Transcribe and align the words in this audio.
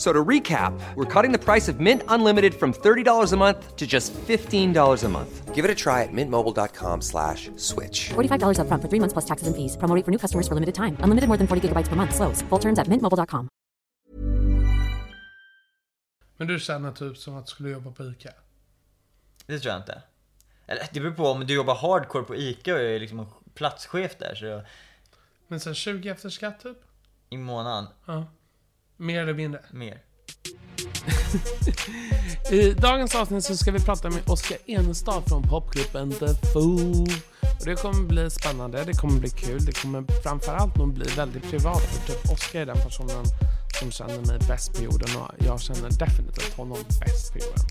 F- 0.00 0.06
So 0.06 0.12
to 0.14 0.24
recap, 0.28 0.72
we're 0.96 1.22
cutting 1.22 1.38
the 1.38 1.44
price 1.52 1.72
of 1.72 1.78
Mint 1.78 2.02
Unlimited 2.08 2.54
from 2.54 2.72
$30 2.72 3.32
a 3.32 3.36
month 3.36 3.76
to 3.76 3.86
just 3.86 4.14
$15 4.28 5.04
a 5.04 5.08
month. 5.08 5.54
Give 5.54 5.64
it 5.66 5.70
a 5.70 5.74
try 5.74 6.02
at 6.04 6.12
mintmobile.com 6.12 7.02
slash 7.02 7.50
switch. 7.56 8.08
$45 8.14 8.58
upfront 8.58 8.80
for 8.82 8.88
three 8.88 9.00
months 9.00 9.12
plus 9.12 9.26
taxes 9.26 9.46
and 9.48 9.54
fees. 9.56 9.76
Promo 9.76 10.02
for 10.04 10.10
new 10.10 10.18
customers 10.18 10.48
for 10.48 10.54
limited 10.54 10.74
time. 10.74 10.96
Unlimited 11.04 11.28
more 11.28 11.36
than 11.38 11.46
40 11.46 11.60
gigabytes 11.68 11.88
per 11.88 11.96
month. 11.96 12.14
Slows. 12.14 12.42
Full 12.48 12.58
terms 12.60 12.78
at 12.78 12.88
mintmobile.com. 12.88 13.48
Men 16.36 16.48
du 16.48 16.58
känner 16.58 16.92
typ 16.92 17.16
som 17.16 17.36
att 17.36 17.46
du 17.46 17.50
skulle 17.50 17.68
jobba 17.70 17.90
på 17.90 18.04
ICA? 18.04 18.30
Det 19.46 19.58
tror 19.58 19.72
jag 19.72 19.80
inte. 19.80 20.02
Eller 20.66 20.82
det 20.92 21.00
beror 21.00 21.12
på 21.14 21.26
om 21.26 21.46
du 21.46 21.54
jobbar 21.54 21.74
hardcore 21.74 22.24
på 22.24 22.34
ICA 22.36 22.74
och 22.74 22.80
är 22.80 23.00
liksom 23.00 23.26
platschef 23.54 24.16
där 24.18 24.34
så 24.34 24.62
Men 25.48 25.60
sen 25.60 25.74
20 25.74 26.08
efter 26.08 26.28
skatt 26.28 26.60
typ? 26.62 26.76
i 27.30 27.36
månaden, 27.36 27.86
Ja. 28.06 28.24
Mer 29.00 29.22
eller 29.22 29.34
mindre? 29.34 29.60
mer. 29.70 29.98
I 32.50 32.72
dagens 32.72 33.14
avsnitt 33.14 33.44
så 33.44 33.56
ska 33.56 33.70
vi 33.70 33.80
prata 33.80 34.10
med 34.10 34.22
Oskar 34.26 34.58
Enestad 34.66 35.22
från 35.26 35.42
popgruppen 35.42 36.10
The 36.12 36.26
Foo. 36.52 37.02
Och 37.60 37.64
det 37.64 37.74
kommer 37.74 38.04
bli 38.04 38.30
spännande, 38.30 38.84
det 38.84 38.92
kommer 38.92 39.20
bli 39.20 39.30
kul, 39.30 39.64
det 39.64 39.82
kommer 39.82 40.22
framförallt 40.22 40.76
nog 40.76 40.94
bli 40.94 41.04
väldigt 41.16 41.50
privat. 41.50 41.82
För 41.82 42.12
typ 42.12 42.32
Oskar 42.32 42.60
är 42.60 42.66
den 42.66 42.76
personen 42.76 43.24
som 43.80 43.90
känner 43.90 44.26
mig 44.26 44.38
bäst 44.48 44.74
på 44.74 44.82
jorden 44.82 45.16
och 45.16 45.30
jag 45.38 45.60
känner 45.60 45.90
definitivt 45.90 46.56
honom 46.56 46.78
bäst 47.00 47.32
på 47.32 47.38
jorden. 47.38 47.64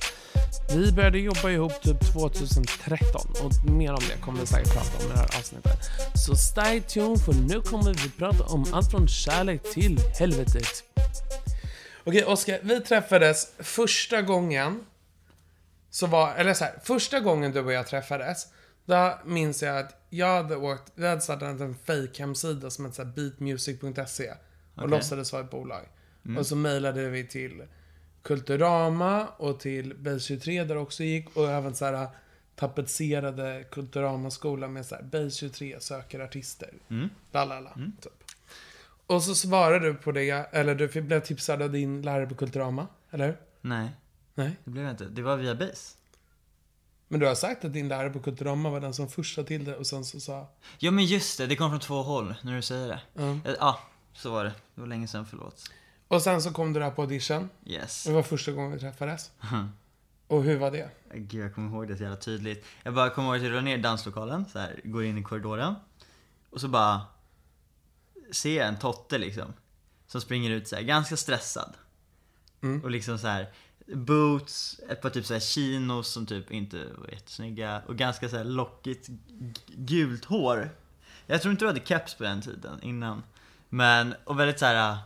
Vi 0.75 0.91
började 0.91 1.19
jobba 1.19 1.49
ihop 1.49 1.81
typ 1.81 2.13
2013 2.13 3.21
och 3.43 3.71
mer 3.71 3.91
om 3.91 3.99
det 4.09 4.21
kommer 4.21 4.39
vi 4.39 4.47
säkert 4.47 4.73
prata 4.73 4.97
om 4.97 5.05
i 5.05 5.13
det 5.13 5.17
här 5.17 5.37
avsnittet. 5.39 5.79
Så 6.15 6.35
stay 6.35 6.81
tuned 6.81 7.21
för 7.21 7.33
nu 7.33 7.61
kommer 7.61 7.93
vi 7.93 8.09
prata 8.09 8.43
om 8.43 8.65
allt 8.73 8.91
från 8.91 9.07
kärlek 9.07 9.73
till 9.73 9.99
helvetet. 10.19 10.83
Okej 12.03 12.25
Oskar, 12.25 12.59
vi 12.63 12.81
träffades 12.81 13.47
första 13.59 14.21
gången 14.21 14.85
så 15.89 16.07
var, 16.07 16.35
eller 16.35 16.53
så 16.53 16.63
här, 16.63 16.79
första 16.83 17.19
gången 17.19 17.51
du 17.51 17.59
och 17.59 17.73
jag 17.73 17.87
träffades, 17.87 18.47
då 18.85 19.19
minns 19.25 19.63
jag 19.63 19.77
att 19.77 20.05
jag 20.09 20.27
hade 20.27 20.55
åkt, 20.55 20.91
vi 20.95 21.07
hade 21.07 21.21
startat 21.21 21.61
en 21.61 21.75
fake 21.85 22.19
hemsida 22.19 22.69
som 22.69 22.85
hette 22.85 23.05
beatmusic.se 23.05 24.31
och 24.79 24.85
Okej. 24.85 24.89
låtsades 24.89 25.33
vara 25.33 25.43
ett 25.43 25.51
bolag. 25.51 25.85
Och 26.37 26.45
så 26.45 26.55
mejlade 26.55 27.09
vi 27.09 27.27
till 27.27 27.63
Kulturama 28.21 29.27
och 29.27 29.59
till 29.59 29.93
Base23 29.93 30.65
där 30.65 30.77
också 30.77 31.03
gick 31.03 31.37
och 31.37 31.49
även 31.49 31.75
så 31.75 31.85
här 31.85 32.07
tapetserade 32.55 33.65
Kulturama-skolan 33.71 34.73
med 34.73 34.85
så 34.85 34.95
här 34.95 35.03
Base23 35.03 35.79
söker 35.79 36.19
artister. 36.19 36.73
Mm. 36.89 37.09
La 37.31 37.45
la 37.45 37.59
la, 37.59 37.73
typ. 38.01 38.23
Och 39.07 39.23
så 39.23 39.35
svarade 39.35 39.87
du 39.87 39.93
på 39.93 40.11
det, 40.11 40.29
eller 40.31 40.75
du 40.75 41.01
blev 41.01 41.19
tipsad 41.19 41.61
av 41.61 41.71
din 41.71 42.01
lärare 42.01 42.27
på 42.27 42.35
Kulturama, 42.35 42.87
eller 43.11 43.25
hur? 43.25 43.37
Nej, 43.61 43.89
Nej. 44.35 44.55
det 44.63 44.71
blev 44.71 44.83
jag 44.83 44.93
inte. 44.93 45.05
Det 45.05 45.21
var 45.21 45.37
via 45.37 45.55
Base. 45.55 45.95
Men 47.07 47.19
du 47.19 47.27
har 47.27 47.35
sagt 47.35 47.65
att 47.65 47.73
din 47.73 47.87
lärare 47.87 48.09
på 48.09 48.19
Kulturama 48.19 48.69
var 48.69 48.79
den 48.79 48.93
som 48.93 49.09
först 49.09 49.35
sa 49.35 49.43
till 49.43 49.65
det 49.65 49.75
och 49.75 49.87
sen 49.87 50.05
så 50.05 50.19
sa... 50.19 50.47
Ja 50.77 50.91
men 50.91 51.05
just 51.05 51.37
det, 51.37 51.47
det 51.47 51.55
kom 51.55 51.69
från 51.69 51.79
två 51.79 52.03
håll 52.03 52.35
när 52.41 52.55
du 52.55 52.61
säger 52.61 52.87
det. 52.87 53.01
Ja. 53.13 53.39
Ja, 53.45 53.55
ja 53.59 53.79
så 54.13 54.31
var 54.31 54.43
det. 54.43 54.53
Det 54.75 54.81
var 54.81 54.87
länge 54.87 55.07
sedan, 55.07 55.25
förlåt. 55.25 55.71
Och 56.09 56.21
sen 56.21 56.41
så 56.41 56.51
kom 56.51 56.73
du 56.73 56.79
där 56.79 56.91
på 56.91 57.01
audition. 57.01 57.49
Yes. 57.65 58.03
Det 58.03 58.13
var 58.13 58.23
första 58.23 58.51
gången 58.51 58.71
vi 58.71 58.79
träffades. 58.79 59.31
Och 60.27 60.43
hur 60.43 60.57
var 60.57 60.71
det? 60.71 60.89
Gud, 61.13 61.45
jag 61.45 61.55
kommer 61.55 61.69
ihåg 61.69 61.87
det 61.87 61.97
så 61.97 62.03
jävla 62.03 62.17
tydligt. 62.17 62.65
Jag 62.83 62.93
bara 62.93 63.09
kommer 63.09 63.27
ihåg 63.27 63.37
att 63.37 63.43
jag 63.43 63.51
rullar 63.51 63.61
ner 63.61 63.77
i 63.77 63.81
danslokalen, 63.81 64.45
så 64.51 64.59
här, 64.59 64.81
går 64.83 65.03
in 65.03 65.17
i 65.17 65.23
korridoren. 65.23 65.75
Och 66.49 66.61
så 66.61 66.67
bara 66.67 67.01
ser 68.31 68.57
jag 68.57 68.67
en 68.67 68.79
totte 68.79 69.17
liksom. 69.17 69.53
Som 70.07 70.21
springer 70.21 70.51
ut 70.51 70.67
så 70.67 70.75
här, 70.75 70.83
ganska 70.83 71.17
stressad. 71.17 71.73
Och 72.83 72.91
liksom 72.91 73.19
så 73.19 73.27
här 73.27 73.49
boots, 73.93 74.79
ett 74.89 75.01
par 75.01 75.09
typ 75.09 75.25
så 75.25 75.33
här 75.33 75.41
chinos 75.41 76.07
som 76.07 76.25
typ 76.25 76.51
inte 76.51 76.85
var 76.97 77.07
jättesnygga. 77.07 77.81
Och 77.87 77.95
ganska 77.95 78.29
så 78.29 78.37
här 78.37 78.43
lockigt 78.43 79.07
gult 79.67 80.25
hår. 80.25 80.69
Jag 81.25 81.41
tror 81.41 81.51
inte 81.51 81.65
du 81.65 81.69
hade 81.69 81.85
keps 81.85 82.13
på 82.13 82.23
den 82.23 82.41
tiden 82.41 82.83
innan. 82.83 83.23
Men, 83.69 84.15
och 84.23 84.39
väldigt 84.39 84.59
så 84.59 84.65
här. 84.65 84.97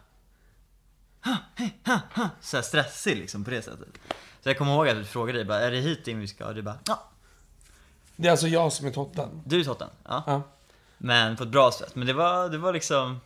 "Ha, 1.24 1.38
ha, 1.86 2.00
ha", 2.14 2.30
Så 2.42 2.58
här 2.58 2.64
stressig 2.64 3.18
liksom 3.18 3.44
på 3.44 3.52
det 3.52 3.62
sättet. 3.62 3.88
Så 4.42 4.50
jag 4.50 4.58
kommer 4.58 4.74
ihåg 4.74 4.88
att 4.88 4.98
jag 4.98 5.08
frågade 5.08 5.40
dig 5.40 5.46
bara, 5.46 5.60
är 5.60 5.72
det 5.72 5.78
hit 5.78 6.08
in 6.08 6.20
vi 6.20 6.28
ska? 6.28 6.48
Och 6.48 6.56
du 6.56 6.62
bara, 6.62 6.80
ja. 6.88 7.10
Det 8.16 8.28
är 8.28 8.32
alltså 8.32 8.48
jag 8.48 8.74
som 8.74 8.88
är 8.88 8.92
totten. 8.92 9.42
Du 9.46 9.60
är 9.60 9.64
totten. 9.64 9.90
Ja. 10.04 10.24
Ja. 10.28 10.42
Men 10.98 11.36
på 11.36 11.44
ett 11.44 11.50
bra 11.50 11.72
sätt. 11.72 11.96
Men 11.96 12.08
det 12.08 12.14
var, 12.14 12.50
det 12.50 12.58
var 12.58 12.74
liksom... 12.74 13.20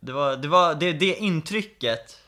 Det 0.00 0.12
var, 0.12 0.36
det 0.36 0.48
var, 0.48 0.74
det, 0.74 0.92
det 0.92 1.14
intrycket 1.14 2.20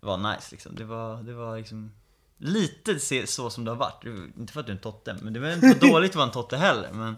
var 0.00 0.16
nice 0.16 0.48
liksom. 0.50 0.74
Det 0.74 0.84
var, 0.84 1.22
det 1.22 1.34
var 1.34 1.56
liksom 1.56 1.92
lite 2.38 2.98
så 3.26 3.50
som 3.50 3.64
det 3.64 3.70
har 3.70 3.76
varit. 3.76 4.04
Inte 4.38 4.52
för 4.52 4.60
att 4.60 4.66
du 4.66 4.72
är 4.72 4.76
en 4.76 4.82
totte, 4.82 5.16
men 5.22 5.32
det 5.32 5.40
var 5.40 5.52
inte 5.52 5.74
dåligt 5.86 6.10
att 6.10 6.16
vara 6.16 6.26
en 6.26 6.32
totte 6.32 6.56
heller. 6.56 6.92
Men 6.92 7.16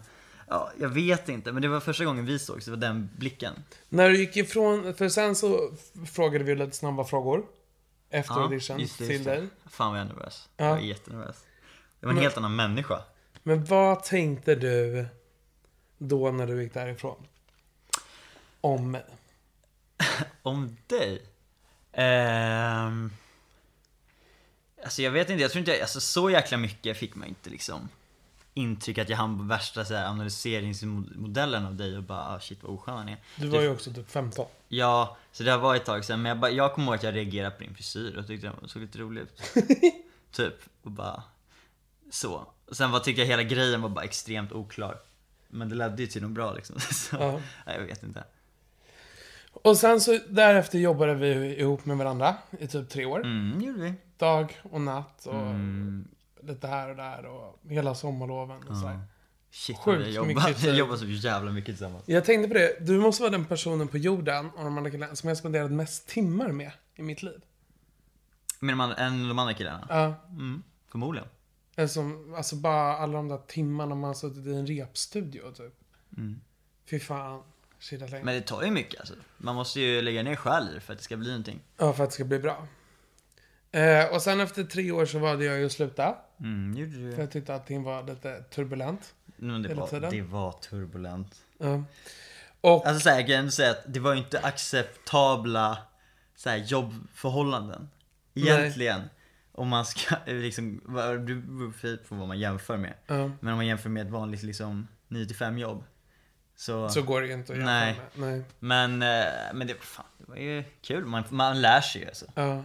ja, 0.50 0.72
jag 0.80 0.88
vet 0.88 1.28
inte. 1.28 1.52
Men 1.52 1.62
det 1.62 1.68
var 1.68 1.80
första 1.80 2.04
gången 2.04 2.26
vi 2.26 2.38
såg 2.38 2.62
så 2.62 2.70
det 2.70 2.76
var 2.76 2.80
den 2.82 3.10
blicken. 3.16 3.54
När 3.88 4.08
du 4.10 4.18
gick 4.18 4.36
ifrån, 4.36 4.94
för 4.94 5.08
sen 5.08 5.34
så 5.36 5.72
frågade 6.12 6.44
vi 6.44 6.54
lite 6.54 6.76
snabba 6.76 7.04
frågor. 7.04 7.46
Efter 8.10 8.34
audition 8.34 8.80
just 8.80 8.98
det, 8.98 9.06
till 9.06 9.14
just 9.14 9.24
det. 9.24 9.30
dig. 9.34 9.48
Fan 9.66 9.90
vad 9.90 10.00
jag 10.00 10.06
är 10.06 10.08
nervös. 10.14 10.48
Ja. 10.56 10.64
Jag 10.64 10.72
var 10.72 10.78
jättenervös. 10.80 11.44
Det 12.00 12.06
var 12.06 12.10
en 12.10 12.14
Men- 12.14 12.22
helt 12.22 12.36
annan 12.36 12.56
människa. 12.56 13.02
Men 13.42 13.64
vad 13.64 14.02
tänkte 14.04 14.54
du 14.54 15.06
då 15.98 16.30
när 16.30 16.46
du 16.46 16.62
gick 16.62 16.74
därifrån? 16.74 17.26
Om 18.60 18.90
mig? 18.90 19.04
Om 20.42 20.76
dig? 20.86 21.22
Ehm... 21.92 23.10
Alltså 24.84 25.02
jag 25.02 25.10
vet 25.10 25.30
inte, 25.30 25.42
jag 25.42 25.50
tror 25.50 25.58
inte 25.58 25.70
jag, 25.70 25.80
alltså 25.80 26.00
så 26.00 26.30
jäkla 26.30 26.58
mycket 26.58 26.96
fick 26.96 27.14
man 27.14 27.28
inte 27.28 27.50
liksom 27.50 27.88
intryck 28.54 28.98
att 28.98 29.08
jag 29.08 29.16
hann 29.16 29.38
på 29.38 29.44
värsta 29.44 29.84
så 29.84 29.94
här, 29.94 30.06
analyseringsmodellen 30.06 31.66
av 31.66 31.74
dig 31.74 31.97
och 31.97 32.02
bara 32.02 32.28
ah, 32.28 32.41
shit 32.41 32.62
vad 32.62 32.72
oskön 32.72 32.97
han 32.97 33.08
är. 33.08 33.16
Du 33.36 33.48
var 33.48 33.60
ju 33.60 33.70
också 33.70 33.92
typ 33.92 34.10
15. 34.10 34.47
Ja, 34.68 35.16
så 35.32 35.42
det 35.42 35.56
varit 35.56 35.80
ett 35.80 35.86
tag 35.86 36.04
sedan 36.04 36.22
men 36.22 36.28
jag, 36.30 36.38
bara, 36.41 36.50
jag 36.50 36.74
kommer 36.74 36.86
ihåg 36.86 36.94
att 36.94 37.02
jag 37.02 37.14
reagerade 37.16 37.50
på 37.50 37.62
din 37.62 37.74
frisyr 37.74 38.16
och 38.16 38.26
tyckte 38.26 38.47
den 38.47 38.68
såg 38.68 38.82
lite 38.82 38.98
rolig 38.98 39.20
ut. 39.20 39.42
typ, 40.32 40.54
och 40.82 40.91
bara 40.91 41.22
så. 42.10 42.47
Och 42.66 42.76
sen 42.76 42.91
var, 42.91 43.00
tyckte 43.00 43.20
jag 43.22 43.26
hela 43.28 43.42
grejen 43.42 43.82
var 43.82 43.88
bara 43.88 44.04
extremt 44.04 44.53
oklar. 44.53 44.96
Men 45.48 45.68
det 45.68 45.74
ledde 45.74 46.03
ju 46.03 46.06
till 46.08 46.22
något 46.22 46.30
bra 46.30 46.53
liksom. 46.53 46.80
Så, 46.92 47.16
Ja. 47.16 47.32
nej, 47.66 47.76
jag 47.78 47.86
vet 47.86 48.03
inte. 48.03 48.24
Och 49.53 49.76
sen 49.76 50.00
så 50.00 50.18
därefter 50.28 50.78
jobbade 50.78 51.14
vi 51.14 51.56
ihop 51.60 51.84
med 51.84 51.96
varandra 51.96 52.36
i 52.58 52.66
typ 52.66 52.88
tre 52.88 53.04
år. 53.04 53.20
Mm, 53.20 53.60
gjorde 53.60 53.80
vi. 53.80 53.94
Dag 54.16 54.60
och 54.62 54.80
natt 54.80 55.26
och 55.26 55.34
Mm. 55.34 56.08
Lite 56.42 56.66
här 56.66 56.89
och 56.89 56.97
där 56.97 57.27
och 57.27 57.60
hela 57.71 57.95
sommarloven 57.95 58.69
och 58.69 58.77
så 58.77 58.87
här. 58.87 59.01
Shit 59.51 59.78
Sjukt 59.78 60.07
vi 60.07 60.10
jobbar, 60.15 60.27
mycket 60.28 60.63
vi 60.65 60.77
jobbar 60.77 60.97
så 60.97 61.07
jävla 61.07 61.51
mycket 61.51 61.66
tillsammans. 61.66 62.04
Jag 62.07 62.25
tänkte 62.25 62.48
på 62.48 62.54
det, 62.54 62.77
du 62.81 62.98
måste 62.98 63.22
vara 63.22 63.31
den 63.31 63.45
personen 63.45 63.89
på 63.89 63.98
jorden 63.98 64.51
och 64.51 64.65
de 64.65 64.78
andra 64.78 64.91
killarna 64.91 65.16
som 65.16 65.28
jag 65.28 65.39
spenderat 65.39 65.71
mest 65.72 66.09
timmar 66.09 66.48
med 66.48 66.72
i 66.95 67.03
mitt 67.03 67.22
liv. 67.22 67.41
Men 68.60 68.78
de 68.78 68.81
andra, 68.81 68.97
än 68.97 69.28
de 69.28 69.39
andra 69.39 69.54
killarna? 69.54 69.87
Ja, 69.89 70.15
Mm, 70.31 70.63
förmodligen. 70.89 71.28
Eller 71.77 71.89
som, 71.89 72.34
alltså 72.37 72.57
bara 72.57 72.97
alla 72.97 73.13
de 73.13 73.28
där 73.28 73.41
timmarna 73.47 73.95
man 73.95 74.09
har 74.09 74.15
suttit 74.15 74.47
i 74.47 74.54
en 74.54 74.66
repstudio 74.66 75.53
typ. 75.53 75.75
Fy 76.91 77.01
fan. 77.01 77.42
Mm. 77.92 78.09
Men 78.10 78.34
det 78.34 78.41
tar 78.41 78.63
ju 78.63 78.71
mycket 78.71 79.01
alltså. 79.01 79.15
Man 79.39 79.54
måste 79.54 79.81
ju 79.81 80.03
lägga 80.03 80.22
ner 80.22 80.37
själ 80.37 80.81
för 80.81 80.92
att 80.92 80.98
det 80.98 81.04
ska 81.04 81.16
bli 81.16 81.28
någonting. 81.28 81.60
Ja, 81.77 81.92
för 81.92 82.04
att 82.04 82.10
det 82.10 82.15
ska 82.15 82.25
bli 82.25 82.39
bra. 82.39 82.66
Eh, 83.72 84.15
och 84.15 84.22
sen 84.22 84.41
efter 84.41 84.65
tre 84.65 84.92
år 84.92 85.07
så 85.07 85.19
valde 85.19 85.45
jag 85.45 85.59
ju 85.59 85.66
att 85.66 85.72
sluta. 85.72 86.16
Mm, 86.41 86.77
gjorde 86.77 86.92
du 86.97 87.13
För 87.13 87.22
jag 87.22 87.31
tyckte 87.31 87.54
att 87.54 87.60
allting 87.60 87.83
var 87.83 88.03
lite 88.03 88.42
turbulent. 88.42 89.15
Men 89.37 89.63
det, 89.63 89.75
var, 89.75 90.10
det 90.10 90.22
var 90.22 90.53
turbulent. 90.53 91.37
Ja. 91.59 91.84
Och, 92.60 92.87
Alltså 92.87 93.01
såhär, 93.01 93.19
jag 93.19 93.28
kan 93.28 93.53
säga 93.53 93.71
att 93.71 93.84
det 93.87 94.01
var 94.01 94.13
ju 94.13 94.19
inte 94.19 94.41
acceptabla 94.41 95.78
såhär, 96.37 96.57
jobbförhållanden. 96.57 97.91
Egentligen. 98.34 99.03
Om 99.53 99.69
man 99.69 99.87
ska 99.87 100.16
liksom, 100.27 100.81
det 101.27 101.34
beror 101.34 101.97
på 102.09 102.15
vad 102.15 102.28
man 102.28 102.39
jämför 102.39 102.77
med. 102.77 102.95
ja, 103.07 103.31
Men 103.41 103.53
om 103.53 103.57
man 103.57 103.66
jämför 103.66 103.89
med 103.89 104.07
ett 104.07 104.13
vanligt 104.13 104.42
liksom 104.42 104.89
9-5 105.09 105.59
jobb. 105.59 105.84
Så, 106.57 106.89
så 106.89 107.03
går 107.03 107.21
det 107.21 107.27
ju 107.27 107.33
inte 107.33 107.53
att 107.53 107.59
jämföra 107.59 107.75
Nej. 107.81 108.01
med. 108.15 108.31
Nej. 108.31 108.42
Men, 108.59 109.03
eh, 109.03 109.54
men 109.54 109.66
det, 109.66 109.75
fan, 109.81 110.07
det 110.19 110.25
var 110.28 110.37
ju 110.37 110.65
kul. 110.83 111.04
Man, 111.04 111.25
man 111.31 111.60
lär 111.60 111.81
sig 111.81 112.01
ju 112.01 112.07
alltså. 112.09 112.27
Ja. 112.34 112.65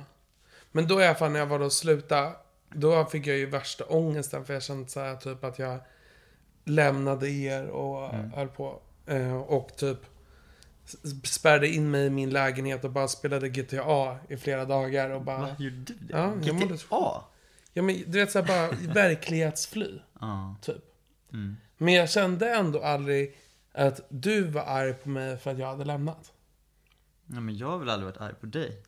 Men 0.72 0.88
då 0.88 1.02
i 1.02 1.06
alla 1.06 1.16
fall 1.16 1.32
när 1.32 1.40
jag 1.40 1.48
var 1.48 1.60
då 1.60 1.70
sluta, 1.70 2.34
då 2.74 3.06
fick 3.06 3.28
jag 3.28 3.38
ju 3.38 3.46
värsta 3.46 3.86
ångesten 3.86 4.46
för 4.46 4.54
jag 4.54 4.64
kände 4.64 4.90
så 4.90 5.00
här 5.00 5.16
typ 5.16 5.44
att 5.44 5.60
jag 5.60 5.80
lämnade 6.66 7.30
er 7.30 7.68
och 7.68 8.14
Mm. 8.14 8.32
höll 8.32 8.48
på. 8.48 8.82
Eh, 9.06 9.38
och 9.38 9.76
typ 9.78 9.98
spärrade 11.24 11.68
in 11.68 11.92
mig 11.92 12.06
i 12.06 12.10
min 12.10 12.30
lägenhet 12.30 12.84
och 12.84 12.92
bara 12.92 13.08
spelade 13.08 13.50
GTA 13.50 14.18
i 14.30 14.38
flera 14.38 14.66
dagar 14.66 15.10
och 15.10 15.22
bara... 15.22 15.42
Vad 15.42 15.60
gjorde 15.62 15.76
du 15.76 15.94
det? 15.94 16.18
Ja, 16.18 16.34
GTA? 16.36 17.24
Ja 17.74 17.82
men 17.84 17.96
du 18.08 18.20
vet 18.20 18.32
såhär 18.32 18.48
bara 18.48 18.72
verklighetsfly, 18.94 20.00
typ. 20.62 20.84
Mm. 21.34 21.56
Men 21.78 21.94
jag 21.94 22.10
kände 22.10 22.56
ändå 22.56 22.82
aldrig 22.84 23.38
att 23.72 24.02
du 24.10 24.42
var 24.44 24.62
arg 24.62 24.94
på 24.94 25.10
mig 25.10 25.38
för 25.38 25.52
att 25.52 25.60
jag 25.60 25.68
hade 25.68 25.86
lämnat. 25.86 26.34
Nej 27.26 27.42
men 27.42 27.58
jag 27.58 27.68
har 27.68 27.78
väl 27.78 27.90
aldrig 27.90 28.06
varit 28.06 28.22
arg 28.22 28.34
på 28.40 28.46
dig. 28.46 28.82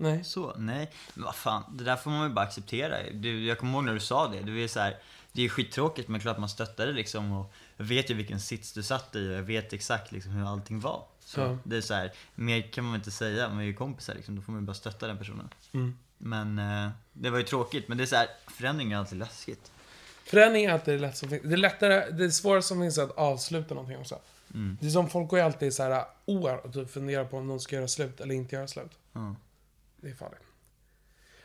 Nej. 0.00 0.24
Så, 0.24 0.54
nej. 0.58 0.90
Men 1.14 1.24
vad 1.24 1.34
fan, 1.34 1.62
det 1.76 1.84
där 1.84 1.96
får 1.96 2.10
man 2.10 2.22
väl 2.22 2.30
bara 2.30 2.44
acceptera. 2.46 2.96
Du, 3.12 3.44
jag 3.46 3.58
kommer 3.58 3.72
ihåg 3.72 3.84
när 3.84 3.94
du 3.94 4.00
sa 4.00 4.28
det. 4.28 4.40
Du 4.40 4.64
är 4.64 4.68
så 4.68 4.80
här, 4.80 4.96
det 5.32 5.40
är 5.40 5.42
ju 5.42 5.48
skittråkigt 5.48 6.08
men 6.08 6.20
klart 6.20 6.38
man 6.38 6.48
stöttar 6.48 6.86
det 6.86 6.92
liksom. 6.92 7.32
Och 7.32 7.52
jag 7.76 7.84
vet 7.84 8.10
ju 8.10 8.14
vilken 8.14 8.40
sits 8.40 8.72
du 8.72 8.82
satt 8.82 9.16
i 9.16 9.28
och 9.28 9.32
jag 9.32 9.42
vet 9.42 9.72
exakt 9.72 10.12
liksom 10.12 10.32
hur 10.32 10.46
allting 10.46 10.80
var. 10.80 11.04
Så 11.24 11.40
Ja. 11.40 11.58
det 11.64 11.76
är 11.76 11.80
så 11.80 11.94
här, 11.94 12.12
mer 12.34 12.62
kan 12.62 12.84
man 12.84 12.94
inte 12.94 13.10
säga. 13.10 13.48
Man 13.48 13.58
är 13.60 13.64
ju 13.64 13.74
kompisar 13.74 14.14
liksom, 14.14 14.36
då 14.36 14.42
får 14.42 14.52
man 14.52 14.60
ju 14.60 14.66
bara 14.66 14.74
stötta 14.74 15.06
den 15.06 15.18
personen. 15.18 15.48
Mm. 15.72 15.96
Men 16.18 16.58
eh, 16.58 16.90
det 17.12 17.30
var 17.30 17.38
ju 17.38 17.44
tråkigt. 17.44 17.88
Men 17.88 17.98
det 17.98 18.04
är 18.04 18.06
så 18.06 18.16
här, 18.16 18.28
förändring 18.46 18.92
är 18.92 18.96
alltid 18.96 19.18
läskigt. 19.18 19.70
Förändring 20.24 20.64
är 20.64 20.72
alltid 20.72 20.94
det 20.94 20.98
lätt 21.00 21.16
som 21.16 21.28
finns. 21.28 21.42
Det 21.42 21.52
är 21.52 21.56
lättare, 21.56 22.10
det 22.10 22.24
är 22.24 22.30
svårare 22.30 22.62
som 22.62 22.80
finns 22.80 22.98
att 22.98 23.10
avsluta 23.10 23.74
någonting 23.74 23.98
också. 23.98 24.18
Mm. 24.54 24.78
Det 24.80 24.86
är 24.86 24.90
som 24.90 25.10
folk 25.10 25.28
går 25.28 25.38
ju 25.38 25.44
alltid 25.44 25.74
så 25.74 25.82
här 25.82 26.04
år 26.26 26.66
och 26.66 26.72
typ 26.72 26.90
funderar 26.90 27.24
på 27.24 27.36
om 27.38 27.48
de 27.48 27.60
ska 27.60 27.76
göra 27.76 27.88
slut 27.88 28.20
eller 28.20 28.34
inte 28.34 28.56
göra 28.56 28.66
slut. 28.68 28.90
Ja. 29.12 29.34
Det 30.00 30.08
är 30.10 30.14
farligt. 30.14 30.42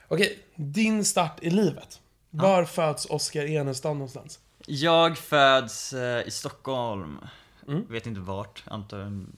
Okej, 0.07 0.39
din 0.55 1.05
start 1.05 1.39
i 1.41 1.49
livet. 1.49 2.01
Var 2.29 2.65
föds 2.65 3.05
Oskar 3.05 3.45
Enestam 3.45 3.97
någonstans? 3.97 4.39
Jag 4.67 5.17
föds 5.17 5.93
eh, 5.93 6.27
i 6.27 6.31
Stockholm. 6.31 7.19
Mm. 7.67 7.85
Vet 7.89 8.07
inte 8.07 8.19
vart. 8.19 8.63
Antar 8.67 9.01
mm, 9.01 9.33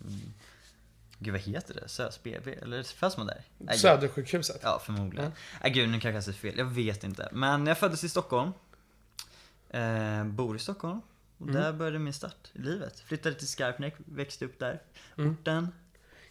Gud 1.20 1.32
vad 1.34 1.42
heter 1.42 1.74
det? 1.74 1.88
SÖS 1.90 2.24
BB? 2.24 2.54
Eller 2.54 2.84
föds 2.84 3.18
man 3.18 3.28
där? 3.28 3.44
Jag- 3.58 3.80
Södersjukhuset. 3.80 4.60
Ja, 4.64 4.82
förmodligen. 4.86 5.32
Nej 5.62 5.72
gud, 5.72 5.90
nu 5.90 6.00
kanske 6.00 6.10
jag 6.16 6.24
säger 6.24 6.38
fel. 6.38 6.58
Jag 6.58 6.66
vet 6.66 7.04
inte. 7.04 7.30
Men 7.32 7.68
jag 7.68 7.78
föddes 7.78 8.04
i 8.04 8.10
Stockholm. 8.10 8.52
Eh, 9.70 10.24
bor 10.24 10.56
i 10.56 10.60
Stockholm. 10.60 11.02
Och 11.38 11.52
där 11.52 11.74
började 11.74 12.00
min 12.00 12.14
start 12.14 12.52
i 12.54 12.60
livet. 12.60 13.00
Flyttade 13.00 13.36
till 13.36 13.48
Skarpnäck, 13.48 13.96
växte 13.98 14.46
upp 14.46 14.60
där. 14.60 14.82
Orten. 15.18 15.68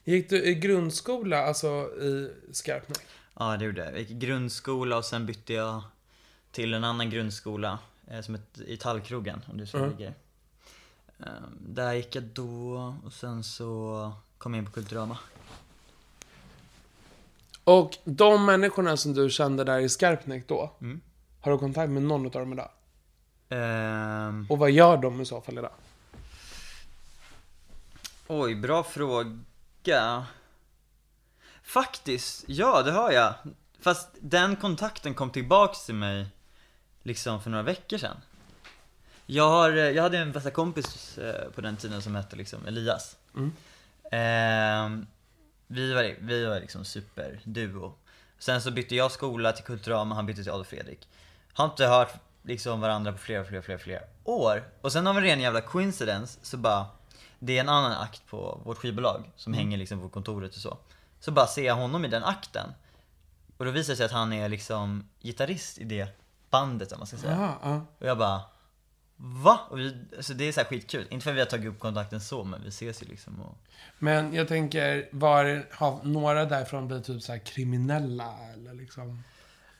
Gick 0.08 0.30
du 0.30 0.42
i 0.44 0.54
grundskola, 0.54 1.42
alltså 1.46 1.66
i 2.00 2.32
Skarpnäck? 2.52 3.00
Ja, 3.38 3.56
det 3.56 3.64
gjorde 3.64 3.84
jag. 3.84 3.92
Jag 3.92 3.98
gick 3.98 4.10
i 4.10 4.14
grundskola 4.14 4.96
och 4.96 5.04
sen 5.04 5.26
bytte 5.26 5.52
jag 5.52 5.82
till 6.52 6.74
en 6.74 6.84
annan 6.84 7.10
grundskola. 7.10 7.78
Eh, 8.10 8.20
som 8.20 8.34
ett, 8.34 8.58
i 8.66 8.76
Tallkrogen, 8.76 9.40
om 9.50 9.56
du 9.58 9.66
så 9.66 9.76
Mm. 9.78 9.90
ligger. 9.90 10.14
Eh, 11.20 11.26
där 11.60 11.92
gick 11.92 12.14
jag 12.16 12.22
då 12.24 12.94
och 13.04 13.12
sen 13.12 13.44
så 13.44 14.12
kom 14.38 14.54
jag 14.54 14.58
in 14.60 14.66
på 14.66 14.72
Kulturama. 14.72 15.18
Och 17.64 17.96
de 18.04 18.44
människorna 18.44 18.96
som 18.96 19.14
du 19.14 19.30
kände 19.30 19.64
där 19.64 19.78
i 19.78 19.88
Skarpnäck 19.88 20.48
då, 20.48 20.72
Mm. 20.80 21.00
har 21.40 21.52
du 21.52 21.58
kontakt 21.58 21.90
med 21.90 22.02
någon 22.02 22.24
av 22.26 22.30
dem 22.32 22.52
idag? 22.52 22.70
Ehm, 23.48 24.46
Och 24.50 24.58
vad 24.58 24.70
gör 24.70 24.96
de 24.96 25.20
i 25.20 25.24
så 25.26 25.40
fall 25.40 25.58
idag? 25.58 25.72
Oj, 28.28 28.54
bra 28.54 28.82
fråga. 28.84 29.38
Faktiskt, 31.62 32.44
ja 32.46 32.82
det 32.82 32.92
har 32.92 33.10
jag. 33.12 33.34
Fast 33.80 34.08
den 34.20 34.56
kontakten 34.56 35.14
kom 35.14 35.30
tillbaks 35.30 35.86
till 35.86 35.94
mig 35.94 36.26
liksom 37.02 37.42
för 37.42 37.50
några 37.50 37.62
veckor 37.62 37.98
sedan. 37.98 38.16
Jag, 39.26 39.48
har, 39.48 39.70
jag 39.70 40.02
hade 40.02 40.18
en 40.18 40.32
bästa 40.32 40.50
kompis 40.50 41.18
eh, 41.18 41.50
på 41.50 41.60
den 41.60 41.76
tiden 41.76 42.02
som 42.02 42.14
hette 42.14 42.36
liksom 42.36 42.66
Elias. 42.66 43.16
Ehm, 44.12 45.06
vi 45.66 45.92
var, 45.92 46.14
vi 46.20 46.44
var 46.44 46.60
liksom 46.60 46.84
superduo. 46.84 47.94
Sen 48.38 48.62
så 48.62 48.70
bytte 48.70 48.94
jag 48.94 49.12
skola 49.12 49.52
till 49.52 49.64
Kulturama, 49.64 50.14
han 50.14 50.26
bytte 50.26 50.42
till 50.42 50.52
Adolf 50.52 50.68
Fredrik. 50.68 51.08
Har 51.52 51.64
inte 51.64 51.86
hört 51.86 52.14
liksom 52.42 52.80
varandra 52.80 53.12
på 53.12 53.18
flera, 53.18 53.44
flera, 53.44 53.62
flera, 53.62 53.78
flera 53.78 54.02
år. 54.24 54.64
Och 54.80 54.92
sen 54.92 55.06
av 55.06 55.16
en 55.16 55.22
ren 55.22 55.40
jävla 55.40 55.60
coincidence 55.60 56.38
så 56.42 56.56
bara, 56.56 56.86
det 57.38 57.56
är 57.56 57.60
en 57.60 57.68
annan 57.68 57.92
akt 57.92 58.26
på 58.26 58.60
vårt 58.64 58.78
skivbolag 58.78 59.32
som 59.36 59.52
hänger 59.54 59.76
liksom 59.76 60.00
på 60.00 60.08
kontoret 60.08 60.54
och 60.54 60.60
så. 60.60 60.78
Så 61.20 61.32
bara 61.32 61.46
ser 61.46 61.66
jag 61.66 61.74
honom 61.74 62.04
i 62.04 62.08
den 62.08 62.24
akten. 62.24 62.70
Och 63.56 63.64
då 63.64 63.70
visar 63.70 63.92
det 63.92 63.96
sig 63.96 64.06
att 64.06 64.12
han 64.12 64.32
är 64.32 64.48
liksom 64.48 65.08
gitarrist 65.20 65.78
i 65.78 65.84
det 65.84 66.08
bandet 66.50 66.92
om 66.92 66.98
man 66.98 67.06
ska 67.06 67.16
säga. 67.16 67.36
Ja, 67.40 67.70
ja. 67.70 67.86
Och 67.98 68.06
jag 68.06 68.18
bara 68.18 68.40
Va? 69.16 69.60
Och 69.70 69.78
vi, 69.78 69.96
alltså 70.16 70.34
det 70.34 70.44
är 70.44 70.52
så 70.52 70.60
här 70.60 70.66
skitkul. 70.66 71.06
Inte 71.10 71.24
för 71.24 71.30
att 71.30 71.36
vi 71.36 71.40
har 71.40 71.46
tagit 71.46 71.66
upp 71.66 71.78
kontakten 71.78 72.20
så, 72.20 72.44
men 72.44 72.62
vi 72.62 72.68
ses 72.68 73.02
ju 73.02 73.06
liksom 73.06 73.40
och... 73.40 73.58
Men 73.98 74.34
jag 74.34 74.48
tänker, 74.48 75.08
var, 75.12 75.66
har 75.70 76.00
några 76.02 76.44
därifrån 76.44 76.86
blivit 76.88 77.06
typ 77.06 77.22
så 77.22 77.32
här 77.32 77.38
kriminella 77.38 78.34
eller 78.54 78.74
liksom? 78.74 79.24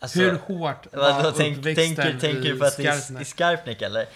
Alltså, 0.01 0.19
Hur 0.19 0.39
hårt 0.39 0.87
var 0.93 1.23
vad, 1.23 1.37
tänk, 1.37 1.59
uppväxten 1.59 1.97
tänker, 1.97 2.21
tänker 2.21 2.49
i 2.49 2.53
du 2.53 2.59
på 2.59 2.65
att 2.65 2.77
det 2.77 2.87
är 2.87 2.97
i 2.97 3.01
Skarpnäck? 3.01 3.27
Skarpnäck 3.27 3.83
eller? 3.83 4.07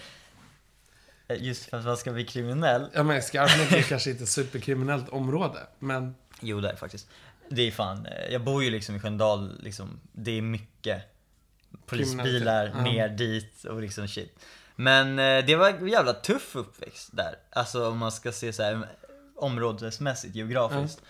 Eh, 1.31 1.43
Just 1.43 1.69
för 1.69 1.77
att 1.77 1.85
man 1.85 1.97
ska 1.97 2.11
bli 2.11 2.25
kriminell? 2.25 2.87
Ja 2.93 3.03
men 3.03 3.21
Skarpnäck 3.21 3.71
är 3.71 3.81
kanske 3.81 4.09
inte 4.09 4.23
ett 4.23 4.29
superkriminellt 4.29 5.09
område, 5.09 5.59
men 5.79 6.15
Jo, 6.41 6.61
det 6.61 6.69
är 6.69 6.75
faktiskt. 6.75 7.07
Det 7.49 7.61
är 7.61 7.71
fan, 7.71 8.05
eh, 8.05 8.31
jag 8.33 8.43
bor 8.43 8.63
ju 8.63 8.69
liksom 8.69 8.95
i 8.95 8.99
Sköndal, 8.99 9.61
liksom, 9.63 9.99
det 10.11 10.31
är 10.31 10.41
mycket 10.41 11.03
polisbilar 11.85 12.73
ner 12.83 13.09
dit 13.09 13.63
och 13.63 13.81
liksom 13.81 14.07
shit. 14.07 14.39
Men 14.75 15.19
eh, 15.19 15.45
det 15.45 15.55
var 15.55 15.69
en 15.69 15.87
jävla 15.87 16.13
tuff 16.13 16.55
uppväxt 16.55 17.09
där. 17.13 17.35
Alltså 17.49 17.89
om 17.89 17.97
man 17.97 18.11
ska 18.11 18.31
se 18.31 18.53
så 18.53 18.63
här 18.63 18.87
områdesmässigt, 19.35 20.35
geografiskt. 20.35 21.01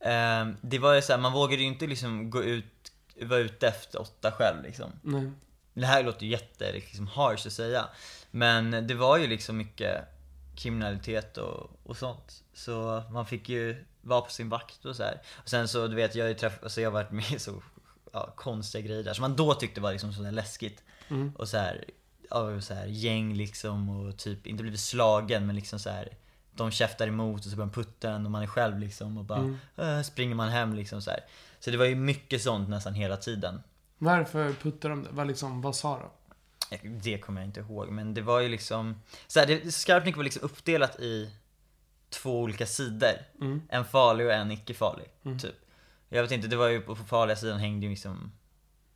Eh, 0.00 0.48
det 0.60 0.78
var 0.78 0.94
ju 0.94 1.02
så 1.02 1.12
här, 1.12 1.20
man 1.20 1.32
vågade 1.32 1.62
ju 1.62 1.68
inte 1.68 1.86
liksom 1.86 2.30
gå 2.30 2.42
ut, 2.42 2.92
vara 3.22 3.40
ute 3.40 3.68
efter 3.68 4.00
åtta 4.00 4.32
själv 4.32 4.62
liksom. 4.62 4.92
nej. 5.02 5.30
Det 5.74 5.86
här 5.86 6.02
låter 6.02 6.24
ju 6.26 6.30
jätte 6.32 6.72
liksom, 6.72 7.06
harsh 7.06 7.46
att 7.46 7.52
säga. 7.52 7.84
Men 8.30 8.86
det 8.86 8.94
var 8.94 9.18
ju 9.18 9.26
liksom 9.26 9.56
mycket 9.56 10.04
kriminalitet 10.56 11.38
och, 11.38 11.70
och 11.82 11.96
sånt. 11.96 12.44
Så 12.52 13.02
man 13.10 13.26
fick 13.26 13.48
ju 13.48 13.84
vara 14.00 14.20
på 14.20 14.30
sin 14.30 14.48
vakt 14.48 14.84
och 14.84 14.96
så 14.96 15.02
här. 15.02 15.20
Och 15.34 15.48
sen 15.48 15.68
så, 15.68 15.86
du 15.86 15.96
vet, 15.96 16.14
jag 16.14 16.24
har 16.24 16.28
ju 16.28 16.34
träffat, 16.34 16.62
alltså 16.62 16.80
jag 16.80 16.90
har 16.90 16.94
varit 16.94 17.10
med 17.10 17.32
i 17.32 17.38
så 17.38 17.62
ja, 18.12 18.32
konstiga 18.36 18.86
grejer 18.86 19.02
där. 19.02 19.12
Som 19.14 19.22
man 19.22 19.36
då 19.36 19.54
tyckte 19.54 19.80
var 19.80 19.92
liksom 19.92 20.12
sådär 20.12 20.32
läskigt. 20.32 20.82
Och 21.36 21.48
så 21.48 21.56
här, 21.56 21.84
ja, 22.30 22.60
så 22.60 22.74
här, 22.74 22.86
gäng 22.86 23.34
liksom 23.34 23.88
och 23.88 24.16
typ, 24.16 24.46
inte 24.46 24.62
blivit 24.62 24.80
slagen 24.80 25.46
men 25.46 25.56
liksom 25.56 25.78
så 25.78 25.90
här. 25.90 26.16
De 26.52 26.70
käftar 26.70 27.08
emot 27.08 27.44
och 27.44 27.50
så 27.50 27.56
går 27.56 27.64
man 27.64 27.70
putta 27.70 28.10
en 28.10 28.24
och 28.24 28.30
man 28.30 28.42
är 28.42 28.46
själv 28.46 28.78
liksom 28.78 29.18
och 29.18 29.24
bara 29.24 29.56
äh, 29.76 30.02
springer 30.02 30.34
man 30.34 30.48
hem 30.48 30.74
liksom 30.74 31.02
så 31.02 31.10
här. 31.10 31.20
Så 31.60 31.70
det 31.70 31.76
var 31.76 31.84
ju 31.84 31.94
mycket 31.94 32.42
sånt 32.42 32.68
nästan 32.68 32.94
hela 32.94 33.16
tiden. 33.16 33.62
Varför 33.98 34.52
puttade 34.52 34.94
de 34.94 35.02
det? 35.02 35.08
Vad, 35.12 35.26
liksom, 35.26 35.60
vad 35.60 35.76
sa 35.76 35.98
de? 35.98 36.10
Det 36.82 37.18
kommer 37.18 37.40
jag 37.40 37.48
inte 37.48 37.60
ihåg, 37.60 37.88
men 37.90 38.14
det 38.14 38.22
var 38.22 38.40
ju 38.40 38.48
liksom 38.48 39.02
så 39.26 39.40
här, 39.40 39.46
det, 39.46 39.72
Skarpnäck 39.72 40.16
var 40.16 40.24
liksom 40.24 40.42
uppdelat 40.42 41.00
i 41.00 41.30
två 42.10 42.40
olika 42.40 42.66
sidor. 42.66 43.14
En 43.68 43.84
farlig 43.84 44.26
och 44.26 44.32
en 44.32 44.50
icke 44.50 44.74
farlig, 44.74 45.06
typ. 45.40 45.54
Jag 46.08 46.22
vet 46.22 46.30
inte, 46.32 46.48
det 46.48 46.56
var 46.56 46.68
ju 46.68 46.80
på 46.80 46.96
farliga 46.96 47.36
sidan 47.36 47.58
hängde 47.58 47.86
ju 47.86 47.90
liksom 47.90 48.32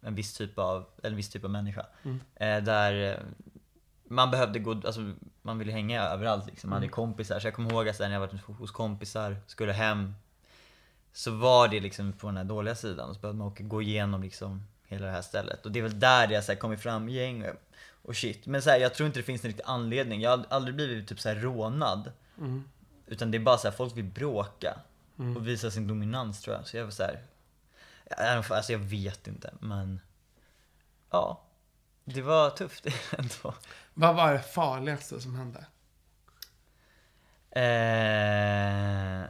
en 0.01 0.15
viss 0.15 0.35
typ 0.35 0.59
av, 0.59 0.87
en 1.03 1.17
viss 1.17 1.31
typ 1.31 1.45
av 1.45 1.51
människa. 1.51 1.87
Eh, 2.35 2.63
där 2.63 3.13
eh, 3.13 3.19
man 4.05 4.31
behövde 4.31 4.59
gå, 4.59 4.71
alltså 4.71 5.15
man 5.43 5.59
ville 5.59 5.73
hänga 5.73 6.03
överallt 6.03 6.47
liksom. 6.47 6.71
Man 6.71 6.77
hade 6.77 6.89
kompisar. 6.89 7.41
Så 7.41 7.47
jag 7.47 7.55
kommer 7.55 7.71
ihåg 7.73 7.89
att 7.89 7.99
när 7.99 8.13
jag 8.13 8.21
var 8.21 8.55
hos 8.55 8.71
kompisar, 8.71 9.37
skulle 9.47 9.73
hem. 9.73 10.15
Så 11.13 11.31
var 11.31 11.69
det 11.69 11.81
liksom 11.81 12.13
på 12.13 12.27
den 12.27 12.37
här 12.37 12.45
dåliga 12.45 12.75
sidan. 12.75 13.15
Så 13.15 13.21
behövde 13.21 13.39
man 13.39 13.47
åka, 13.47 13.65
gå 13.65 13.83
igenom 13.83 14.23
liksom 14.23 14.67
hela 14.93 15.07
det 15.07 15.13
här 15.13 15.23
stället. 15.23 15.67
Och 15.67 15.73
det 15.73 15.79
är 15.79 15.83
väl 15.83 16.01
där 16.01 16.27
det 16.27 16.49
har 16.49 16.55
kommit 16.55 16.81
fram 16.81 17.09
gäng 17.09 17.47
och 18.03 18.17
shit. 18.17 18.47
Men 18.47 18.63
så 18.63 18.71
här, 18.71 18.79
jag 18.79 18.95
tror 18.95 19.07
inte 19.07 19.19
det 19.19 19.23
finns 19.25 19.45
en 19.45 19.49
riktig 19.49 19.65
anledning. 19.67 20.21
Jag 20.21 20.31
har 20.31 20.45
aldrig 20.49 20.75
blivit 20.75 21.09
typ 21.09 21.21
så 21.21 21.29
här 21.29 21.37
rånad. 21.37 22.13
Utan 23.07 23.31
det 23.31 23.39
är 23.39 23.41
bara 23.41 23.59
så 23.59 23.69
här, 23.69 23.77
folk 23.77 23.97
vill 23.97 24.05
bråka. 24.05 24.79
Och 25.37 25.49
visa 25.49 25.71
sin 25.71 25.87
dominans 25.87 26.43
tror 26.43 26.57
jag. 26.57 26.67
Så 26.67 26.77
jag 26.77 26.85
var 26.85 26.91
så 26.91 27.03
här, 27.03 27.21
alltså 28.53 28.73
jag 28.73 28.79
vet 28.79 29.27
inte 29.27 29.55
men 29.61 30.01
ja. 31.11 31.43
Det 32.05 32.23
var 32.23 32.51
tufft 32.51 32.87
ändå. 33.19 33.55
Vad 33.95 34.17
var 34.17 34.33
det 34.33 34.43
farligaste 34.43 35.21
som 35.21 35.35
hände? 35.35 35.67
Eh, 37.51 39.29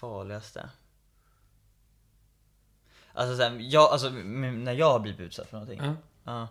farligaste? 0.00 0.70
Alltså, 3.16 3.36
så 3.36 3.42
här, 3.42 3.56
jag, 3.60 3.92
alltså 3.92 4.08
när 4.10 4.72
jag 4.72 4.90
har 4.90 4.98
blivit 5.00 5.20
utsatt 5.20 5.48
för 5.48 5.56
någonting. 5.58 5.80
Ja. 5.84 5.94
Ja. 6.24 6.48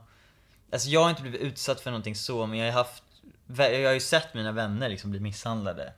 Alltså 0.71 0.89
jag 0.89 1.03
har 1.03 1.09
inte 1.09 1.21
blivit 1.21 1.41
utsatt 1.41 1.81
för 1.81 1.91
någonting 1.91 2.15
så, 2.15 2.45
men 2.45 2.59
jag 2.59 2.65
har 2.65 2.73
haft, 2.83 3.03
jag 3.47 3.85
har 3.87 3.93
ju 3.93 3.99
sett 3.99 4.33
mina 4.33 4.51
vänner 4.51 4.89
liksom 4.89 5.11
bli 5.11 5.19
misshandlade. 5.19 5.93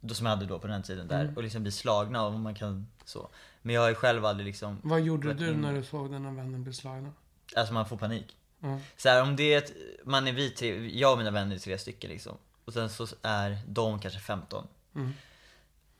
Då 0.00 0.14
som 0.14 0.26
jag 0.26 0.30
hade 0.36 0.46
då 0.46 0.58
på 0.58 0.66
den 0.66 0.82
tiden 0.82 1.08
där. 1.08 1.32
Och 1.36 1.42
liksom 1.42 1.62
bli 1.62 1.72
slagna 1.72 2.24
och 2.26 2.32
man 2.32 2.54
kan 2.54 2.86
så. 3.04 3.28
Men 3.62 3.74
jag 3.74 3.82
har 3.82 3.88
ju 3.88 3.94
själv 3.94 4.24
aldrig 4.26 4.46
liksom, 4.46 4.80
Vad 4.82 5.00
gjorde 5.00 5.34
du 5.34 5.48
inne- 5.48 5.56
när 5.56 5.72
du 5.72 5.82
såg 5.84 6.10
dina 6.12 6.30
vänner 6.30 6.58
bli 6.58 6.72
slagna? 6.72 7.12
alltså 7.56 7.74
man 7.74 7.86
får 7.86 7.96
panik. 7.96 8.36
Ja. 8.60 8.78
Så 8.96 9.08
här, 9.08 9.22
om 9.22 9.36
det 9.36 9.54
är 9.54 9.58
ett, 9.58 9.72
man 10.04 10.28
är 10.28 10.32
vi 10.32 10.50
tre, 10.50 10.98
jag 10.98 11.12
och 11.12 11.18
mina 11.18 11.30
vänner 11.30 11.54
är 11.54 11.58
tre 11.60 11.78
stycken 11.78 12.10
liksom. 12.10 12.36
Och 12.64 12.72
sen 12.72 12.90
så 12.90 13.06
är 13.22 13.58
de 13.66 13.98
kanske 13.98 14.20
15. 14.20 14.66
Mm. 14.94 15.12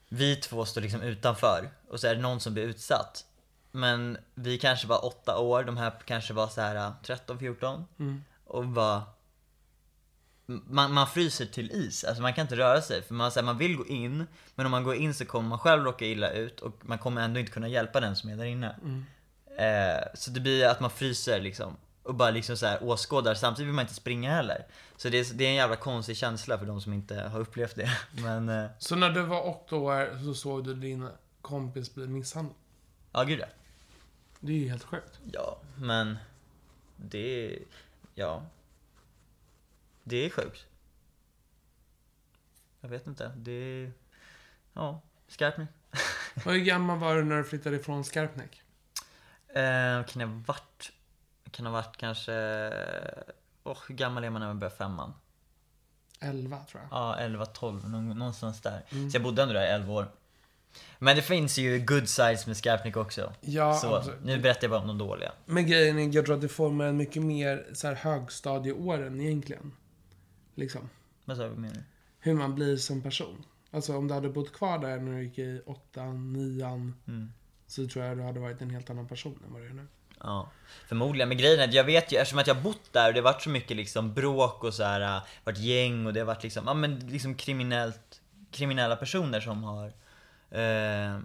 Vi 0.08 0.36
två 0.36 0.64
står 0.64 0.80
liksom 0.80 1.02
utanför 1.02 1.70
och 1.88 2.00
så 2.00 2.06
är 2.06 2.14
det 2.14 2.20
någon 2.20 2.40
som 2.40 2.54
blir 2.54 2.64
utsatt. 2.64 3.26
Men 3.72 4.18
vi 4.34 4.58
kanske 4.58 4.86
var 4.86 5.04
åtta 5.04 5.38
år, 5.38 5.64
de 5.64 5.76
här 5.76 5.92
kanske 6.04 6.32
var 6.34 6.48
så 6.48 6.60
här 6.60 6.92
13, 7.02 7.38
14. 7.38 7.84
Mm. 7.98 8.24
Och 8.44 8.66
bara... 8.66 9.02
Man, 10.46 10.92
man 10.92 11.06
fryser 11.06 11.46
till 11.46 11.70
is, 11.72 12.04
alltså 12.04 12.22
man 12.22 12.34
kan 12.34 12.42
inte 12.42 12.56
röra 12.56 12.82
sig. 12.82 13.02
För 13.02 13.14
man, 13.14 13.32
så 13.32 13.40
här, 13.40 13.44
man 13.44 13.58
vill 13.58 13.76
gå 13.76 13.86
in, 13.86 14.26
men 14.54 14.66
om 14.66 14.72
man 14.72 14.84
går 14.84 14.94
in 14.94 15.14
så 15.14 15.24
kommer 15.24 15.48
man 15.48 15.58
själv 15.58 15.84
råka 15.84 16.04
illa 16.04 16.30
ut 16.30 16.60
och 16.60 16.72
man 16.82 16.98
kommer 16.98 17.22
ändå 17.22 17.40
inte 17.40 17.52
kunna 17.52 17.68
hjälpa 17.68 18.00
den 18.00 18.16
som 18.16 18.30
är 18.30 18.36
där 18.36 18.44
inne. 18.44 18.76
Eh, 19.56 20.04
så 20.14 20.30
det 20.30 20.40
blir 20.40 20.66
att 20.66 20.80
man 20.80 20.90
fryser 20.90 21.40
liksom. 21.40 21.76
Och 22.02 22.14
bara 22.14 22.30
liksom 22.30 22.56
så 22.56 22.66
här 22.66 22.84
åskådar, 22.84 23.34
samtidigt 23.34 23.66
vill 23.68 23.74
man 23.74 23.82
inte 23.82 23.94
springa 23.94 24.34
heller. 24.34 24.66
Så 24.96 25.08
det 25.08 25.18
är, 25.18 25.34
det 25.34 25.44
är 25.44 25.48
en 25.48 25.54
jävla 25.54 25.76
konstig 25.76 26.16
känsla 26.16 26.58
för 26.58 26.66
de 26.66 26.80
som 26.80 26.92
inte 26.92 27.14
har 27.14 27.40
upplevt 27.40 27.76
det. 27.76 27.90
Men, 28.22 28.48
eh, 28.48 28.66
Så 28.78 28.96
när 28.96 29.10
du 29.10 29.22
var 29.22 29.48
åtta 29.48 29.76
år 29.76 30.24
så 30.24 30.34
såg 30.34 30.64
du 30.64 30.74
din 30.74 31.08
kompis 31.42 31.94
bli 31.94 32.06
misshandlad? 32.06 32.56
ja 33.12 33.22
gud 33.24 33.40
ja. 33.40 33.46
Det 34.44 34.52
är 34.52 34.56
ju 34.56 34.68
helt 34.68 34.84
sjukt. 34.84 35.20
Ja, 35.32 35.58
men 35.76 36.18
det 36.96 37.18
är, 37.54 37.58
ja. 38.14 38.42
Det 40.04 40.16
är 40.26 40.30
sjukt. 40.30 40.66
Jag 42.80 42.88
vet 42.88 43.06
inte, 43.06 43.32
det 43.36 43.52
är, 43.52 43.92
ja, 44.72 45.00
Skarpnäck. 45.28 45.68
Hur 46.44 46.56
gammal 46.56 46.98
var 46.98 47.16
du 47.16 47.24
när 47.24 47.36
du 47.36 47.44
flyttade 47.44 47.76
ifrån 47.76 48.04
Skarpnäck? 48.04 48.62
Eh, 49.48 50.04
kan 50.06 50.20
jag 50.20 50.26
ha 50.28 50.42
varit, 50.46 50.92
kan 51.50 51.66
ha 51.66 51.72
varit 51.72 51.96
kanske, 51.96 52.32
åh 53.64 53.78
hur 53.88 53.94
gammal 53.94 54.24
är 54.24 54.30
man 54.30 54.40
när 54.40 54.48
man 54.48 54.58
börjar 54.58 54.74
femman? 54.76 55.14
11 56.20 56.64
tror 56.64 56.82
jag. 56.82 56.88
Ja, 56.98 57.16
11, 57.16 57.46
12, 57.46 57.88
någon- 57.90 58.18
någonstans 58.18 58.60
där. 58.60 58.82
Så 58.90 59.16
jag 59.16 59.22
bodde 59.22 59.42
ändå 59.42 59.54
där 59.54 59.62
i 59.64 59.68
11 59.68 59.92
år. 59.92 60.08
Men 60.98 61.16
det 61.16 61.22
finns 61.22 61.58
ju 61.58 61.78
good 61.78 62.08
sides 62.08 62.46
med 62.46 62.56
Skarpnäck 62.56 62.96
också. 62.96 63.32
Ja, 63.40 63.74
så, 63.74 63.94
absolut. 63.94 64.24
nu 64.24 64.38
berättar 64.38 64.62
jag 64.62 64.70
bara 64.70 64.80
om 64.80 64.86
de 64.86 64.98
dåliga. 64.98 65.32
Men 65.46 65.66
grejen 65.66 65.98
är, 65.98 66.14
jag 66.14 66.26
tror 66.26 66.34
att 66.34 66.40
det 66.40 66.48
formar 66.48 66.84
en 66.84 66.96
mycket 66.96 67.22
mer 67.22 67.66
så 67.72 67.86
här, 67.86 67.94
högstadieåren 67.94 69.20
egentligen. 69.20 69.72
Liksom. 70.54 70.88
Vad 71.24 71.36
sa 71.36 71.48
du 71.48 71.54
menar 71.54 71.74
du? 71.74 71.80
Hur 72.18 72.34
man 72.34 72.54
blir 72.54 72.76
som 72.76 73.02
person. 73.02 73.44
Alltså 73.70 73.96
om 73.96 74.08
du 74.08 74.14
hade 74.14 74.28
bott 74.28 74.52
kvar 74.52 74.78
där 74.78 74.98
när 74.98 75.12
du 75.12 75.24
gick 75.24 75.38
i 75.38 75.62
åttan, 75.66 76.32
nian. 76.32 76.94
Mm. 77.08 77.32
Så 77.66 77.86
tror 77.86 78.04
jag 78.04 78.16
du 78.16 78.22
hade 78.22 78.40
varit 78.40 78.62
en 78.62 78.70
helt 78.70 78.90
annan 78.90 79.08
person 79.08 79.42
än 79.46 79.52
vad 79.52 79.62
du 79.62 79.66
är 79.66 79.72
nu. 79.72 79.86
Ja, 80.20 80.50
förmodligen. 80.88 81.28
Men 81.28 81.38
grejen 81.38 81.60
är 81.60 81.68
att 81.68 81.74
jag 81.74 81.84
vet 81.84 82.12
ju, 82.12 82.16
eftersom 82.16 82.38
att 82.38 82.46
jag 82.46 82.54
har 82.54 82.62
bott 82.62 82.92
där 82.92 83.08
och 83.08 83.14
det 83.14 83.20
har 83.20 83.24
varit 83.24 83.42
så 83.42 83.50
mycket 83.50 83.76
liksom 83.76 84.14
bråk 84.14 84.64
och 84.64 84.74
så 84.74 84.82
här, 84.84 85.16
äh, 85.16 85.22
varit 85.44 85.58
gäng 85.58 86.06
och 86.06 86.12
det 86.12 86.20
har 86.20 86.26
varit 86.26 86.42
liksom, 86.42 86.64
ja 86.66 86.74
men 86.74 86.98
liksom 86.98 87.34
kriminellt, 87.34 88.20
kriminella 88.50 88.96
personer 88.96 89.40
som 89.40 89.64
har 89.64 89.92
eh, 90.52 91.18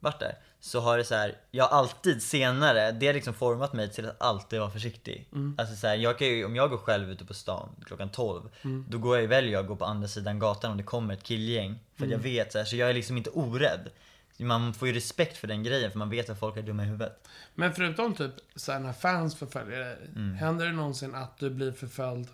varit 0.00 0.20
där. 0.20 0.38
Så 0.60 0.80
har 0.80 0.98
det 0.98 1.04
så 1.04 1.14
här, 1.14 1.34
jag 1.50 1.68
alltid 1.72 2.22
senare, 2.22 2.92
det 2.92 3.06
har 3.06 3.14
liksom 3.14 3.34
format 3.34 3.72
mig 3.72 3.90
till 3.90 4.08
att 4.08 4.22
alltid 4.22 4.60
vara 4.60 4.70
försiktig. 4.70 5.28
Alltså 5.58 5.76
så 5.76 5.86
här, 5.86 5.94
jag 5.94 6.18
kan 6.18 6.26
ju, 6.26 6.44
om 6.44 6.56
jag 6.56 6.70
går 6.70 6.78
själv 6.78 7.10
ute 7.10 7.24
på 7.24 7.34
stan 7.34 7.68
klockan 7.86 8.08
12, 8.08 8.48
då 8.88 8.98
går 8.98 9.18
jag 9.18 9.28
väljer 9.28 9.52
jag 9.52 9.60
att 9.60 9.68
gå 9.68 9.76
på 9.76 9.84
andra 9.84 10.08
sidan 10.08 10.38
gatan 10.38 10.70
om 10.70 10.76
det 10.76 10.82
kommer 10.82 11.14
ett 11.14 11.22
killgäng. 11.22 11.78
För 11.96 12.04
att 12.04 12.10
jag 12.10 12.18
vet 12.18 12.52
så 12.52 12.58
här, 12.58 12.64
så 12.64 12.76
jag 12.76 12.90
är 12.90 12.94
liksom 12.94 13.16
inte 13.16 13.30
orädd. 13.30 13.90
Man 14.38 14.74
får 14.74 14.88
ju 14.88 14.94
respekt 14.94 15.36
för 15.36 15.48
den 15.48 15.62
grejen 15.62 15.90
för 15.90 15.98
man 15.98 16.10
vet 16.10 16.30
att 16.30 16.38
folk 16.38 16.56
är 16.56 16.62
dumma 16.62 16.82
i 16.82 16.86
huvudet. 16.86 17.28
Men 17.54 17.72
förutom 17.74 18.14
typ 18.14 18.32
så 18.56 18.72
här, 18.72 18.80
när 18.80 18.92
fans 18.92 19.36
förföljer 19.36 19.80
dig. 19.80 19.98
Mm. 20.16 20.34
Händer 20.34 20.66
det 20.66 20.72
någonsin 20.72 21.14
att 21.14 21.38
du 21.38 21.50
blir 21.50 21.72
förföljd 21.72 22.28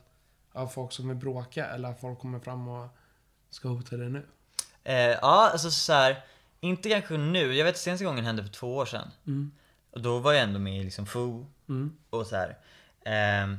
av 0.52 0.66
folk 0.66 0.92
som 0.92 1.09
vill 1.09 1.16
bråka? 1.16 1.66
Eller 1.66 1.88
att 1.88 2.00
folk 2.00 2.19
kommer 2.19 2.38
fram 2.38 2.69
och 2.69 2.88
ska 3.50 3.69
hota 3.69 3.97
dig 3.97 4.09
nu? 4.09 4.26
Eh, 4.85 4.95
ja, 4.95 5.50
alltså 5.52 5.71
så 5.71 5.92
här, 5.92 6.25
inte 6.61 6.90
kanske 6.90 7.17
nu. 7.17 7.55
Jag 7.55 7.64
vet 7.64 7.79
senaste 7.79 8.05
gången 8.05 8.25
hände 8.25 8.43
för 8.43 8.50
två 8.50 8.76
år 8.76 8.87
sedan. 8.87 9.11
Och 9.90 10.00
då 10.00 10.19
var 10.19 10.33
jag 10.33 10.43
ändå 10.43 10.59
med 10.59 10.81
i 10.81 10.85
liksom 10.85 11.07
FO 11.07 11.47
och 12.11 12.26
så 12.26 12.37
här. 12.37 12.59
Ehm, 13.05 13.57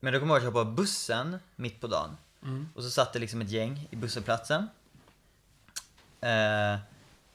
men 0.00 0.12
då 0.12 0.20
kommer 0.20 0.34
jag 0.34 0.42
ihåg 0.42 0.48
att 0.48 0.56
jag 0.56 0.66
på 0.66 0.72
bussen 0.72 1.38
mitt 1.56 1.80
på 1.80 1.86
dagen. 1.86 2.16
Och 2.74 2.82
så 2.82 2.90
satt 2.90 3.12
det 3.12 3.18
liksom 3.18 3.40
ett 3.40 3.50
gäng 3.50 3.88
i 3.90 3.96
busshållplatsen. 3.96 4.68
Eh, 6.20 6.78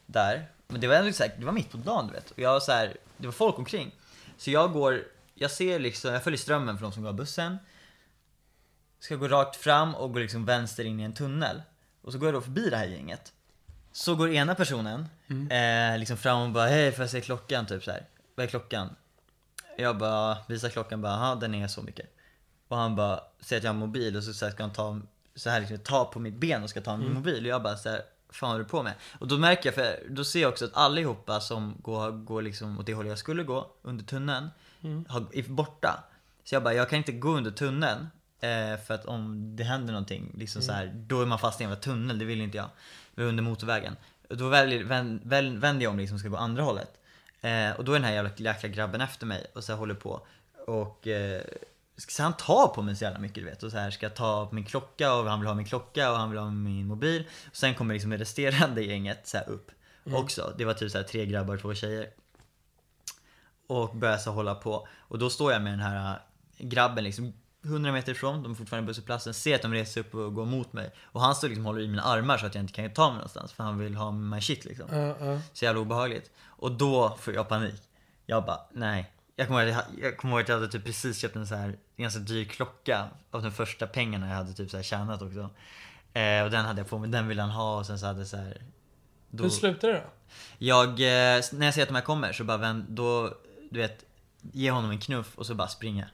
där. 0.05 0.47
Men 0.67 0.81
det 0.81 0.87
var 0.87 0.95
ändå 0.95 1.13
så 1.13 1.23
här, 1.23 1.35
det 1.39 1.45
var 1.45 1.51
mitt 1.53 1.71
på 1.71 1.77
dagen 1.77 2.07
du 2.07 2.13
vet. 2.13 2.31
Och 2.31 2.39
jag 2.39 2.53
var 2.53 2.59
så 2.59 2.71
här, 2.71 2.97
det 3.17 3.27
var 3.27 3.33
folk 3.33 3.57
omkring. 3.57 3.95
Så 4.37 4.51
jag 4.51 4.73
går, 4.73 5.03
jag 5.33 5.51
ser 5.51 5.79
liksom, 5.79 6.13
jag 6.13 6.23
följer 6.23 6.37
strömmen 6.37 6.77
för 6.77 6.83
de 6.83 6.91
som 6.91 7.03
går 7.03 7.09
av 7.09 7.15
bussen. 7.15 7.57
Ska 8.99 9.15
gå 9.15 9.27
rakt 9.27 9.55
fram 9.55 9.95
och 9.95 10.13
gå 10.13 10.19
liksom 10.19 10.45
vänster 10.45 10.83
in 10.85 10.99
i 10.99 11.03
en 11.03 11.13
tunnel. 11.13 11.61
Och 12.01 12.11
så 12.11 12.17
går 12.17 12.27
jag 12.27 12.33
då 12.33 12.41
förbi 12.41 12.69
det 12.69 12.77
här 12.77 12.85
gänget. 12.85 13.32
Så 13.93 14.15
går 14.15 14.29
ena 14.29 14.55
personen 14.55 15.09
eh, 15.49 15.97
liksom 15.99 16.17
fram 16.17 16.41
och 16.41 16.49
bara 16.49 16.67
hej 16.67 16.91
får 16.91 17.03
jag 17.03 17.09
se 17.09 17.21
klockan 17.21 17.65
typ 17.65 17.83
så 17.83 17.91
här. 17.91 18.05
Vad 18.35 18.43
är 18.43 18.47
klockan? 18.47 18.95
Jag 19.77 19.97
bara 19.97 20.37
visar 20.47 20.69
klockan 20.69 21.01
bara 21.01 21.13
ja 21.13 21.35
den 21.35 21.55
är 21.55 21.67
så 21.67 21.81
mycket. 21.81 22.09
Och 22.67 22.77
han 22.77 22.95
bara 22.95 23.19
säger 23.39 23.59
att 23.59 23.63
jag 23.63 23.69
har 23.69 23.73
en 23.73 23.79
mobil 23.79 24.17
och 24.17 24.23
så, 24.23 24.33
så 24.33 24.45
här, 24.45 24.51
ska 24.51 24.63
han 24.63 24.73
ta 24.73 24.99
så 25.35 25.49
här 25.49 25.59
liksom, 25.59 25.77
ta 25.77 26.05
på 26.05 26.19
mitt 26.19 26.35
ben 26.35 26.63
och 26.63 26.69
ska 26.69 26.81
ta 26.81 26.97
min 26.97 27.07
mobil 27.13 27.43
och 27.43 27.49
jag 27.49 27.63
bara 27.63 27.77
så 27.77 27.89
här, 27.89 28.01
fan 28.29 28.49
håller 28.49 28.63
du 28.63 28.69
på 28.69 28.83
med? 28.83 28.93
Och 29.19 29.27
då 29.27 29.37
märker 29.37 29.67
jag, 29.67 29.75
för 29.75 30.09
då 30.09 30.23
ser 30.23 30.41
jag 30.41 30.49
också 30.49 30.65
att 30.65 30.77
allihopa 30.77 31.39
som 31.39 31.75
går, 31.81 32.11
går 32.11 32.41
liksom 32.41 32.79
åt 32.79 32.85
det 32.85 32.93
hållet 32.93 33.09
jag 33.09 33.19
skulle 33.19 33.43
gå 33.43 33.71
under 33.81 34.03
tunneln 34.05 34.49
har, 35.07 35.25
är 35.33 35.43
borta. 35.43 36.03
Så 36.43 36.55
jag 36.55 36.63
bara, 36.63 36.73
jag 36.73 36.89
kan 36.89 36.97
inte 36.97 37.11
gå 37.11 37.29
under 37.29 37.51
tunneln 37.51 38.07
eh, 38.39 38.79
för 38.87 38.93
att 38.93 39.05
om 39.05 39.55
det 39.55 39.63
händer 39.63 39.93
någonting, 39.93 40.31
liksom 40.37 40.61
så 40.61 40.71
här, 40.71 40.91
då 40.95 41.21
är 41.21 41.25
man 41.25 41.39
fast 41.39 41.61
i 41.61 41.63
en 41.63 41.69
jävla 41.69 41.81
tunnel, 41.83 42.19
det 42.19 42.25
vill 42.25 42.41
inte 42.41 42.57
jag. 42.57 42.69
Vi 43.15 43.23
under 43.23 43.43
motorvägen. 43.43 43.95
Och 44.29 44.37
då 44.37 44.49
väljer, 44.49 44.83
vänd, 44.83 45.21
väl, 45.23 45.57
vänder 45.57 45.83
jag 45.83 45.91
om 45.91 45.99
liksom 45.99 46.19
ska 46.19 46.27
gå 46.27 46.37
andra 46.37 46.63
hållet. 46.63 46.99
Eh, 47.41 47.71
och 47.71 47.85
då 47.85 47.91
är 47.91 47.95
den 47.95 48.03
här 48.03 48.13
jävla 48.13 48.31
jäkla 48.35 48.69
grabben 48.69 49.01
efter 49.01 49.25
mig 49.25 49.45
och 49.53 49.63
så 49.63 49.73
håller 49.73 49.95
på. 49.95 50.27
Och 50.67 51.07
eh, 51.07 51.41
så 51.97 52.23
han 52.23 52.33
tar 52.33 52.67
på 52.67 52.81
mig 52.81 52.95
så 52.95 53.03
jävla 53.03 53.19
mycket 53.19 53.35
du 53.35 53.45
vet. 53.45 53.63
Och 53.63 53.71
så 53.71 53.77
här 53.77 53.91
ska 53.91 54.09
ta 54.09 54.45
på 54.45 54.55
min 54.55 54.65
klocka 54.65 55.13
och 55.13 55.29
han 55.29 55.39
vill 55.39 55.47
ha 55.47 55.55
min 55.55 55.65
klocka 55.65 56.11
och 56.11 56.17
han 56.17 56.29
vill 56.29 56.39
ha 56.39 56.49
min 56.51 56.87
mobil. 56.87 57.27
Och 57.49 57.55
sen 57.55 57.75
kommer 57.75 57.93
liksom 57.93 58.11
det 58.11 58.17
resterande 58.17 58.83
gänget 58.85 59.27
så 59.27 59.37
här 59.37 59.49
upp 59.49 59.71
också. 60.03 60.53
Det 60.57 60.65
var 60.65 60.73
typ 60.73 60.91
så 60.91 60.97
här 60.97 61.05
tre 61.05 61.25
grabbar 61.25 61.53
och 61.53 61.61
två 61.61 61.73
tjejer. 61.73 62.09
Och 63.67 63.95
börjar 63.95 64.17
så 64.17 64.31
hålla 64.31 64.55
på. 64.55 64.87
Och 64.97 65.19
då 65.19 65.29
står 65.29 65.53
jag 65.53 65.61
med 65.61 65.73
den 65.73 65.79
här 65.79 66.19
äh, 66.57 66.67
grabben 66.67 67.03
liksom 67.03 67.33
100 67.63 67.91
meter 67.91 68.11
ifrån, 68.11 68.43
de 68.43 68.51
är 68.51 68.55
fortfarande 68.55 68.85
på 68.85 68.87
busshållplatsen, 68.87 69.33
ser 69.33 69.55
att 69.55 69.61
de 69.61 69.73
reser 69.73 70.01
upp 70.01 70.15
och 70.15 70.33
går 70.33 70.45
mot 70.45 70.73
mig. 70.73 70.91
Och 71.03 71.21
han 71.21 71.35
står 71.35 71.47
liksom 71.47 71.65
håller 71.65 71.81
i 71.81 71.87
mina 71.87 72.01
armar 72.01 72.37
så 72.37 72.45
att 72.45 72.55
jag 72.55 72.63
inte 72.63 72.73
kan 72.73 72.89
ta 72.89 73.07
mig 73.07 73.15
någonstans 73.15 73.53
för 73.53 73.63
han 73.63 73.77
vill 73.77 73.95
ha 73.95 74.11
my 74.11 74.41
shit 74.41 74.65
liksom. 74.65 74.87
Ja, 74.91 75.15
ja. 75.19 75.39
Så 75.53 75.65
jävla 75.65 75.81
obehagligt. 75.81 76.31
Och 76.45 76.71
då 76.71 77.17
får 77.21 77.33
jag 77.33 77.49
panik. 77.49 77.81
Jag 78.25 78.45
bara, 78.45 78.59
nej. 78.71 79.11
Jag 79.35 79.47
kommer 79.47 79.61
ihåg 79.61 79.75
att 79.75 79.85
jag, 80.01 80.23
ihåg 80.23 80.41
att 80.41 80.47
jag 80.47 80.55
hade 80.55 80.67
typ 80.67 80.85
precis 80.85 81.17
köpt 81.17 81.35
en 81.35 81.47
så 81.47 81.55
här 81.55 81.77
ganska 81.97 82.19
dyr 82.19 82.45
klocka 82.45 83.07
av 83.31 83.43
de 83.43 83.51
första 83.51 83.87
pengarna 83.87 84.27
jag 84.29 84.35
hade 84.35 84.53
typ 84.53 84.71
så 84.71 84.77
här 84.77 84.83
tjänat 84.83 85.21
också. 85.21 85.49
Eh, 86.13 86.43
och 86.43 86.51
den 86.51 86.65
hade 86.65 86.79
jag 86.79 86.89
på 86.89 86.97
mig, 86.99 87.09
den 87.09 87.27
ville 87.27 87.41
han 87.41 87.51
ha 87.51 87.77
och 87.77 87.85
sen 87.85 87.99
så 87.99 88.05
hade 88.05 88.25
så 88.25 88.37
här. 88.37 88.61
Då, 89.29 89.43
Hur 89.43 89.49
slutade 89.49 89.93
det 89.93 89.99
då? 89.99 90.09
jag, 90.57 90.89
eh, 90.89 91.41
när 91.51 91.65
jag 91.65 91.73
ser 91.73 91.81
att 91.81 91.87
de 91.89 91.95
här 91.95 92.01
kommer 92.01 92.33
så 92.33 92.43
bara 92.43 92.57
vänd, 92.57 92.85
då, 92.87 93.33
du 93.71 93.79
vet, 93.79 94.05
ge 94.51 94.71
honom 94.71 94.91
en 94.91 94.99
knuff 94.99 95.37
och 95.37 95.45
så 95.45 95.55
bara 95.55 95.67
springa. 95.67 96.09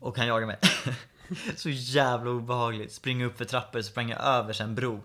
Och 0.00 0.18
han 0.18 0.26
jagar 0.26 0.46
mig. 0.46 0.58
så 1.56 1.68
jävla 1.68 2.30
obehagligt. 2.30 2.92
Springa 2.92 3.24
upp 3.24 3.38
för 3.38 3.44
trappor, 3.44 3.82
sprang 3.82 4.10
jag 4.10 4.20
över 4.20 4.62
en 4.62 4.74
bro. 4.74 5.02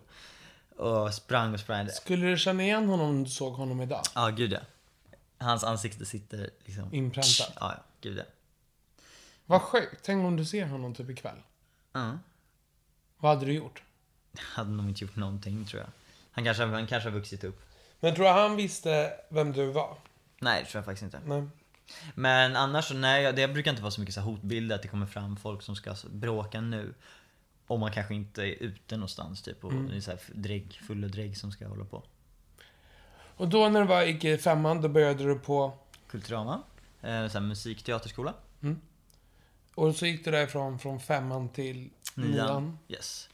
Och 0.76 1.14
sprang 1.14 1.54
och 1.54 1.60
sprang. 1.60 1.90
Skulle 1.90 2.28
du 2.28 2.38
känna 2.38 2.64
igen 2.64 2.90
honom 2.90 3.10
om 3.10 3.24
du 3.24 3.30
såg 3.30 3.54
honom 3.54 3.82
idag? 3.82 4.02
Ja, 4.16 4.30
gud 4.30 4.52
ja. 4.52 4.60
Hans 5.38 5.64
ansikte 5.64 6.06
sitter 6.06 6.50
liksom... 6.66 6.94
Inpräntat. 6.94 7.54
Ja, 7.60 7.74
ja. 7.78 7.84
Gud 8.02 8.18
ja. 8.18 8.24
Vad 9.46 9.62
sjukt. 9.62 10.02
Tänk 10.04 10.26
om 10.26 10.36
du 10.36 10.46
ser 10.46 10.66
honom 10.66 10.96
typ 10.96 11.10
ikväll. 11.10 11.38
Ja. 11.94 12.20
Vad 13.18 13.34
hade 13.36 13.46
du 13.46 13.54
gjort? 13.54 13.84
Hade 14.38 14.72
nog 14.72 14.90
inte 14.90 15.04
gjort 15.04 15.16
någonting 15.16 15.66
tror 15.66 15.82
jag. 15.82 15.90
Han 16.32 16.44
kanske, 16.44 16.66
han 16.66 16.88
kanske 16.88 17.10
har 17.10 17.18
vuxit 17.18 17.44
upp. 17.44 17.62
Men 18.00 18.16
tror 18.16 18.26
du 18.26 18.32
han 18.32 18.56
visste 18.56 19.14
vem 19.30 19.52
du 19.52 19.72
var? 19.72 19.98
Nej, 20.40 20.64
det 20.64 20.70
tror 20.70 20.80
jag 20.80 20.86
faktiskt 20.86 21.04
inte. 21.04 21.20
Nej. 21.26 21.48
Men 22.16 22.56
annars 22.56 22.86
så, 22.86 22.94
nej, 22.94 23.34
det 23.34 23.48
brukar 23.48 23.72
inte 23.72 23.82
vara 23.84 23.92
så 23.92 24.02
mycket 24.02 24.16
så 24.16 24.22
hotbilder 24.22 24.76
att 24.76 24.82
det 24.82 24.88
kommer 24.88 25.06
fram 25.06 25.38
folk 25.38 25.62
som 25.62 25.76
ska 25.76 25.96
bråka 26.12 26.62
nu. 26.62 26.94
Om 27.68 27.80
man 27.80 27.92
kanske 27.92 28.16
inte 28.16 28.44
är 28.44 28.64
ute 28.64 28.96
någonstans 28.98 29.42
typ 29.42 29.64
och 29.64 29.74
det 29.74 29.96
är 29.96 30.00
så 30.02 30.12
här 30.12 30.20
drägg, 30.34 30.80
full 30.88 31.04
och 31.04 31.10
drägg 31.10 31.38
som 31.38 31.52
ska 31.52 31.68
hålla 31.68 31.86
på. 31.86 32.04
Och 33.36 33.48
då 33.48 33.70
när 33.70 33.82
du 33.82 33.88
var 33.88 34.04
gick 34.04 34.24
i 34.24 34.38
femman, 34.38 34.82
då 34.82 34.90
började 34.90 35.24
du 35.24 35.40
på... 35.40 35.78
Kulturama, 36.08 36.64
eh, 37.02 37.28
så 37.28 37.34
här 37.40 37.42
musikteaterskola. 37.42 38.34
Och 39.76 39.96
så 39.96 40.06
gick 40.06 40.26
du 40.26 40.32
därifrån 40.32 40.80
från 40.80 41.00
femman 41.00 41.50
till 41.50 41.90
nian. 42.16 42.78
Yes. 42.88 43.30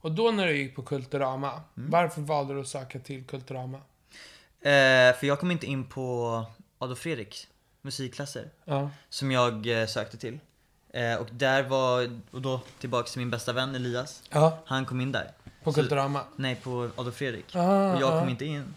Och 0.00 0.12
då 0.12 0.30
när 0.30 0.46
du 0.46 0.56
gick 0.56 0.76
på 0.76 0.82
Kulturama, 0.82 1.62
Mm. 1.76 1.90
varför 1.90 2.20
valde 2.20 2.54
du 2.54 2.60
att 2.60 2.68
söka 2.68 2.98
till 2.98 3.24
Kulturama? 3.24 3.76
Eh, 4.60 5.16
för 5.16 5.24
jag 5.24 5.40
kom 5.40 5.50
inte 5.50 5.66
in 5.66 5.84
på 5.84 6.44
Adolf 6.78 6.98
Fredriks 6.98 7.48
musikklasser. 7.86 8.50
Ja. 8.64 8.90
Som 9.08 9.30
jag 9.32 9.66
eh, 9.80 9.86
sökte 9.86 10.16
till. 10.16 10.38
Eh, 10.90 11.14
och 11.14 11.28
där 11.32 11.62
var, 11.62 12.20
och 12.30 12.42
då 12.42 12.60
tillbaks 12.80 13.12
till 13.12 13.18
min 13.20 13.30
bästa 13.30 13.52
vän 13.52 13.74
Elias. 13.74 14.22
Ja, 14.30 14.58
Han 14.66 14.84
kom 14.84 15.00
in 15.00 15.12
där. 15.12 15.30
på 15.64 15.72
Så- 15.72 15.80
Kulturama. 15.80 16.20
Nej, 16.36 16.56
på 16.56 16.90
Adolf 16.96 17.16
Fredrik. 17.16 17.56
Ah, 17.56 17.94
och 17.94 18.00
jag 18.00 18.10
kom 18.10 18.28
ah. 18.28 18.30
inte 18.30 18.44
in. 18.44 18.74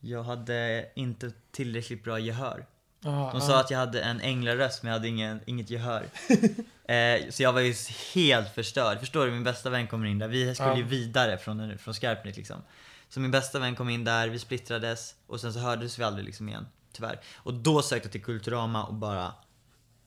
Jag 0.00 0.22
hade 0.22 0.86
inte 0.94 1.32
tillräckligt 1.50 2.04
bra 2.04 2.18
gehör. 2.18 2.66
Ja, 3.00 3.10
De 3.10 3.30
ja. 3.34 3.40
sa 3.40 3.60
att 3.60 3.70
jag 3.70 3.78
hade 3.78 4.02
en 4.02 4.20
änglaröst 4.20 4.82
men 4.82 4.92
jag 4.92 4.98
hade 4.98 5.08
ingen, 5.08 5.40
inget 5.46 5.70
gehör. 5.70 6.02
eh, 6.84 7.30
så 7.30 7.42
jag 7.42 7.52
var 7.52 7.60
ju 7.60 7.74
helt 8.14 8.54
förstörd. 8.54 8.98
Förstår 9.00 9.26
du? 9.26 9.32
Min 9.32 9.44
bästa 9.44 9.70
vän 9.70 9.86
kommer 9.86 10.06
in 10.06 10.18
där. 10.18 10.28
Vi 10.28 10.54
skulle 10.54 10.70
Ja. 10.70 10.76
ju 10.76 10.82
vidare 10.82 11.38
från, 11.38 11.78
från 11.78 11.94
Skarpnäck 11.94 12.36
liksom. 12.36 12.62
Så 13.08 13.20
min 13.20 13.30
bästa 13.30 13.58
vän 13.58 13.74
kom 13.74 13.88
in 13.88 14.04
där, 14.04 14.28
vi 14.28 14.38
splittrades 14.38 15.14
och 15.26 15.40
sen 15.40 15.52
så 15.52 15.58
hördes 15.58 15.98
vi 15.98 16.04
aldrig 16.04 16.24
liksom 16.26 16.48
igen. 16.48 16.66
Tyvärr. 16.92 17.20
Och 17.36 17.54
då 17.54 17.82
sökte 17.82 18.06
jag 18.06 18.12
till 18.12 18.24
Kulturama 18.24 18.84
och 18.84 18.94
bara, 18.94 19.34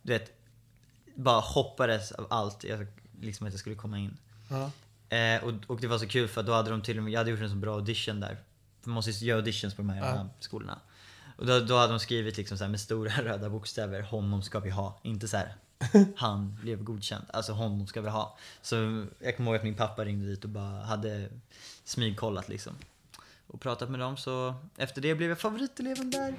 du 0.01 0.13
vet, 0.13 0.31
bara 1.15 1.39
hoppades 1.39 2.11
av 2.11 2.27
allt. 2.29 2.63
Jag, 2.63 2.87
liksom 3.21 3.47
att 3.47 3.53
jag 3.53 3.59
skulle 3.59 3.75
komma 3.75 3.99
in. 3.99 4.17
Ja. 4.49 4.71
Eh, 5.17 5.43
och, 5.43 5.53
och 5.67 5.81
det 5.81 5.87
var 5.87 5.97
så 5.97 6.07
kul 6.07 6.27
för 6.27 6.43
då 6.43 6.53
hade 6.53 6.69
de 6.69 6.81
till 6.81 6.97
och 6.97 7.03
med, 7.03 7.13
jag 7.13 7.19
hade 7.19 7.31
gjort 7.31 7.39
en 7.39 7.49
så 7.49 7.55
bra 7.55 7.75
audition 7.75 8.19
där. 8.19 8.37
För 8.81 8.89
man 8.89 8.95
måste 8.95 9.11
ju 9.11 9.27
göra 9.27 9.39
auditions 9.39 9.73
på 9.73 9.81
de 9.81 9.89
här 9.89 10.05
jävla 10.05 10.29
skolorna. 10.39 10.79
Och 11.37 11.45
då, 11.45 11.59
då 11.59 11.77
hade 11.77 11.93
de 11.93 11.99
skrivit 11.99 12.37
liksom 12.37 12.57
så 12.57 12.63
här 12.63 12.71
med 12.71 12.79
stora 12.79 13.11
röda 13.23 13.49
bokstäver, 13.49 14.01
honom 14.01 14.41
ska 14.41 14.59
vi 14.59 14.69
ha. 14.69 14.99
Inte 15.03 15.27
så 15.27 15.37
här, 15.37 15.55
han 16.15 16.57
blev 16.61 16.83
godkänd. 16.83 17.25
Alltså 17.33 17.53
honom 17.53 17.87
ska 17.87 18.01
vi 18.01 18.09
ha. 18.09 18.37
Så 18.61 19.05
jag 19.19 19.37
kommer 19.37 19.51
ihåg 19.51 19.57
att 19.57 19.63
min 19.63 19.75
pappa 19.75 20.05
ringde 20.05 20.27
dit 20.27 20.43
och 20.43 20.49
bara 20.49 20.83
hade 20.83 21.29
smygkollat 21.83 22.49
liksom. 22.49 22.73
Och 23.47 23.61
pratat 23.61 23.89
med 23.89 23.99
dem 23.99 24.17
så 24.17 24.55
efter 24.77 25.01
det 25.01 25.15
blev 25.15 25.29
jag 25.29 25.39
favoriteleven 25.39 26.09
där. 26.09 26.35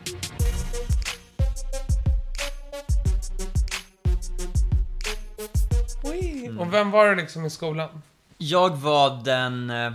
Mm. 6.56 6.68
Och 6.68 6.74
vem 6.74 6.90
var 6.90 7.08
du 7.08 7.14
liksom 7.14 7.44
i 7.44 7.50
skolan? 7.50 8.02
Jag 8.38 8.76
var 8.76 9.24
den... 9.24 9.70
Eh, 9.70 9.92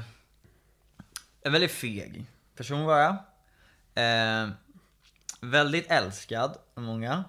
en 1.42 1.52
väldigt 1.52 1.72
feg 1.72 2.26
person 2.56 2.86
var 2.86 3.00
jag. 3.00 3.16
Eh, 3.96 4.50
väldigt 5.42 5.92
älskad 5.92 6.58
av 6.74 6.84
många. 6.84 7.24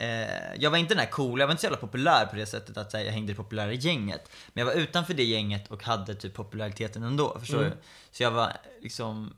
Eh, 0.00 0.54
jag 0.58 0.70
var 0.70 0.78
inte 0.78 0.94
den 0.94 1.04
här 1.04 1.10
coola, 1.10 1.42
jag 1.42 1.46
var 1.46 1.52
inte 1.52 1.60
så 1.60 1.66
jävla 1.66 1.78
populär 1.78 2.26
på 2.26 2.36
det 2.36 2.46
sättet 2.46 2.76
att 2.76 2.92
här, 2.92 3.00
jag 3.00 3.12
hängde 3.12 3.32
i 3.32 3.34
det 3.34 3.42
populära 3.42 3.72
gänget. 3.72 4.30
Men 4.48 4.66
jag 4.66 4.74
var 4.74 4.80
utanför 4.80 5.14
det 5.14 5.24
gänget 5.24 5.70
och 5.70 5.84
hade 5.84 6.14
typ 6.14 6.34
populariteten 6.34 7.02
ändå, 7.02 7.38
förstår 7.38 7.62
du? 7.62 7.72
Så 8.10 8.22
jag 8.22 8.30
var 8.30 8.52
liksom... 8.80 9.34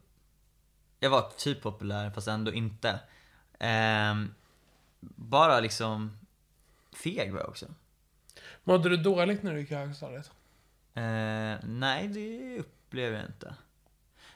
Jag 1.01 1.11
var 1.11 1.31
typ 1.37 1.63
populär 1.63 2.11
fast 2.11 2.29
ändå 2.29 2.53
inte. 2.53 3.01
Eh, 3.59 4.15
bara 5.01 5.61
liksom... 5.61 6.19
Feg 6.93 7.33
var 7.33 7.41
jag 7.41 7.49
också. 7.49 7.67
Mådde 8.65 8.89
du 8.89 8.97
dåligt 8.97 9.43
när 9.43 9.53
du 9.55 9.61
gick 9.61 9.71
i 9.71 9.75
högstadiet? 9.75 10.31
Eh, 10.95 11.03
nej, 11.63 12.09
det 12.09 12.59
upplever 12.59 13.17
jag 13.17 13.27
inte. 13.27 13.55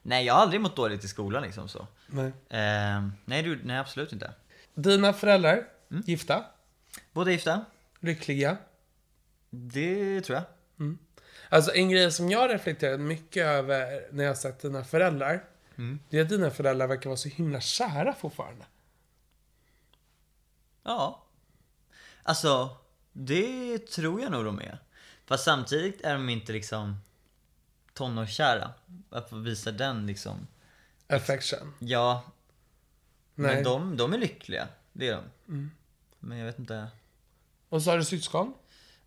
Nej, 0.02 0.24
jag 0.24 0.34
har 0.34 0.40
aldrig 0.40 0.60
mått 0.60 0.76
dåligt 0.76 1.04
i 1.04 1.08
skolan 1.08 1.42
liksom 1.42 1.68
så. 1.68 1.86
Nej. 2.06 2.32
Eh, 2.48 3.08
nej, 3.24 3.42
du, 3.42 3.60
nej, 3.64 3.78
absolut 3.78 4.12
inte. 4.12 4.32
Dina 4.74 5.12
föräldrar, 5.12 5.66
Mm. 5.90 6.02
gifta, 6.06 6.44
Båda 7.12 7.30
gifta? 7.30 7.64
lyckliga. 8.00 8.56
Det 9.50 10.20
tror 10.20 10.36
jag. 10.38 10.44
Alltså 11.48 11.74
en 11.74 11.90
grej 11.90 12.12
som 12.12 12.30
jag 12.30 12.50
reflekterat 12.50 13.00
mycket 13.00 13.46
över 13.46 14.08
när 14.12 14.24
jag 14.24 14.36
sett 14.38 14.60
dina 14.60 14.84
föräldrar. 14.84 15.44
Mm. 15.76 16.00
Det 16.10 16.18
är 16.18 16.22
att 16.22 16.28
dina 16.28 16.50
föräldrar 16.50 16.86
verkar 16.86 17.10
vara 17.10 17.16
så 17.16 17.28
himla 17.28 17.60
kära 17.60 18.14
fortfarande. 18.14 18.64
Ja. 20.82 21.22
Alltså, 22.22 22.76
det 23.12 23.78
tror 23.78 24.20
jag 24.20 24.32
nog 24.32 24.44
de 24.44 24.58
är. 24.58 24.78
Fast 25.26 25.44
samtidigt 25.44 26.00
är 26.00 26.12
de 26.14 26.28
inte 26.28 26.52
liksom 26.52 26.96
tonårskära. 27.92 28.70
Att 29.10 29.30
få 29.30 29.36
visa 29.36 29.72
den 29.72 30.06
liksom. 30.06 30.46
Affection. 31.08 31.74
Ja, 31.78 32.24
Nej. 33.34 33.54
men 33.54 33.64
de, 33.64 33.96
de 33.96 34.12
är 34.14 34.18
lyckliga. 34.18 34.68
Det 34.98 35.08
är 35.08 35.22
de. 35.46 35.70
Men 36.20 36.38
jag 36.38 36.46
vet 36.46 36.58
inte. 36.58 36.88
Och 37.68 37.82
så 37.82 37.90
har 37.90 37.98
du 37.98 38.04
syskon. 38.04 38.54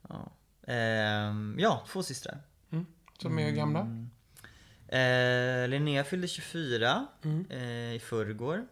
Ja, 0.09 0.31
Ehm, 0.67 1.55
ja 1.59 1.85
två 1.87 2.03
systrar. 2.03 2.37
Som 3.21 3.39
är 3.39 3.51
gamla. 3.51 3.79
Eh, 4.87 5.67
Linnea 5.67 6.03
fyllde 6.03 6.27
24 6.27 7.07
eh, 7.49 7.93
i 7.93 7.99
förrgår. 8.03 8.67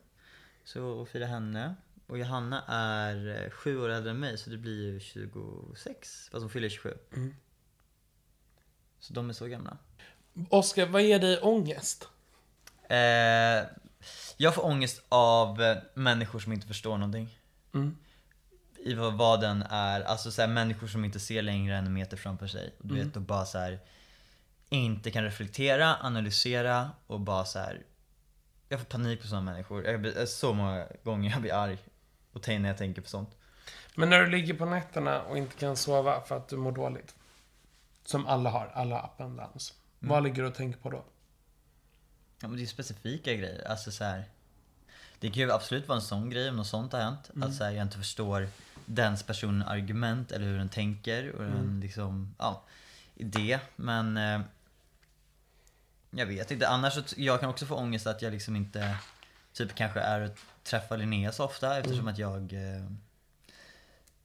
Så 0.64 1.06
fira 1.06 1.26
henne. 1.26 1.76
Och 2.08 2.18
Johanna 2.18 2.64
är 2.68 3.44
eh, 3.44 3.50
sju 3.50 3.80
år 3.82 3.90
äldre 3.90 4.12
än 4.12 4.20
mig 4.20 4.38
så 4.38 4.50
det 4.50 4.58
blir 4.58 4.94
ju 4.94 5.00
26. 5.00 6.30
Fast 6.32 6.42
hon 6.42 6.50
fyller 6.50 6.70
27. 6.70 6.98
Så 9.00 9.14
de 9.14 9.30
är 9.30 9.34
så 9.34 9.48
gamla. 9.48 9.78
Oskar, 10.50 10.86
vad 10.86 11.02
ger 11.02 11.20
dig 11.20 11.40
ångest? 11.42 12.08
Eh, 12.90 13.64
jag 14.38 14.56
får 14.56 14.66
ångest 14.66 15.02
av 15.10 15.62
eh, 15.62 15.78
människor 15.94 16.40
som 16.40 16.54
inte 16.54 16.68
förstår 16.68 16.98
någonting. 16.98 17.40
I 18.78 18.94
vad, 18.94 19.14
vad 19.14 19.42
den 19.42 19.62
är. 19.70 20.02
Alltså 20.02 20.32
så 20.32 20.42
här, 20.42 20.50
människor 20.50 20.88
som 20.88 21.06
inte 21.06 21.20
ser 21.20 21.42
längre 21.42 21.78
än 21.78 21.86
en 21.86 21.94
meter 21.94 22.18
framför 22.18 22.48
sig. 22.48 22.74
Du 22.82 22.96
vet, 22.96 23.16
och 23.16 23.22
bara 23.22 23.46
så 23.46 23.58
här, 23.58 23.80
inte 24.70 25.12
kan 25.12 25.24
reflektera, 25.24 25.96
analysera 26.02 26.92
och 27.08 27.20
bara 27.20 27.46
så 27.46 27.60
här. 27.60 27.82
Jag 28.70 28.80
får 28.80 28.86
panik 28.86 29.22
på 29.22 29.28
sådana 29.28 29.52
människor. 29.52 29.86
Jag 29.86 30.02
blir, 30.02 30.26
så 30.26 30.54
många 30.54 30.88
gånger 31.04 31.32
jag 31.32 31.42
blir 31.42 31.54
arg 31.54 31.78
och 32.34 32.44
tänker 32.44 32.60
när 32.60 32.70
jag 32.70 32.78
tänker 32.78 33.02
på 33.02 33.10
sånt. 33.10 33.30
Men 33.96 34.10
när 34.10 34.20
du 34.20 34.30
ligger 34.30 34.54
på 34.54 34.66
nätterna 34.66 35.22
och 35.22 35.38
inte 35.38 35.56
kan 35.58 35.76
sova 35.76 36.22
för 36.22 36.38
att 36.38 36.48
du 36.48 36.58
mår 36.58 36.72
dåligt. 36.72 37.16
Som 38.06 38.28
alla 38.28 38.50
har, 38.50 38.72
alla 38.74 39.02
up 39.02 39.22
and 39.22 39.38
downs. 39.38 39.74
Vad 40.00 40.24
ligger 40.24 40.42
du 40.42 40.48
och 40.48 40.56
tänker 40.56 40.80
på 40.80 40.90
då? 40.90 41.04
Ja 42.42 42.48
men 42.48 42.58
det 42.58 42.64
är 42.64 42.68
specifika 42.68 43.34
grejer. 43.34 43.68
Alltså 43.68 43.92
så 43.92 44.04
här. 44.04 44.26
Det 45.20 45.30
kan 45.30 45.44
ju 45.44 45.52
absolut 45.52 45.88
vara 45.88 45.96
en 45.96 46.02
sån 46.02 46.30
grej 46.30 46.50
om 46.50 46.56
något 46.56 46.68
sånt 46.68 46.94
har 46.94 47.00
hänt. 47.00 47.30
Att 47.42 47.56
så 47.56 47.64
här, 47.64 47.72
jag 47.72 47.86
inte 47.86 47.98
förstår 47.98 48.48
dens 48.86 49.24
personens 49.24 49.68
argument 49.68 50.32
eller 50.32 50.46
hur 50.46 50.58
den 50.58 50.70
tänker 50.70 51.32
och 51.32 51.44
den 51.44 51.80
liksom, 51.80 52.36
ja, 52.38 52.64
idé. 53.16 53.60
Men 53.76 54.18
eh, 54.18 54.42
jag 56.12 56.26
vet 56.26 56.52
inte. 56.52 56.68
Annars 56.68 56.94
så 56.94 57.04
jag 57.18 57.40
kan 57.40 57.50
också 57.50 57.66
få 57.66 57.76
ångest 57.76 58.08
att 58.08 58.22
jag 58.22 58.34
liksom 58.34 58.56
inte 58.56 58.98
typ 59.54 59.76
kanske 59.76 60.00
är 60.00 60.22
och 60.22 60.38
träffar 60.64 60.98
Linnea 60.98 61.32
så 61.32 61.44
ofta 61.46 61.78
eftersom 61.80 62.08
att 62.08 62.18
jag 62.18 62.54
eh, 62.54 62.86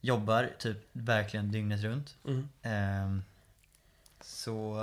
jobbar 0.01 0.51
typ 0.59 0.89
verkligen 0.93 1.53
dygnet 1.53 1.81
runt. 1.81 2.17
Ehm, 2.63 3.23
så 4.25 4.77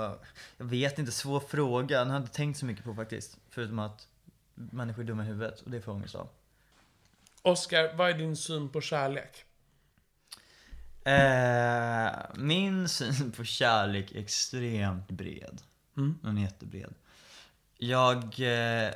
jag 0.56 0.64
vet 0.64 0.98
inte, 0.98 1.12
svår 1.12 1.40
fråga. 1.40 1.98
Den 1.98 2.08
har 2.08 2.16
jag 2.16 2.22
inte 2.22 2.34
tänkt 2.34 2.58
så 2.58 2.66
mycket 2.66 2.84
på 2.84 2.94
faktiskt. 2.94 3.38
Förutom 3.50 3.78
att 3.78 4.08
människor 4.54 5.02
är 5.02 5.06
dumma 5.06 5.22
i 5.22 5.26
huvudet 5.26 5.60
och 5.60 5.70
det 5.70 5.80
får 5.80 5.92
jag 5.92 5.96
ångest 5.96 6.14
av. 6.14 6.28
Oskar, 7.42 7.94
vad 7.94 8.10
är 8.10 8.14
din 8.14 8.36
syn 8.36 8.68
på 8.68 8.80
kärlek? 8.80 9.44
Eh, 11.04 12.10
min 12.34 12.88
syn 12.88 13.32
på 13.32 13.44
kärlek 13.44 14.12
är 14.12 14.20
extremt 14.20 15.08
bred. 15.08 15.62
Den 15.94 16.38
är 16.38 16.42
jättebred. 16.42 16.94
Jag 17.78 18.24
eh, 18.24 18.92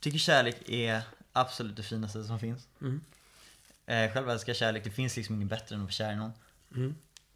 tycker 0.00 0.18
kärlek 0.18 0.68
är 0.68 1.02
absolut 1.32 1.76
det 1.76 1.82
finaste 1.82 2.24
som 2.24 2.38
finns. 2.38 2.68
Eh, 3.86 4.12
själv 4.12 4.30
älskar 4.30 4.50
jag 4.50 4.56
kärlek. 4.56 4.84
Det 4.84 4.90
finns 4.90 5.16
liksom 5.16 5.34
inget 5.34 5.48
bättre 5.48 5.74
än 5.74 5.80
att 5.80 5.84
vara 5.84 5.92
kär 5.92 6.12
i 6.12 6.16
någon. 6.16 6.32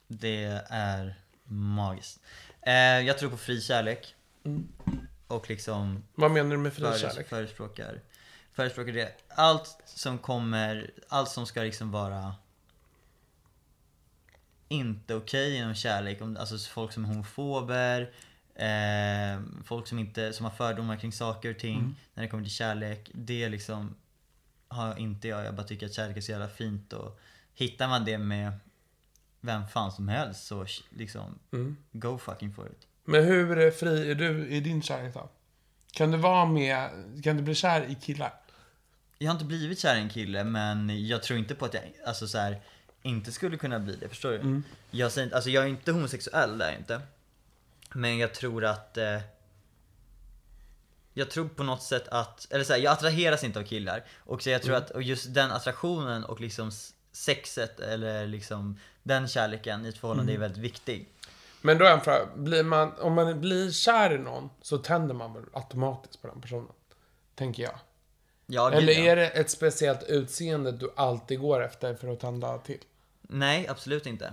Det 0.07 0.45
är 0.69 1.15
magiskt. 1.51 2.21
Eh, 2.63 2.73
jag 2.75 3.19
tror 3.19 3.31
på 3.31 3.37
fri 3.37 3.61
kärlek. 3.61 4.15
Och 5.27 5.51
liksom 5.51 6.03
Vad 6.15 6.31
menar 6.31 6.51
du 6.51 6.57
med 6.57 6.73
fri 6.73 6.85
föres- 6.85 7.01
kärlek? 7.01 7.29
förespråkar 7.29 8.01
förespråkar 8.53 8.93
det. 8.93 9.13
Allt 9.29 9.83
som 9.85 10.19
kommer, 10.19 10.91
allt 11.09 11.29
som 11.29 11.47
ska 11.47 11.61
liksom 11.63 11.91
vara 11.91 12.35
inte 14.69 15.15
okej 15.15 15.57
inom 15.57 15.75
kärlek. 15.75 16.21
Alltså 16.39 16.59
folk 16.59 16.93
som 16.93 17.05
är 17.05 17.09
homofober, 17.09 18.13
eh, 18.55 19.43
folk 19.65 19.87
som, 19.87 19.99
inte, 19.99 20.33
som 20.33 20.45
har 20.45 20.53
fördomar 20.53 20.97
kring 20.97 21.13
saker 21.13 21.51
och 21.51 21.59
ting 21.59 21.97
när 22.15 22.23
det 22.23 22.29
kommer 22.29 22.43
till 22.43 22.53
kärlek. 22.53 23.11
Det 23.15 23.49
liksom 23.49 23.95
har 24.69 24.99
inte 24.99 25.29
jag. 25.29 25.45
Jag 25.45 25.55
bara 25.55 25.67
tycker 25.67 25.87
att 25.87 25.93
kärlek 25.95 26.17
är 26.17 26.21
så 26.21 26.31
jävla 26.33 26.49
fint 26.49 26.93
och 26.93 27.21
hittar 27.55 27.89
man 27.89 28.05
det 28.05 28.19
med 28.19 28.53
vem 29.41 29.69
fan 29.69 29.93
som 29.93 30.09
helst 30.09 30.47
så 30.47 30.67
liksom 30.91 31.39
go 31.93 32.19
fucking 32.19 32.53
for 32.55 32.67
it. 32.67 32.87
Men 33.05 33.25
hur 33.25 33.71
fri 33.71 34.11
är 34.11 34.15
du 34.15 34.49
i 34.49 34.61
din 34.61 34.83
kärlek 34.83 35.15
då? 35.15 35.29
Kan 35.93 36.11
du 36.11 36.19
vara 36.19 36.45
med, 36.47 36.91
kan 37.25 37.37
du 37.37 37.43
bli 37.43 37.55
kär 37.55 37.83
i 37.91 37.95
killar? 37.95 38.35
Jag 39.19 39.29
har 39.29 39.33
inte 39.35 39.45
blivit 39.45 39.79
kär 39.79 39.97
i 39.97 40.01
en 40.01 40.09
kille 40.09 40.45
men 40.45 41.07
jag 41.07 41.23
tror 41.23 41.39
inte 41.39 41.55
på 41.55 41.65
att 41.65 41.75
jag 41.75 41.83
alltså 42.07 42.29
så 42.29 42.39
här, 42.39 42.61
inte 43.03 43.33
skulle 43.33 43.57
kunna 43.57 43.79
bli 43.79 43.97
det, 43.97 44.09
förstår 44.09 44.31
du? 44.31 44.63
Jag, 44.91 45.13
säger, 45.13 45.25
inte- 45.25 45.37
alltså 45.37 45.51
jag 45.51 45.65
är 45.65 45.69
inte 45.69 45.93
homosexuell, 45.93 46.59
det 46.59 46.65
är 46.65 46.71
jag 46.71 46.79
inte. 46.81 47.01
Men 47.95 48.19
jag 48.19 48.35
tror 48.35 48.65
att 48.65 48.97
eh, 48.97 49.19
Jag 51.15 51.31
tror 51.31 51.49
på 51.49 51.63
något 51.63 51.83
sätt 51.83 52.09
att, 52.09 52.53
eller 52.53 52.65
så 52.65 52.73
här, 52.73 52.81
jag 52.81 52.93
attraheras 52.93 53.45
inte 53.45 53.59
av 53.59 53.65
killar. 53.65 54.05
Och 54.19 54.43
så 54.43 54.51
jag 54.51 54.63
tror 54.63 54.75
att 54.77 54.91
och 54.91 55.03
just 55.03 55.35
den 55.35 55.51
attraktionen 55.51 56.25
och 56.25 56.41
liksom 56.41 56.71
sexet 57.13 57.81
eller 57.81 58.27
liksom 58.27 58.79
den 59.03 59.29
kärleken 59.29 59.87
i 59.87 59.89
ett 59.89 59.99
förhållande 59.99 60.33
är 60.33 60.39
väldigt 60.39 60.63
viktig. 60.63 61.09
Men 61.61 61.79
då 61.79 61.85
är 61.85 61.93
en 61.93 62.01
fråga, 62.01 62.27
blir 62.37 62.63
man, 62.63 62.93
om 62.99 63.15
man 63.15 63.41
blir 63.41 63.71
kär 63.71 64.15
i 64.15 64.19
någon 64.19 64.51
så 64.63 64.79
tänder 64.79 65.15
man 65.15 65.35
väl 65.35 65.45
automatiskt 65.53 66.23
på 66.23 66.29
den 66.29 66.41
personen? 66.41 66.73
Tänker 67.35 67.63
jag. 67.63 67.79
Ja, 68.47 68.73
Eller 68.73 68.93
är 68.93 69.17
det 69.17 69.29
ett 69.29 69.51
speciellt 69.51 70.03
utseende 70.03 70.73
du 70.73 70.91
alltid 70.97 71.41
går 71.41 71.65
efter 71.65 71.95
för 71.95 72.09
att 72.09 72.21
tända 72.21 72.59
till? 72.59 72.79
Nej, 73.23 73.69
absolut 73.69 74.07
inte. 74.07 74.33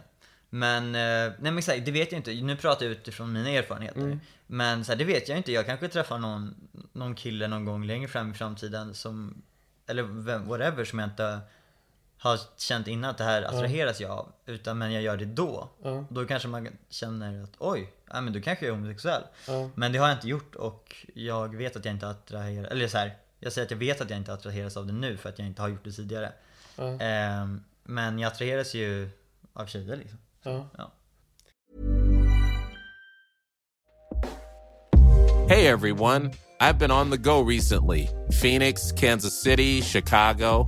Men, 0.49 0.95
eh, 0.95 1.01
nej 1.01 1.35
men 1.39 1.57
exakt, 1.57 1.85
det 1.85 1.91
vet 1.91 2.11
jag 2.11 2.19
inte. 2.19 2.33
Nu 2.33 2.55
pratar 2.55 2.85
jag 2.85 2.91
utifrån 2.91 3.33
mina 3.33 3.49
erfarenheter. 3.49 4.19
Men 4.47 4.85
så 4.85 4.91
här, 4.91 4.99
det 4.99 5.05
vet 5.05 5.29
jag 5.29 5.37
inte. 5.37 5.51
Jag 5.51 5.65
kanske 5.65 5.87
träffar 5.87 6.17
någon, 6.17 6.55
någon 6.93 7.15
kille 7.15 7.47
någon 7.47 7.65
gång 7.65 7.85
längre 7.85 8.07
fram 8.07 8.31
i 8.31 8.33
framtiden 8.33 8.93
som, 8.93 9.41
eller 9.87 10.03
vem, 10.03 10.47
whatever, 10.47 10.85
som 10.85 10.99
jag 10.99 11.09
inte 11.09 11.39
har 12.19 12.39
känt 12.57 12.87
innan 12.87 13.09
att 13.09 13.17
det 13.17 13.23
här 13.23 13.41
attraheras 13.41 14.01
jag 14.01 14.11
av. 14.11 14.31
Utan 14.45 14.77
men 14.77 14.93
jag 14.93 15.03
gör 15.03 15.17
det 15.17 15.25
då. 15.25 15.69
Då 16.09 16.25
kanske 16.25 16.47
man 16.47 16.67
känner 16.89 17.43
att 17.43 17.53
oj, 17.59 17.93
ja, 18.09 18.21
men 18.21 18.33
då 18.33 18.41
kanske 18.41 18.65
jag 18.65 18.73
är 18.73 18.79
homosexuell. 18.79 19.23
Men 19.75 19.91
det 19.91 19.99
har 19.99 20.07
jag 20.07 20.17
inte 20.17 20.27
gjort 20.27 20.55
och 20.55 20.95
jag 21.13 21.55
vet 21.55 21.75
att 21.75 21.85
jag 21.85 21.93
inte 21.93 22.09
attraheras, 22.09 22.71
eller 22.71 22.87
så 22.87 22.97
här, 22.97 23.15
jag 23.39 23.53
säger 23.53 23.65
att 23.65 23.71
jag 23.71 23.77
vet 23.77 24.01
att 24.01 24.09
jag 24.09 24.19
inte 24.19 24.33
attraheras 24.33 24.77
av 24.77 24.87
det 24.87 24.93
nu 24.93 25.17
för 25.17 25.29
att 25.29 25.39
jag 25.39 25.47
inte 25.47 25.61
har 25.61 25.69
gjort 25.69 25.83
det 25.83 25.91
tidigare. 25.91 26.31
Ehm, 26.99 27.63
men 27.83 28.19
jag 28.19 28.31
attraheras 28.31 28.73
ju 28.73 29.09
av 29.53 29.65
tjejer 29.65 29.95
liksom. 29.95 30.19
Ja. 30.43 30.67
Ja. 30.77 30.91
Hey 35.49 35.67
everyone, 35.67 36.33
I've 36.59 36.77
been 36.77 36.91
on 36.91 37.11
the 37.11 37.17
go 37.17 37.49
recently 37.49 38.07
Phoenix, 38.41 38.91
Kansas 38.91 39.41
City, 39.43 39.81
Chicago. 39.81 40.67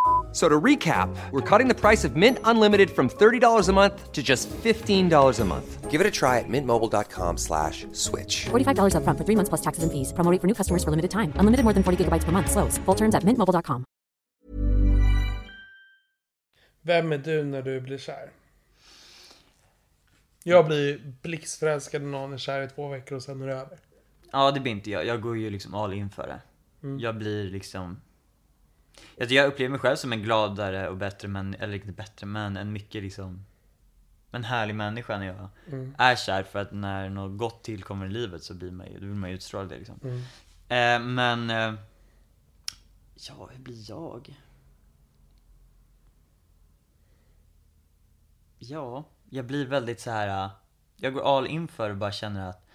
So 0.31 0.47
to 0.47 0.59
recap, 0.59 1.13
we're 1.31 1.41
cutting 1.41 1.67
the 1.67 1.75
price 1.75 2.05
of 2.05 2.15
Mint 2.15 2.37
Unlimited 2.45 2.89
from 2.89 3.09
$30 3.09 3.69
a 3.69 3.73
month 3.73 4.11
to 4.13 4.23
just 4.23 4.49
$15 4.49 5.39
a 5.39 5.45
month. 5.45 5.91
Give 5.91 5.99
it 5.99 6.07
a 6.07 6.11
try 6.11 6.39
at 6.39 6.47
mintmobile.com 6.47 7.37
slash 7.37 7.85
switch. 7.91 8.45
$45 8.45 8.95
upfront 8.95 9.17
for 9.17 9.25
three 9.25 9.35
months 9.35 9.49
plus 9.49 9.61
taxes 9.61 9.83
and 9.83 9.91
fees. 9.91 10.13
Promo 10.13 10.31
rate 10.31 10.39
for 10.39 10.47
new 10.47 10.55
customers 10.55 10.83
for 10.85 10.91
limited 10.91 11.11
time. 11.11 11.33
Unlimited 11.35 11.65
more 11.65 11.73
than 11.73 11.83
40 11.83 11.97
gigabytes 12.05 12.23
per 12.23 12.31
month. 12.31 12.49
Slows. 12.49 12.77
Full 12.85 12.95
terms 12.95 13.13
at 13.15 13.23
mintmobile.com. 13.25 13.83
Vem 16.83 17.11
är 17.11 17.17
du 17.17 17.43
när 17.43 17.61
du 17.61 17.81
blir 17.81 17.97
kär? 17.97 18.31
Jag 20.43 20.65
blir 20.65 21.13
blixtförälskad 21.21 22.01
när 22.01 22.09
någon 22.09 22.33
är 22.33 22.37
kär 22.37 22.61
i 22.61 22.67
två 22.67 22.87
veckor 22.87 23.15
och 23.15 23.23
sen 23.23 23.41
är 23.41 23.47
det 23.47 23.53
över. 23.53 23.77
Ja, 24.31 24.51
det 24.51 24.59
blir 24.59 24.71
inte 24.71 24.89
jag. 24.91 25.05
Jag 25.05 25.21
går 25.21 25.37
ju 25.37 25.49
liksom 25.49 25.73
all 25.75 25.93
in 25.93 26.09
för 26.09 26.27
det. 26.27 26.41
Jag 26.99 27.17
blir 27.17 27.49
liksom... 27.49 28.01
Jag, 29.17 29.31
jag 29.31 29.47
upplever 29.47 29.69
mig 29.69 29.79
själv 29.79 29.95
som 29.95 30.13
en 30.13 30.21
gladare 30.23 30.89
och 30.89 30.97
bättre, 30.97 31.27
men, 31.27 31.53
eller 31.55 31.73
inte 31.73 31.91
bättre, 31.91 32.25
men 32.27 32.57
en 32.57 32.73
mycket 32.73 33.03
liksom... 33.03 33.45
En 34.33 34.43
härlig 34.43 34.75
människa 34.75 35.17
när 35.17 35.25
jag 35.25 35.49
är 35.97 36.15
kär 36.15 36.43
för 36.43 36.59
att 36.59 36.71
när 36.71 37.09
något 37.09 37.37
gott 37.37 37.63
tillkommer 37.63 38.05
i 38.05 38.09
livet 38.09 38.43
så 38.43 38.53
blir 38.53 38.71
man 38.71 38.87
ju, 38.87 38.99
då 38.99 39.05
vill 39.05 39.15
man 39.15 39.29
ju 39.29 39.35
utstråla 39.35 39.67
det 39.67 39.77
liksom. 39.77 39.99
Eh, 40.67 40.99
men... 40.99 41.49
Eh, 41.49 41.73
ja, 43.15 43.49
hur 43.51 43.59
blir 43.59 43.89
jag? 43.89 44.39
Ja, 48.59 49.05
jag 49.29 49.45
blir 49.45 49.65
väldigt 49.65 49.99
så 49.99 50.11
här. 50.11 50.45
äh, 50.45 50.51
Jag 50.95 51.13
går 51.13 51.37
all 51.37 51.47
in 51.47 51.67
för 51.67 51.89
och 51.89 51.97
bara 51.97 52.11
känner 52.11 52.49
att 52.49 52.67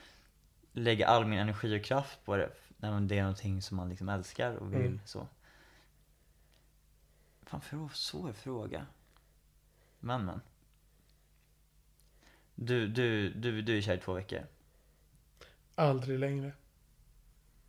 lägga 0.73 1.07
all 1.09 1.25
min 1.27 1.39
energi 1.39 1.81
och 1.81 1.85
kraft 1.85 2.19
på 2.25 2.37
det 2.37 2.51
när 2.77 3.01
det 3.01 3.19
är 3.19 3.23
någonting 3.23 3.63
som 3.63 3.77
man 3.77 3.89
liksom 3.89 4.09
älskar 4.09 4.55
och 4.55 4.75
vill 4.75 5.01
så. 5.05 5.27
Fan 7.47 7.61
för 7.61 7.89
svår 7.95 8.33
fråga. 8.33 8.87
Men 10.01 10.25
men. 10.25 10.41
Du, 12.55 12.89
du, 12.89 13.31
du, 13.31 13.63
du 13.63 13.79
är 13.79 13.83
kär 13.83 13.97
i 13.97 14.01
två 14.01 14.13
veckor. 14.13 14.47
Aldrig 15.75 16.19
längre. 16.19 16.53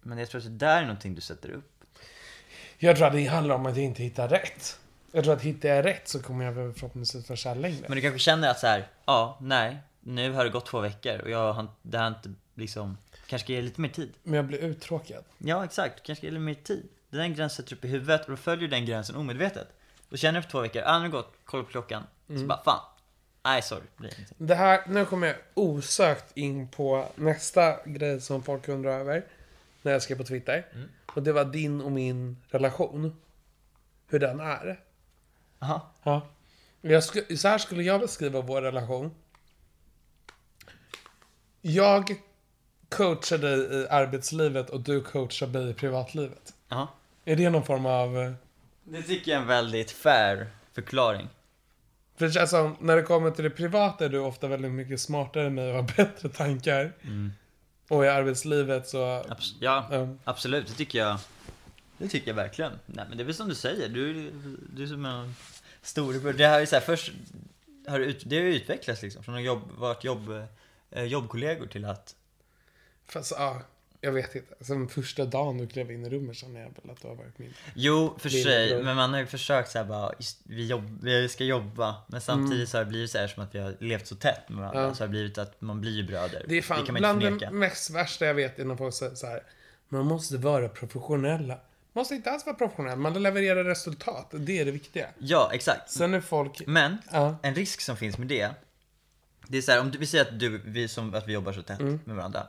Men 0.01 0.17
jag 0.17 0.29
tror 0.29 0.41
att 0.41 0.45
det 0.45 0.65
där 0.65 0.77
är 0.77 0.81
någonting 0.81 1.15
du 1.15 1.21
sätter 1.21 1.49
upp. 1.49 1.83
Jag 2.77 2.97
tror 2.97 3.07
att 3.07 3.13
det 3.13 3.25
handlar 3.25 3.55
om 3.55 3.65
att 3.65 3.75
jag 3.75 3.85
inte 3.85 4.03
hittar 4.03 4.29
rätt. 4.29 4.79
Jag 5.11 5.23
tror 5.23 5.33
att 5.33 5.41
hittar 5.41 5.69
jag 5.69 5.85
rätt 5.85 6.07
så 6.07 6.21
kommer 6.21 6.45
jag 6.45 6.75
förhoppningsvis 6.75 7.29
vara 7.29 7.37
kär 7.37 7.55
längre. 7.55 7.85
Men 7.87 7.95
du 7.95 8.01
kanske 8.01 8.19
känner 8.19 8.49
att 8.49 8.59
så 8.59 8.67
här, 8.67 8.87
ja, 9.05 9.37
nej, 9.41 9.77
nu 9.99 10.31
har 10.31 10.43
det 10.43 10.49
gått 10.49 10.65
två 10.65 10.79
veckor 10.79 11.19
och 11.19 11.29
jag 11.29 11.53
har, 11.53 11.67
det 11.81 11.97
har 11.97 12.07
inte 12.07 12.33
liksom, 12.55 12.97
kanske 13.27 13.45
ska 13.45 13.53
ge 13.53 13.61
lite 13.61 13.81
mer 13.81 13.89
tid. 13.89 14.13
Men 14.23 14.33
jag 14.33 14.45
blir 14.45 14.59
uttråkad. 14.59 15.23
Ja, 15.37 15.65
exakt. 15.65 16.03
Kanske 16.03 16.15
ska 16.15 16.25
ge 16.27 16.31
lite 16.31 16.41
mer 16.41 16.53
tid. 16.53 16.89
Den 17.09 17.33
gränsen 17.33 17.49
sätter 17.49 17.69
du 17.69 17.75
upp 17.75 17.85
i 17.85 17.87
huvudet 17.87 18.25
och 18.25 18.31
då 18.31 18.37
följer 18.37 18.61
du 18.61 18.67
den 18.67 18.85
gränsen 18.85 19.15
omedvetet. 19.15 19.67
Och 20.09 20.17
känner 20.17 20.39
efter 20.39 20.51
två 20.51 20.61
veckor, 20.61 20.83
ah, 20.85 20.99
nu 20.99 21.05
har 21.05 21.09
gått, 21.09 21.33
kolla 21.45 21.63
på 21.63 21.69
klockan. 21.69 22.03
Så 22.27 22.45
bara, 22.45 22.63
fan. 22.63 22.79
Nej, 23.43 23.61
sorry. 23.61 23.83
Det. 23.97 24.15
Det 24.37 24.55
här, 24.55 24.81
nu 24.87 25.05
kommer 25.05 25.27
jag 25.27 25.35
osökt 25.53 26.37
in 26.37 26.67
på 26.67 27.07
nästa 27.15 27.85
grej 27.85 28.21
som 28.21 28.43
folk 28.43 28.67
undrar 28.67 28.99
över. 28.99 29.25
När 29.81 29.91
jag 29.91 30.01
skrev 30.01 30.17
på 30.17 30.23
Twitter. 30.23 30.65
Och 31.15 31.23
det 31.23 31.33
var 31.33 31.45
din 31.45 31.81
och 31.81 31.91
min 31.91 32.37
relation. 32.49 33.21
Hur 34.07 34.19
den 34.19 34.39
är. 34.39 34.79
Jaha. 35.59 35.81
Ja. 36.03 36.27
Jag 36.81 37.03
så 37.03 37.47
här 37.47 37.57
skulle 37.57 37.83
jag 37.83 37.99
beskriva 38.01 38.41
vår 38.41 38.61
relation. 38.61 39.15
Jag 41.61 42.15
coachar 42.89 43.37
dig 43.37 43.57
i 43.81 43.87
arbetslivet 43.89 44.69
och 44.69 44.81
du 44.81 45.01
coachar 45.01 45.47
mig 45.47 45.69
i 45.69 45.73
privatlivet. 45.73 46.53
Jaha. 46.69 46.87
Är 47.25 47.35
det 47.35 47.49
någon 47.49 47.65
form 47.65 47.85
av... 47.85 48.17
eh, 48.17 48.31
Det 48.83 49.01
tycker 49.01 49.31
jag 49.31 49.37
är 49.37 49.41
en 49.41 49.47
väldigt 49.47 49.91
fair 49.91 50.47
förklaring. 50.73 51.27
För 52.15 52.29
som, 52.45 52.75
när 52.79 52.95
det 52.95 53.01
kommer 53.03 53.31
till 53.31 53.43
det 53.43 53.49
privata 53.49 54.05
är 54.05 54.09
du 54.09 54.19
ofta 54.19 54.47
väldigt 54.47 54.71
mycket 54.71 55.01
smartare 55.01 55.45
än 55.47 55.55
mig 55.55 55.69
och 55.69 55.75
har 55.75 55.83
bättre 55.97 56.29
tankar. 56.29 56.91
Och 57.89 58.05
i 58.05 58.07
arbetslivet 58.07 58.87
så... 58.87 58.97
Abs- 59.21 59.55
ja, 59.59 59.87
Ja. 59.91 60.07
absolut. 60.23 60.67
Det 60.67 60.73
tycker 60.73 60.99
jag. 60.99 61.17
Det 61.97 62.07
tycker 62.07 62.27
jag 62.27 62.35
verkligen. 62.35 62.71
Nej, 62.85 63.05
men 63.09 63.17
det 63.17 63.23
är 63.23 63.25
väl 63.25 63.33
som 63.35 63.49
du 63.49 63.55
säger. 63.55 63.89
Du, 63.89 64.31
du 64.73 64.83
är 64.83 64.87
som 64.87 65.05
en 65.05 65.35
storebror. 65.81 66.33
Det 66.33 66.47
här 66.47 66.61
är 66.61 66.65
så 66.65 66.75
här, 66.75 66.81
först 66.83 67.11
har 67.87 67.99
det, 67.99 68.05
ut, 68.05 68.21
det 68.25 68.35
har 68.37 68.43
utvecklats 68.43 69.01
liksom. 69.01 69.23
Från 69.23 69.35
att 69.35 69.43
jobb, 69.43 69.61
varit 69.77 70.03
jobb, 70.03 70.29
eh, 70.91 71.03
jobbkollegor 71.03 71.67
till 71.67 71.85
att 71.85 72.15
Fast 73.09 73.33
ja, 73.37 73.61
jag 74.01 74.11
vet 74.11 74.35
inte. 74.35 74.65
Som 74.65 74.89
första 74.89 75.25
dagen 75.25 75.57
du 75.57 75.67
klev 75.67 75.91
in 75.91 76.05
i 76.05 76.09
rummet 76.09 76.35
känner 76.37 76.59
jag 76.59 76.67
väl 76.83 76.91
att 76.91 77.01
du 77.01 77.07
har 77.07 77.15
varit 77.15 77.37
min. 77.39 77.53
Jo, 77.75 78.17
för 78.19 78.29
Lillebror. 78.29 78.51
sig. 78.51 78.83
Men 78.83 78.95
man 78.95 79.13
har 79.13 79.19
ju 79.19 79.25
försökt 79.25 79.71
så 79.71 79.77
här 79.77 79.85
bara, 79.85 80.11
just, 80.19 80.39
vi, 80.43 80.65
jobb, 80.67 80.99
vi 81.03 81.29
ska 81.29 81.43
jobba. 81.43 81.95
Men 82.07 82.21
samtidigt 82.21 82.69
så 82.69 82.77
har 82.77 82.83
det 82.83 82.89
blivit 82.89 83.11
så 83.11 83.17
här 83.17 83.27
som 83.27 83.43
att 83.43 83.55
vi 83.55 83.59
har 83.59 83.75
levt 83.79 84.07
så 84.07 84.15
tätt 84.15 84.49
med 84.49 84.57
varandra. 84.57 84.79
Mm. 84.79 84.89
Ja. 84.89 84.95
Så 84.95 85.03
har 85.03 85.07
det 85.07 85.11
blivit 85.11 85.37
att 85.37 85.61
man 85.61 85.81
blir 85.81 85.91
ju 85.91 86.03
bröder. 86.03 86.45
Det 86.47 86.55
är 86.57 86.61
fan 86.61 86.85
kan 86.85 86.93
man 86.93 86.99
bland 86.99 87.23
inte 87.23 87.45
det 87.45 87.51
mest 87.51 87.89
värsta 87.89 88.25
jag 88.25 88.33
vet 88.33 88.59
innan 88.59 88.77
folk 88.77 88.93
säger 88.93 89.15
så 89.15 89.27
här. 89.27 89.43
Man 89.89 90.05
måste 90.05 90.37
vara 90.37 90.69
professionella. 90.69 91.53
Man 91.93 92.01
måste 92.01 92.15
inte 92.15 92.31
alls 92.31 92.45
vara 92.45 92.55
professionell. 92.55 92.97
Man 92.99 93.23
levererar 93.23 93.63
resultat. 93.63 94.27
Det 94.31 94.59
är 94.59 94.65
det 94.65 94.71
viktiga. 94.71 95.07
Ja, 95.17 95.49
exakt. 95.53 95.89
Sen 95.91 96.13
är 96.13 96.21
folk... 96.21 96.61
Men, 96.67 96.97
Ja. 97.11 97.35
en 97.43 97.55
risk 97.55 97.81
som 97.81 97.97
finns 97.97 98.17
med 98.17 98.27
det 98.27 98.49
Det 99.47 99.57
är 99.57 99.61
så 99.61 99.71
här, 99.71 99.79
om 99.81 99.91
du, 99.91 99.97
vi 99.97 100.05
säger 100.05 100.25
att 100.25 100.39
du, 100.39 100.61
vi 100.65 100.87
som, 100.87 101.13
att 101.13 101.27
vi 101.27 101.33
jobbar 101.33 101.53
så 101.53 101.61
tätt 101.61 101.79
Mm. 101.79 101.99
med 102.05 102.15
varandra 102.15 102.47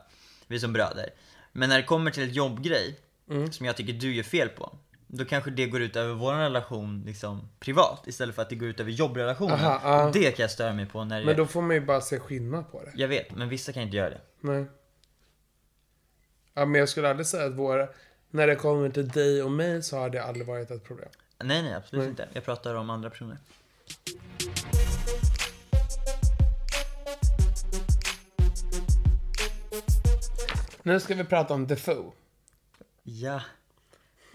Vi 0.49 0.59
som 0.59 0.73
bröder 0.73 1.09
Men 1.51 1.69
när 1.69 1.77
det 1.77 1.83
kommer 1.83 2.11
till 2.11 2.23
ett 2.23 2.35
jobbgrej 2.35 2.99
Mm. 3.29 3.51
Som 3.51 3.65
jag 3.65 3.77
tycker 3.77 3.93
du 3.93 4.15
gör 4.15 4.23
fel 4.23 4.49
på 4.49 4.77
Då 5.07 5.25
kanske 5.25 5.51
det 5.51 5.65
går 5.65 5.81
ut 5.81 5.95
över 5.95 6.13
vår 6.13 6.33
relation 6.33 7.03
liksom 7.05 7.49
privat 7.59 8.07
Istället 8.07 8.35
för 8.35 8.41
att 8.41 8.49
det 8.49 8.55
går 8.55 8.69
ut 8.69 8.79
över 8.79 8.91
jobbrelationen 8.91 9.59
Aha. 9.59 10.05
Och 10.05 10.13
Det 10.13 10.31
kan 10.31 10.43
jag 10.43 10.51
störa 10.51 10.73
mig 10.73 10.85
på 10.85 11.03
när 11.03 11.25
Men 11.25 11.37
då 11.37 11.45
får 11.45 11.61
man 11.61 11.75
ju 11.75 11.81
bara 11.81 12.01
se 12.01 12.19
skillnad 12.19 12.71
på 12.71 12.83
det. 12.83 12.91
Jag 12.95 13.07
vet, 13.07 13.31
men 13.35 13.49
vissa 13.49 13.73
kan 13.73 13.83
inte 13.83 13.97
göra 13.97 14.09
det 14.09 14.21
Nej. 14.39 14.65
Ja, 16.53 16.65
men 16.65 16.79
jag 16.79 16.89
skulle 16.89 17.09
aldrig 17.09 17.27
säga 17.27 17.45
att 17.45 17.53
våra... 17.55 17.87
När 18.29 18.47
det 18.47 18.55
kommer 18.55 18.89
till 18.89 19.07
dig 19.07 19.43
och 19.43 19.51
mig 19.51 19.83
så 19.83 19.97
har 19.97 20.09
det 20.09 20.23
aldrig 20.23 20.47
varit 20.47 20.71
ett 20.71 20.83
problem. 20.83 21.09
Nej 21.43 21.63
nej 21.63 21.73
absolut 21.73 22.01
Nej. 22.01 22.09
inte, 22.09 22.27
jag 22.33 22.45
pratar 22.45 22.75
om 22.75 22.89
andra 22.89 23.09
personer 23.09 23.37
Nu 30.89 30.99
ska 30.99 31.15
vi 31.15 31.23
prata 31.23 31.53
om 31.53 31.67
Defoe. 31.67 32.11
Ja 33.03 33.41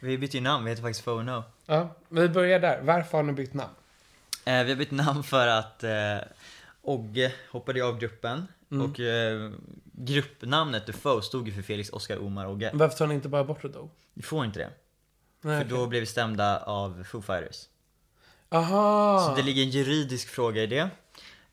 Vi 0.00 0.18
bytte 0.18 0.36
ju 0.36 0.42
namn, 0.42 0.64
vi 0.64 0.70
heter 0.70 0.82
faktiskt 0.82 1.04
Phono 1.04 1.42
Ja, 1.66 1.94
vi 2.08 2.28
börjar 2.28 2.60
där. 2.60 2.82
Varför 2.82 3.18
har 3.18 3.22
ni 3.24 3.32
bytt 3.32 3.54
namn? 3.54 3.72
Eh, 4.44 4.64
vi 4.64 4.70
har 4.70 4.76
bytt 4.76 4.90
namn 4.90 5.22
för 5.22 5.46
att 5.46 5.84
eh, 5.84 6.16
Ogge 6.82 7.32
hoppade 7.50 7.84
av 7.84 7.98
gruppen 7.98 8.46
Mm. 8.70 8.90
och 8.90 9.00
eh, 9.00 9.50
gruppnamnet 9.92 10.86
Defoe 10.86 11.22
stod 11.22 11.48
ju 11.48 11.54
för 11.54 11.62
Felix, 11.62 11.90
Oskar, 11.90 12.18
Omar, 12.18 12.46
Ogge. 12.46 12.70
Varför 12.74 12.98
tar 12.98 13.06
ni 13.06 13.14
inte 13.14 13.28
bara 13.28 13.44
bort 13.44 13.62
det 13.62 13.68
då? 13.68 13.90
Vi 14.14 14.22
får 14.22 14.44
inte 14.44 14.58
det, 14.58 14.70
Nej, 15.40 15.62
för 15.62 15.70
då 15.70 15.86
blev 15.86 16.00
vi 16.00 16.06
stämda 16.06 16.58
av 16.58 17.04
Foo 17.04 17.22
Fighters. 17.22 17.68
Aha! 18.48 19.26
Så 19.28 19.36
det 19.36 19.42
ligger 19.42 19.62
en 19.62 19.70
juridisk 19.70 20.28
fråga 20.28 20.62
i 20.62 20.66
det. 20.66 20.88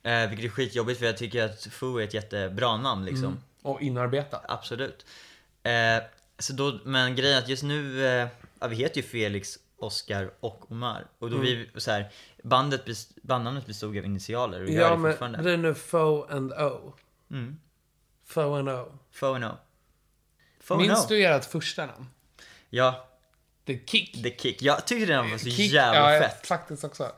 Eh, 0.02 0.28
vilket 0.28 0.44
är 0.44 0.48
skitjobbigt 0.48 0.98
för 0.98 1.06
jag 1.06 1.16
tycker 1.16 1.44
att 1.44 1.62
Foo 1.64 1.98
är 1.98 2.04
ett 2.04 2.14
jättebra 2.14 2.76
namn 2.76 3.04
liksom. 3.04 3.24
Mm. 3.24 3.38
Och 3.62 3.82
inarbetat. 3.82 4.44
Absolut. 4.48 5.06
Eh, 5.62 5.72
så 6.38 6.52
då, 6.52 6.78
men 6.84 7.16
grejen 7.16 7.36
är 7.36 7.42
att 7.42 7.48
just 7.48 7.62
nu, 7.62 8.06
eh, 8.06 8.28
ja, 8.60 8.66
vi 8.66 8.76
heter 8.76 8.96
ju 8.96 9.02
Felix, 9.02 9.58
Oskar 9.76 10.30
och 10.40 10.70
Omar. 10.72 11.06
Och 11.18 11.30
då 11.30 11.36
Mm. 11.36 11.46
vi 11.74 11.80
så 11.80 11.90
här, 11.90 12.12
bandet, 12.42 12.84
bandnamnet 13.22 13.66
bestod 13.66 13.98
av 13.98 14.04
initialer 14.04 14.62
och 14.62 14.70
gör 14.70 14.80
Ja, 14.82 14.90
det 14.90 14.96
men 14.96 15.12
fortfarande. 15.12 15.42
det 15.42 15.52
är 15.52 15.56
nu 15.56 15.74
Foe 15.74 16.26
and 16.30 16.52
O. 16.52 16.94
Mm. 17.30 17.60
Foe 18.26 18.58
and 18.58 18.68
O. 18.68 18.98
Phono. 19.20 19.58
Phono. 20.66 20.80
Minns 20.80 21.06
du 21.08 21.24
ert 21.24 21.44
första 21.44 21.86
namn? 21.86 22.06
Ja, 22.70 23.08
The 23.66 23.78
Kick. 23.86 24.22
The 24.22 24.36
Kick. 24.38 24.62
Jag 24.62 24.86
tyckte 24.86 25.06
den 25.12 25.30
var 25.30 25.38
så 25.38 25.50
Kick, 25.50 25.72
jävla 25.72 26.14
ja, 26.14 26.20
fett. 26.20 26.46
faktiskt 26.46 26.84
också. 26.84 27.12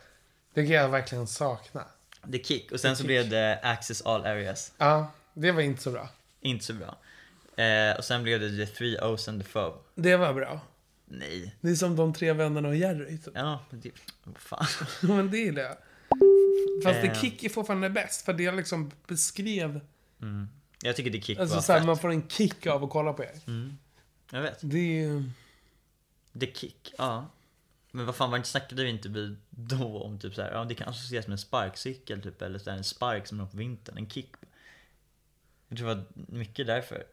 Det 0.54 0.62
kan 0.66 0.74
jag 0.74 0.88
verkligen 0.88 1.26
sakna. 1.26 1.84
The 2.32 2.44
Kick. 2.44 2.72
Och 2.72 2.80
sen 2.80 2.96
så 2.96 3.00
Kick. 3.00 3.06
blev 3.06 3.28
det 3.28 3.60
Access 3.62 4.02
All 4.02 4.24
Areas. 4.26 4.72
Ja, 4.78 5.10
det 5.34 5.52
var 5.52 5.60
inte 5.62 5.82
så 5.82 5.90
bra. 5.90 6.08
Inte 6.44 6.64
så 6.64 6.72
bra. 6.74 6.98
Eh, 7.64 7.96
och 7.96 8.04
sen 8.04 8.22
blev 8.22 8.40
det 8.40 8.66
The 8.66 8.72
Three 8.72 8.98
O's 8.98 9.28
and 9.28 9.42
the 9.42 9.48
Foe. 9.48 9.74
Det 9.94 10.16
var 10.16 10.34
bra. 10.34 10.60
Nej. 11.06 11.54
Det 11.60 11.70
är 11.70 11.74
som 11.74 11.96
de 11.96 12.12
tre 12.14 12.32
vännerna 12.32 12.68
och 12.68 12.76
Jerry. 12.76 13.18
Typ. 13.18 13.34
Ja, 13.34 13.64
men 13.70 13.80
det... 13.80 13.90
Vad 14.24 14.38
fan. 14.38 14.66
Men 15.16 15.30
det 15.30 15.48
är 15.48 15.52
det. 15.52 15.78
Fast 16.84 17.00
The 17.00 17.06
Eh. 17.08 17.20
Kick 17.20 17.44
är 17.44 17.48
fortfarande 17.48 17.90
bäst. 17.90 18.24
För 18.24 18.32
det 18.32 18.52
liksom 18.52 18.90
beskrev... 19.06 19.80
Jag 20.82 20.96
tycker 20.96 21.10
The 21.10 21.20
Kick 21.22 21.38
Alltså 21.38 21.54
var 21.54 21.62
så 21.62 21.72
här, 21.72 21.80
fett. 21.80 21.86
man 21.86 21.98
får 21.98 22.10
en 22.10 22.28
kick 22.28 22.66
av 22.66 22.84
att 22.84 22.90
kolla 22.90 23.12
på 23.12 23.22
er. 23.24 23.30
Jag 24.30 24.42
vet. 24.42 24.58
Det 24.60 25.04
är. 25.04 25.30
The 26.40 26.52
Kick, 26.52 26.92
ja. 26.98 27.26
Men 27.90 28.06
vad 28.06 28.14
fan, 28.14 28.30
var 28.30 28.36
inte 28.36 28.48
snackade 28.48 28.82
vi 28.84 28.90
inte 28.90 29.08
vi 29.08 29.36
då 29.50 30.02
om 30.02 30.18
typ 30.18 30.34
så 30.34 30.42
här, 30.42 30.52
ja 30.52 30.64
det 30.64 30.74
kan 30.74 30.88
associeras 30.88 31.26
med 31.26 31.32
en 31.32 31.38
sparkcykel 31.38 32.22
typ, 32.22 32.42
eller 32.42 32.58
så 32.58 32.70
här, 32.70 32.76
en 32.76 32.84
spark 32.84 33.26
som 33.26 33.40
är 33.40 33.46
på 33.46 33.56
vintern, 33.56 33.96
en 33.98 34.10
kick. 34.10 34.30
Jag 35.74 35.78
tror 35.78 35.88
det 35.88 35.94
var 35.94 36.04
mycket 36.38 36.66
därför. 36.66 37.06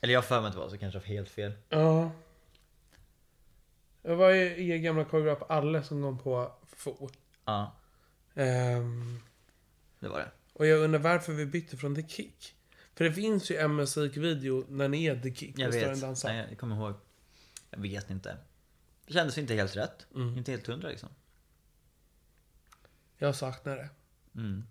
Eller 0.00 0.12
jag 0.14 0.20
har 0.20 0.26
för 0.26 0.40
mig 0.40 0.48
att 0.48 0.54
det 0.54 0.60
var 0.60 0.68
så, 0.68 0.78
kanske 0.78 0.98
jag 0.98 1.02
har 1.02 1.06
helt 1.14 1.28
fel. 1.28 1.52
Ja. 1.68 2.10
Jag 4.02 4.16
var 4.16 4.30
er 4.30 4.76
gamla 4.76 5.04
koreograf 5.04 5.42
Alle 5.48 5.82
som 5.82 6.02
kom 6.02 6.18
på 6.18 6.52
Fo. 6.76 7.08
Ja, 7.44 7.76
Ehm, 8.34 9.20
det 9.98 10.08
var 10.08 10.18
det. 10.18 10.30
och 10.52 10.66
jag 10.66 10.78
undrar 10.80 10.98
varför 11.00 11.32
vi 11.32 11.46
bytte 11.46 11.76
från 11.76 11.94
The 11.94 12.08
Kick. 12.08 12.54
För 12.94 13.04
det 13.04 13.12
finns 13.12 13.50
ju 13.50 13.56
en 13.56 13.76
musikvideo 13.76 14.64
när 14.68 14.88
ni 14.88 15.04
är 15.06 15.20
The 15.20 15.34
Kick. 15.34 15.58
Jag 15.58 15.68
och 15.68 15.74
står 15.74 15.88
vet. 15.88 16.00
dansar. 16.00 16.28
Nej, 16.32 16.46
jag 16.48 16.58
kommer 16.58 16.76
ihåg. 16.76 16.94
Jag 17.70 17.78
vet 17.78 18.10
inte. 18.10 18.36
Det 19.06 19.12
kändes 19.12 19.38
inte 19.38 19.54
helt 19.54 19.76
rätt. 19.76 20.06
Mm. 20.14 20.38
Inte 20.38 20.50
helt 20.50 20.66
hundra 20.66 20.88
liksom. 20.88 21.08
Jag 23.18 23.36
saknar 23.36 23.76
det. 23.76 23.88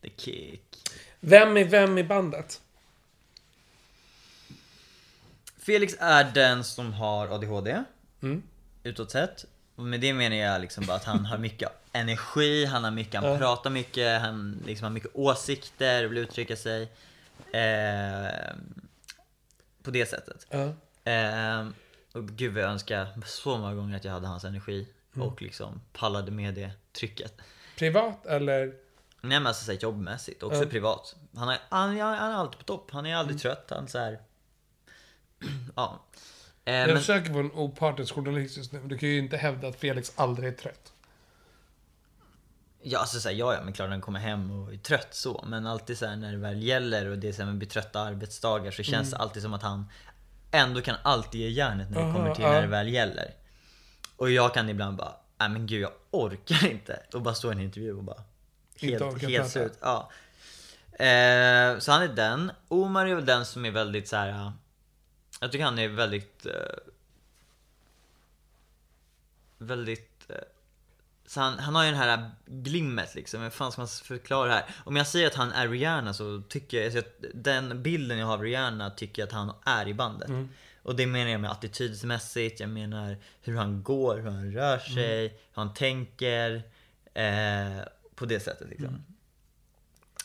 The 0.00 0.10
Kick. 0.16 0.79
Vem 1.20 1.56
är 1.56 1.64
vem 1.64 1.98
i 1.98 2.04
bandet? 2.04 2.60
Felix 5.58 5.96
är 5.98 6.24
den 6.24 6.64
som 6.64 6.92
har 6.92 7.28
ADHD. 7.28 7.82
Mm. 8.22 8.42
Utåt 8.82 9.10
sett. 9.10 9.44
Och 9.76 9.82
med 9.84 10.00
det 10.00 10.12
menar 10.12 10.36
jag 10.36 10.60
liksom 10.60 10.86
bara 10.86 10.96
att 10.96 11.04
han 11.04 11.24
har 11.26 11.38
mycket 11.38 11.68
energi, 11.92 12.64
han 12.64 12.84
har 12.84 12.90
mycket, 12.90 13.20
han 13.20 13.30
Ja. 13.32 13.38
pratar 13.38 13.70
mycket, 13.70 14.20
han 14.20 14.62
liksom 14.66 14.84
har 14.84 14.90
mycket 14.90 15.10
åsikter 15.14 16.04
vill 16.04 16.18
uttrycka 16.18 16.56
sig. 16.56 16.82
Eh, 17.52 18.54
på 19.82 19.90
det 19.90 20.06
sättet. 20.06 20.46
Ja. 20.50 20.72
Eh, 21.12 21.68
och 22.12 22.28
gud 22.28 22.54
vad 22.54 22.62
jag 22.62 22.70
önskar 22.70 23.08
så 23.26 23.58
många 23.58 23.74
gånger 23.74 23.96
att 23.96 24.04
jag 24.04 24.12
hade 24.12 24.26
hans 24.26 24.44
energi. 24.44 24.86
Mm. 25.16 25.28
Och 25.28 25.42
liksom 25.42 25.80
pallade 25.92 26.30
med 26.30 26.54
det 26.54 26.70
trycket. 26.92 27.34
Privat 27.78 28.26
eller? 28.26 28.72
Nej 29.20 29.38
men 29.40 29.46
alltså 29.46 29.64
så 29.64 29.72
här, 29.72 29.78
jobbmässigt, 29.78 30.42
också 30.42 30.62
Ja. 30.62 30.70
privat. 30.70 31.16
Han 31.36 31.48
är, 31.48 31.58
han, 31.68 32.00
han 32.00 32.30
är 32.32 32.34
alltid 32.34 32.58
på 32.58 32.64
topp, 32.64 32.90
han 32.92 33.06
är 33.06 33.16
aldrig 33.16 33.34
Mm. 33.34 33.40
trött, 33.40 33.66
han 33.70 33.88
så 33.88 33.98
här. 33.98 34.20
Ja. 35.76 36.00
Eh, 36.64 36.74
Jag 36.74 36.86
men, 36.88 36.96
försöker 36.98 37.30
vara 37.32 37.44
en 37.44 37.52
opartisk 37.52 38.14
journalist 38.14 38.56
just 38.56 38.72
nu. 38.72 38.78
men 38.78 38.88
Du 38.88 38.98
kan 38.98 39.08
ju 39.08 39.18
inte 39.18 39.36
hävda 39.36 39.68
att 39.68 39.76
Felix 39.76 40.12
aldrig 40.16 40.52
är 40.52 40.56
trött. 40.56 40.92
ja, 42.82 42.98
alltså 42.98 43.20
så 43.20 43.28
här, 43.28 43.36
ja, 43.36 43.54
ja, 43.54 43.60
men 43.64 43.72
klart 43.72 43.90
han 43.90 44.00
kommer 44.00 44.20
hem 44.20 44.50
och 44.50 44.72
är 44.72 44.76
trött 44.76 45.14
så. 45.14 45.44
Men 45.48 45.66
alltid 45.66 45.98
så 45.98 46.06
här, 46.06 46.16
när 46.16 46.32
det 46.32 46.38
väl 46.38 46.62
gäller 46.62 47.06
och 47.10 47.18
det 47.18 47.28
är 47.28 47.32
så 47.32 47.42
här, 47.42 47.46
med 47.50 47.58
betrötta 47.58 48.00
arbetsdagar 48.00 48.70
så 48.70 48.82
känns 48.82 49.10
det 49.10 49.16
alltid 49.16 49.42
som 49.42 49.54
att 49.54 49.62
han 49.62 49.86
ändå 50.50 50.80
kan 50.80 50.96
alltid 51.02 51.40
ge 51.40 51.48
järnet 51.48 51.90
när 51.90 51.96
det 51.96 52.02
Mm. 52.02 52.10
Aha, 52.16 52.22
kommer 52.22 52.34
till 52.34 52.44
ja. 52.44 52.50
när 52.52 52.60
det 52.62 52.68
väl 52.68 52.88
gäller. 52.88 53.34
Och 54.16 54.30
jag 54.30 54.54
kan 54.54 54.68
ibland 54.68 54.96
bara, 54.96 55.12
nej 55.38 55.48
men 55.48 55.66
gud 55.66 55.80
jag 55.82 55.92
orkar 56.10 56.66
inte. 56.66 57.02
Och 57.14 57.22
bara 57.22 57.34
stå 57.34 57.48
i 57.48 57.52
en 57.52 57.60
intervju 57.60 57.92
och 57.94 58.04
bara 58.04 58.22
helt, 58.80 59.22
helt 59.22 59.50
slut. 59.50 59.78
Ja. 59.80 60.10
Eh, 60.92 61.78
så 61.78 61.92
han 61.92 62.02
är 62.02 62.14
den. 62.14 62.52
Omar 62.68 63.06
är 63.06 63.14
väl 63.14 63.26
den 63.26 63.46
som 63.46 63.64
är 63.64 63.70
väldigt 63.70 64.08
så 64.08 64.16
här. 64.16 64.52
Jag 65.40 65.52
tycker 65.52 65.64
han 65.64 65.78
är 65.78 65.88
väldigt 65.88 66.46
eh, 66.46 66.52
Väldigt 69.58 70.30
eh, 70.30 70.36
så 71.26 71.40
han, 71.40 71.58
han 71.58 71.74
har 71.74 71.84
ju 71.84 71.90
den 71.90 72.00
här 72.00 72.30
glimmet 72.46 73.14
liksom, 73.14 73.42
hur 73.42 73.50
fan 73.50 73.72
ska 73.72 73.80
man 73.80 73.88
förklara 73.88 74.48
det 74.48 74.54
här? 74.54 74.64
Om 74.84 74.96
jag 74.96 75.06
säger 75.06 75.26
att 75.26 75.34
han 75.34 75.52
är 75.52 75.68
Rihanna 75.68 76.14
så 76.14 76.42
tycker 76.48 76.82
jag, 76.82 76.92
så 76.92 76.98
att 76.98 77.24
den 77.34 77.82
bilden 77.82 78.18
jag 78.18 78.26
har 78.26 78.34
av 78.34 78.42
Rihanna 78.42 78.90
tycker 78.90 79.22
jag 79.22 79.26
att 79.26 79.32
han 79.32 79.52
är 79.64 79.88
i 79.88 79.94
bandet. 79.94 80.30
Och 80.82 80.96
det 80.96 81.06
menar 81.06 81.30
jag 81.30 81.40
med 81.40 81.50
attitydsmässigt, 81.50 82.60
jag 82.60 82.68
menar 82.68 83.16
hur 83.42 83.56
han 83.56 83.82
går, 83.82 84.18
hur 84.18 84.30
han 84.30 84.52
rör 84.52 84.78
sig, 84.78 85.22
hur 85.28 85.62
han 85.62 85.74
tänker. 85.74 86.62
Eh, 87.14 87.78
på 88.20 88.26
det 88.26 88.40
sättet 88.40 88.68
liksom. 88.68 89.04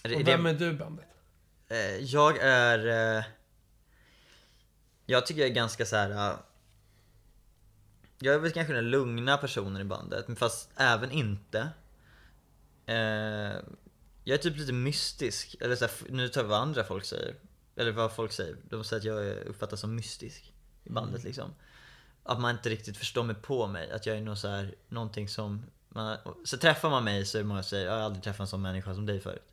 Det- 0.04 0.16
Och 0.16 0.28
vem 0.28 0.46
är 0.46 0.54
du 0.54 0.66
i 0.70 0.74
bandet? 0.74 1.06
Eh, 1.68 1.96
jag 1.98 2.38
är... 2.38 3.18
Eh, 3.18 3.24
jag 5.06 5.26
tycker 5.26 5.42
jag 5.42 5.50
är 5.50 5.54
ganska 5.54 5.86
så 5.86 5.96
här. 5.96 6.10
eh, 6.32 6.38
jag 8.20 8.36
är 8.36 8.40
väl 8.40 8.52
kanske 8.52 8.74
den 8.74 8.90
lugna 8.90 9.38
personen 9.38 9.82
i 9.82 9.86
bandet, 9.86 10.28
men 10.28 10.36
fast 10.38 10.70
även 10.76 11.12
inte. 11.12 11.70
Jag 14.24 14.34
är 14.34 14.38
typ 14.38 14.58
lite 14.58 14.74
mystisk, 14.74 15.56
eller 15.62 15.76
så 15.76 15.86
här, 15.86 15.94
nu 16.10 16.28
tar 16.30 16.44
vi 16.44 16.50
vad 16.50 16.60
andra 16.62 16.84
folk 16.84 17.06
säger. 17.06 17.36
Eller 17.76 17.92
vad 17.92 18.16
folk 18.16 18.32
säger. 18.32 18.56
De 18.70 18.84
säger 18.84 19.00
att 19.00 19.06
jag 19.06 19.26
är- 19.28 19.44
uppfattas 19.44 19.80
som 19.80 19.96
mystisk 19.96 20.54
i 20.84 20.90
bandet 20.90 21.24
liksom. 21.24 21.54
Att 22.24 22.40
man 22.40 22.52
inte 22.56 22.70
riktigt 22.70 22.98
förstår 22.98 23.24
mig 23.24 23.36
på 23.36 23.68
mig, 23.68 23.92
att 23.92 24.06
jag 24.06 24.18
är 24.18 24.22
nog 24.22 24.38
så 24.38 24.48
här, 24.48 24.76
någonting 24.90 25.30
som 25.30 25.66
man, 25.96 26.18
så 26.44 26.58
träffar 26.58 26.90
man 26.90 27.04
mig 27.04 27.26
så 27.26 27.38
är 27.38 27.42
det 27.42 27.48
många 27.48 27.64
som 27.64 27.70
säger 27.70 27.86
jag 27.86 27.94
har 27.94 28.00
aldrig 28.00 28.24
träffat 28.24 28.40
en 28.40 28.48
sån 28.48 28.62
människa 28.62 28.94
som 28.96 29.06
dig 29.06 29.20
förut. 29.20 29.44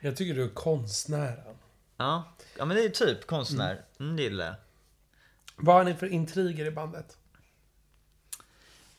Jag 0.00 0.16
tycker 0.16 0.34
du 0.34 0.44
är 0.44 0.48
konstnären. 0.48 1.56
Ja, 1.96 2.34
ja 2.58 2.64
men 2.64 2.76
det 2.76 2.84
är 2.84 2.88
typ 2.88 3.26
konstnär. 3.26 3.84
Mm, 4.00 4.16
det 4.16 4.22
gillar 4.22 4.44
jag. 4.46 4.54
Vad 5.56 5.76
har 5.76 5.84
ni 5.84 5.94
för 5.94 6.06
intriger 6.06 6.66
i 6.66 6.70
bandet? 6.70 7.16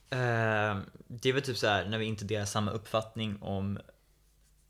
Eh, 0.09 0.79
det 1.07 1.29
är 1.29 1.33
väl 1.33 1.41
typ 1.41 1.57
så 1.57 1.67
här 1.67 1.85
när 1.85 1.97
vi 1.97 2.05
inte 2.05 2.25
delar 2.25 2.45
samma 2.45 2.71
uppfattning 2.71 3.41
om 3.41 3.79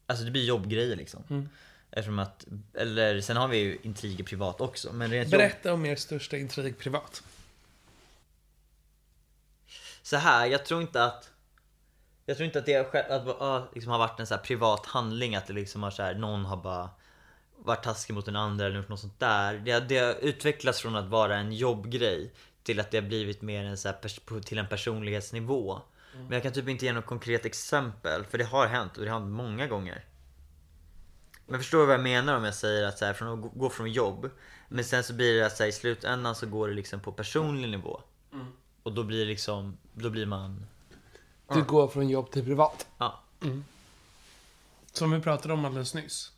Alltså 0.07 0.25
det 0.25 0.31
blir 0.31 0.45
jobbgrejer 0.45 0.95
liksom. 0.95 1.49
Eftersom 1.91 2.19
att, 2.19 2.45
eller 2.73 3.21
sen 3.21 3.37
har 3.37 3.47
vi 3.47 3.57
ju 3.57 3.77
intriger 3.81 4.23
privat 4.23 4.61
också. 4.61 4.93
Men 4.93 5.11
rent 5.11 5.31
jobb, 5.31 5.39
Berätta 5.39 5.73
om 5.73 5.85
er 5.85 5.95
största 5.95 6.37
intrig 6.37 6.77
privat. 6.77 7.23
så 10.01 10.17
här, 10.17 10.45
jag 10.45 10.65
tror 10.65 10.81
inte 10.81 11.03
att 11.03 11.31
Jag 12.25 12.37
tror 12.37 12.45
inte 12.45 12.59
att 12.59 12.65
det 12.65 12.73
har, 12.73 13.39
att, 13.41 13.75
liksom 13.75 13.91
har 13.91 13.99
varit 13.99 14.19
en 14.19 14.27
så 14.27 14.35
här 14.35 14.41
privat 14.41 14.85
handling, 14.85 15.35
att 15.35 15.47
det 15.47 15.53
liksom 15.53 15.83
har 15.83 15.91
så 15.91 16.03
här, 16.03 16.15
någon 16.15 16.45
har 16.45 16.57
bara 16.57 16.89
varit 17.57 17.83
taskig 17.83 18.13
mot 18.13 18.25
den 18.25 18.35
andra 18.35 18.65
eller 18.65 18.77
gjort 18.77 18.89
något 18.89 18.99
sånt 18.99 19.19
där. 19.19 19.53
Det, 19.53 19.79
det 19.79 19.97
har 19.97 20.13
utvecklats 20.21 20.81
från 20.81 20.95
att 20.95 21.05
vara 21.05 21.37
en 21.37 21.53
jobbgrej 21.53 22.33
till 22.63 22.79
att 22.79 22.91
det 22.91 22.97
har 22.97 23.07
blivit 23.07 23.41
mer 23.41 23.63
en 23.63 23.77
så 23.77 23.87
här, 23.87 24.39
till 24.39 24.57
en 24.57 24.67
personlighetsnivå. 24.67 25.81
Men 26.21 26.31
jag 26.31 26.43
kan 26.43 26.53
typ 26.53 26.67
inte 26.69 26.85
ge 26.85 26.93
något 26.93 27.05
konkret 27.05 27.45
exempel, 27.45 28.25
för 28.25 28.37
det 28.37 28.43
har 28.43 28.67
hänt 28.67 28.97
och 28.97 29.03
det 29.05 29.11
har 29.11 29.19
hänt 29.19 29.31
många 29.31 29.67
gånger. 29.67 30.05
Men 31.47 31.59
förstår 31.59 31.79
du 31.79 31.85
vad 31.85 31.93
jag 31.93 32.03
menar 32.03 32.37
om 32.37 32.43
jag 32.43 32.53
säger 32.55 32.87
att 32.87 32.97
så 32.97 33.05
här, 33.05 33.13
från 33.13 33.41
gå- 33.41 33.69
från 33.69 33.91
jobb, 33.91 34.29
men 34.69 34.83
sen 34.83 35.03
så 35.03 35.13
blir 35.13 35.39
det 35.39 35.45
att 35.45 35.57
så 35.57 35.63
här, 35.63 35.69
i 35.69 35.71
slutändan 35.71 36.35
så 36.35 36.47
går 36.47 36.67
det 36.67 36.73
liksom 36.73 36.99
på 36.99 37.11
personlig 37.11 37.69
nivå. 37.69 38.01
Och 38.83 38.93
då 38.93 39.03
blir 39.03 39.25
liksom, 39.25 39.77
då 39.93 40.09
blir 40.09 40.25
man, 40.25 40.65
Du 41.47 41.63
går 41.63 41.87
från 41.87 42.09
jobb 42.09 42.31
till 42.31 42.43
privat. 42.45 42.87
ja. 42.97 43.21
Som 44.93 45.11
vi 45.11 45.21
pratade 45.21 45.53
om 45.53 45.65
alldeles 45.65 45.93
nyss. 45.93 46.31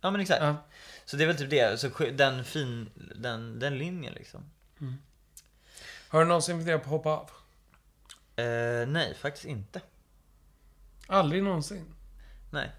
Ja 0.00 0.10
men 0.10 0.20
exakt. 0.20 0.42
Ja. 0.42 0.56
Så 1.04 1.16
det 1.16 1.24
är 1.24 1.26
väl 1.26 1.36
typ 1.36 1.50
det, 1.50 1.80
så 1.80 1.88
den 2.12 2.44
fin, 2.44 2.90
den, 3.16 3.58
den 3.58 3.78
linjen 3.78 4.14
liksom. 4.14 4.50
Har 6.08 6.20
du 6.20 6.26
någonsin 6.26 6.58
funderat 6.58 6.82
på 6.82 6.86
att 6.86 6.90
hoppa 6.90 7.10
av? 7.10 7.30
Eh, 8.44 8.88
nej, 8.88 9.14
faktiskt 9.14 9.44
inte. 9.46 9.80
Aldrig 11.06 11.42
någonsin. 11.42 11.94
Nej. 12.50 12.70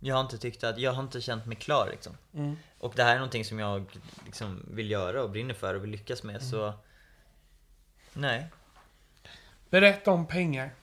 Jag 0.00 0.14
har 0.14 0.22
inte 0.22 0.38
tyckt 0.38 0.64
att, 0.64 0.78
jag 0.78 0.92
har 0.92 1.02
inte 1.02 1.20
känt 1.20 1.46
mig 1.46 1.56
klar 1.56 1.88
liksom. 1.90 2.16
Och 2.78 2.92
det 2.96 3.02
här 3.02 3.12
är 3.12 3.18
någonting 3.18 3.44
som 3.44 3.58
jag 3.58 3.98
liksom 4.24 4.64
vill 4.70 4.90
göra 4.90 5.22
och 5.22 5.30
brinner 5.30 5.54
för 5.54 5.74
och 5.74 5.82
vill 5.82 5.90
lyckas 5.90 6.22
med 6.22 6.42
så 6.42 6.74
Nej. 8.12 8.50
Berätta 9.70 10.10
om 10.10 10.26
pengar. 10.26 10.74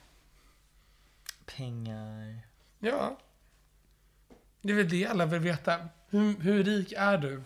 Pengar. 1.46 2.40
Ja. 2.78 3.18
Det 4.60 4.72
är 4.72 4.76
väl 4.76 4.88
det 4.88 5.06
alla 5.06 5.26
vill 5.26 5.40
veta. 5.40 5.88
Hur, 6.08 6.40
hur 6.40 6.64
rik 6.64 6.92
är 6.96 7.18
du 7.18 7.42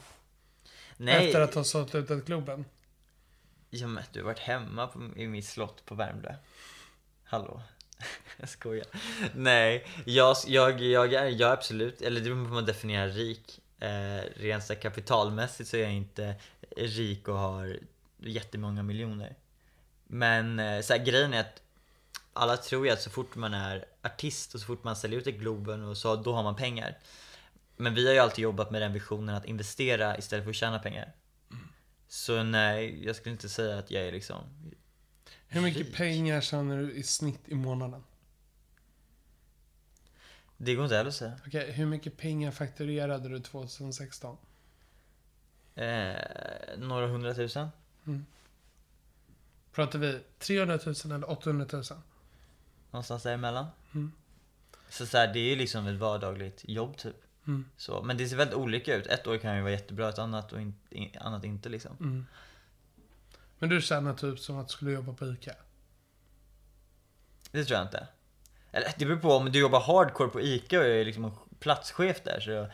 Nej. 0.97 1.27
efter 1.27 1.41
att 1.41 1.55
ha 1.55 1.65
sålt 1.65 1.95
ut 1.95 2.11
ett 2.11 2.25
Globen? 2.25 2.65
Ja 3.71 3.87
men 3.87 4.05
du 4.13 4.21
har 4.21 4.27
varit 4.27 4.39
hemma 4.39 4.87
på, 4.87 5.11
i 5.17 5.27
mitt 5.27 5.47
slott 5.47 5.85
på 5.85 5.95
Värmdö. 5.95 6.35
Hallå? 7.25 7.63
Jag 8.37 8.49
skojar. 8.49 8.87
Nej, 9.35 9.87
jag, 10.05 10.37
jag, 10.47 10.81
jag 10.81 11.13
är 11.13 11.27
jag 11.27 11.51
är 11.51 11.53
absolut, 11.53 12.03
eller 12.03 12.21
det 12.21 12.25
beror 12.25 12.37
på 12.37 12.49
hur 12.49 12.55
man 12.55 12.65
definierar 12.65 13.09
rik. 13.09 13.61
Eh, 13.81 14.23
rent 14.37 14.81
kapitalmässigt 14.81 15.71
så 15.71 15.77
är 15.77 15.81
jag 15.81 15.93
inte 15.93 16.35
rik 16.77 17.29
och 17.29 17.39
har 17.39 17.79
jättemånga 18.19 18.83
miljoner. 18.83 19.35
Men 20.11 20.59
eh, 20.59 20.81
så 20.81 20.93
här, 20.93 21.05
grejen 21.05 21.35
är 21.35 21.41
att 21.41 21.63
alla 22.33 22.57
tror 22.57 22.87
ju 22.87 22.93
att 22.93 23.03
så 23.03 23.11
fort 23.11 23.35
man 23.35 23.55
är 23.55 23.85
artist 24.03 24.55
och 24.55 24.61
så 24.61 24.67
fort 24.67 24.85
man 24.85 24.97
säljer 24.97 25.19
ut 25.21 25.27
ett 25.27 25.35
Globen 25.39 25.85
och 25.85 25.97
så, 25.97 26.17
då 26.17 26.33
har 26.33 26.43
man 26.43 26.57
pengar. 26.57 26.99
Men 27.77 27.95
vi 27.95 28.07
har 28.07 28.15
ju 28.15 28.19
alltid 28.21 28.43
jobbat 28.43 28.71
med 28.71 28.83
den 28.83 28.93
visionen 28.93 29.35
att 29.35 29.45
investera 29.45 30.19
istället 30.19 30.45
för 30.45 30.51
att 30.51 30.57
tjäna 30.57 30.79
pengar. 30.79 31.13
Så 32.09 32.43
nej, 32.43 33.05
jag 33.07 33.17
skulle 33.17 33.33
inte 33.33 33.49
säga 33.49 33.79
att 33.79 33.91
jag 33.91 34.03
är 34.03 34.13
liksom 34.13 34.37
Hur 35.49 35.61
mycket 35.61 35.87
Rik. 35.87 35.97
pengar 35.97 36.41
tjänar 36.41 36.77
du 36.79 36.93
i 36.93 37.03
snitt 37.03 37.41
i 37.45 37.55
månaden? 37.55 38.05
Det 40.57 40.75
går 40.75 40.85
inte 40.85 40.97
heller 40.97 41.09
att 41.09 41.15
säga. 41.17 41.41
Okej, 41.47 41.73
hur 41.73 41.87
mycket 41.87 42.17
pengar 42.17 42.51
fakturerade 42.51 43.29
du 43.29 43.41
2016? 43.41 44.37
Eh, 45.75 46.15
några 46.79 47.07
hundratusen? 47.07 47.69
Pratar 49.73 49.99
vi 49.99 50.21
300 50.39 50.79
000 50.87 50.95
eller 51.05 51.31
800 51.31 51.67
000? 51.73 51.83
Någonstans 52.91 53.23
däremellan. 53.23 53.67
Så, 54.89 55.07
så 55.07 55.19
här, 55.19 55.33
det 55.33 55.39
är 55.39 55.51
ju 55.51 55.57
liksom 55.57 55.87
ett 55.87 55.99
vardagligt 55.99 56.65
jobb 56.69 56.97
typ. 56.97 57.17
Så, 57.77 58.03
men 58.03 58.17
det 58.17 58.29
ser 58.29 58.37
väldigt 58.37 58.57
olika 58.57 58.97
ut. 58.97 59.07
Ett 59.07 59.27
år 59.27 59.39
kan 59.39 59.57
ju 59.57 59.63
vara 59.63 59.73
jättebra, 59.73 60.09
ett 60.09 60.19
annat, 60.19 60.53
och 60.53 60.61
in, 60.61 60.75
in, 60.91 61.11
annat 61.21 61.45
inte 61.45 61.69
liksom. 61.69 62.27
Men 63.59 63.69
du 63.69 63.81
tjänar 63.81 64.15
typ 64.15 64.39
som 64.39 64.59
att 64.59 64.69
du 64.69 64.73
skulle 64.73 64.91
jobba 64.93 65.13
på 65.13 65.27
ICA? 65.27 65.55
Det 67.51 67.65
tror 67.65 67.79
jag 67.79 67.87
inte. 67.87 68.07
Eller 68.71 68.95
det 68.99 69.07
beror 69.07 69.19
på, 69.19 69.33
om 69.33 69.53
du 69.53 69.59
jobbar 69.59 69.81
hardcore 69.81 70.29
på 70.29 70.41
ICA 70.41 70.79
och 70.79 70.85
är 70.85 71.05
liksom 71.05 71.39
platschef 71.59 72.23
där 72.25 72.41
så 72.41 72.69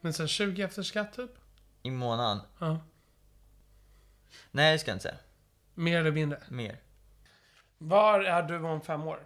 Men 0.00 0.12
sen 0.12 0.28
20 0.28 0.62
efter 0.62 0.82
skatt 0.82 1.12
typ? 1.12 1.30
i 1.82 1.90
månaden. 1.90 2.42
Ja. 2.58 2.80
Nej 4.50 4.72
det 4.72 4.78
ska 4.78 4.90
jag 4.90 4.96
inte 4.96 5.02
säga. 5.02 5.18
Mer 5.78 6.00
eller 6.00 6.12
mindre? 6.12 6.42
Mer. 6.48 6.80
Var 7.78 8.20
är 8.20 8.42
du 8.42 8.58
om 8.58 8.80
fem 8.80 9.02
år? 9.02 9.20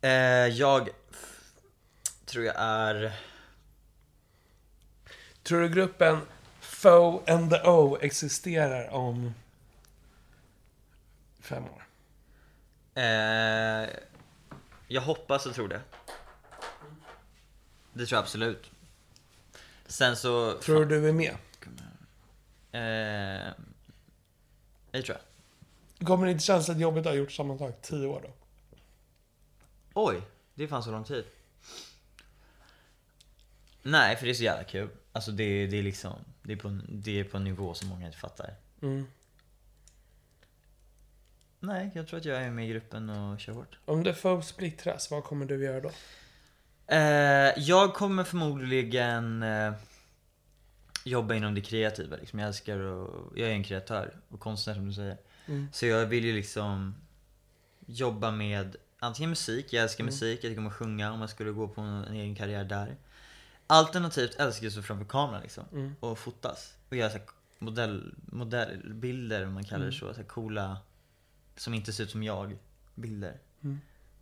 Eh, 0.00 0.10
jag 0.46 0.88
tror 2.24 2.44
jag 2.44 2.54
är... 2.58 3.12
Tror 5.42 5.60
du 5.60 5.68
gruppen 5.68 6.20
Foe 6.60 7.32
and 7.32 7.50
the 7.50 7.60
O 7.68 7.98
existerar 8.00 8.88
om 8.90 9.34
fem 11.40 11.64
år? 11.64 11.86
Eh, 12.94 13.88
jag 14.88 15.02
hoppas 15.02 15.46
och 15.46 15.54
tror 15.54 15.68
det. 15.68 15.80
Det 17.92 18.06
tror 18.06 18.16
jag 18.16 18.22
absolut. 18.22 18.70
Sen 19.86 20.16
så... 20.16 20.58
Tror 20.58 20.84
du 20.84 21.00
du 21.00 21.08
är 21.08 21.12
med? 21.12 21.36
Eh, 22.72 23.52
det 24.90 25.02
tror 25.02 25.18
jag. 25.18 26.06
Kommer 26.06 26.26
det 26.26 26.32
inte 26.32 26.44
kännas 26.44 26.68
att 26.70 26.80
ha 27.04 27.14
gjort 27.14 27.32
sammantaget 27.32 27.82
tio 27.82 28.06
år 28.06 28.20
då? 28.24 28.30
Oj, 29.94 30.22
det 30.54 30.68
fanns 30.68 30.84
så 30.84 30.90
lång 30.90 31.04
tid. 31.04 31.24
Nej, 33.82 34.16
för 34.16 34.24
det 34.24 34.32
är 34.32 34.34
så 34.34 34.42
jävla 34.44 34.64
kul. 34.64 34.88
Alltså 35.12 35.30
det, 35.30 35.66
det 35.66 35.78
är 35.78 35.82
liksom, 35.82 36.14
det 36.42 36.52
är, 36.52 36.56
på, 36.56 36.68
en- 36.68 36.86
det 36.88 37.20
är 37.20 37.24
på 37.24 37.36
en 37.36 37.44
nivå 37.44 37.74
som 37.74 37.88
många 37.88 38.06
inte 38.06 38.18
fattar. 38.18 38.54
Mm. 38.82 39.06
Nej, 41.60 41.90
jag 41.94 42.08
tror 42.08 42.18
att 42.18 42.24
jag 42.24 42.42
är 42.42 42.50
med 42.50 42.64
i 42.66 42.68
gruppen 42.68 43.10
och 43.10 43.40
kör 43.40 43.52
hårt. 43.52 43.78
Om 43.84 44.02
det 44.02 44.14
Foe 44.14 44.42
splittras, 44.42 45.10
vad 45.10 45.24
kommer 45.24 45.46
du 45.46 45.64
göra 45.64 45.80
då? 45.80 45.90
Eh, 46.86 47.52
jag 47.58 47.94
kommer 47.94 48.24
förmodligen 48.24 49.42
eh, 49.42 49.72
jobba 51.04 51.34
inom 51.34 51.54
det 51.54 51.60
kreativa. 51.60 52.16
Liksom. 52.16 52.38
Jag 52.38 52.48
älskar 52.48 52.78
och 52.78 53.38
Jag 53.38 53.48
är 53.48 53.52
en 53.52 53.64
kreatör 53.64 54.16
och 54.28 54.40
konstnär 54.40 54.74
som 54.74 54.86
du 54.86 54.92
säger. 54.92 55.16
Så 55.72 55.86
jag 55.86 56.06
vill 56.06 56.24
ju 56.24 56.34
liksom 56.34 56.94
jobba 57.86 58.30
med 58.30 58.76
antingen 58.98 59.30
musik, 59.30 59.72
jag 59.72 59.82
älskar 59.82 60.04
musik, 60.04 60.44
jag 60.44 60.50
tycker 60.50 60.58
om 60.58 60.66
att 60.66 60.72
sjunga 60.74 61.12
om 61.12 61.20
jag 61.20 61.30
skulle 61.30 61.50
gå 61.50 61.68
på 61.68 61.80
en, 61.80 62.04
en 62.04 62.14
egen 62.14 62.34
karriär 62.34 62.64
där. 62.64 62.96
Alternativt 63.66 64.34
älskar 64.34 64.64
jag 64.64 64.72
så 64.72 64.82
framför 64.82 65.04
kameran 65.04 65.42
liksom. 65.42 65.64
Och 66.00 66.18
fotas. 66.18 66.74
Och 66.88 66.96
göra 66.96 67.10
så 67.10 67.18
modell, 67.58 68.14
modellbilder 68.26 69.46
om 69.46 69.52
man 69.52 69.64
kallar 69.64 69.86
det 69.86 69.92
så, 69.92 70.14
så 70.14 70.20
här 70.20 70.28
coola 70.28 70.76
som 71.56 71.74
inte 71.74 71.92
ser 71.92 72.04
ut 72.04 72.10
som 72.10 72.22
jag 72.22 72.58
bilder. 72.94 73.38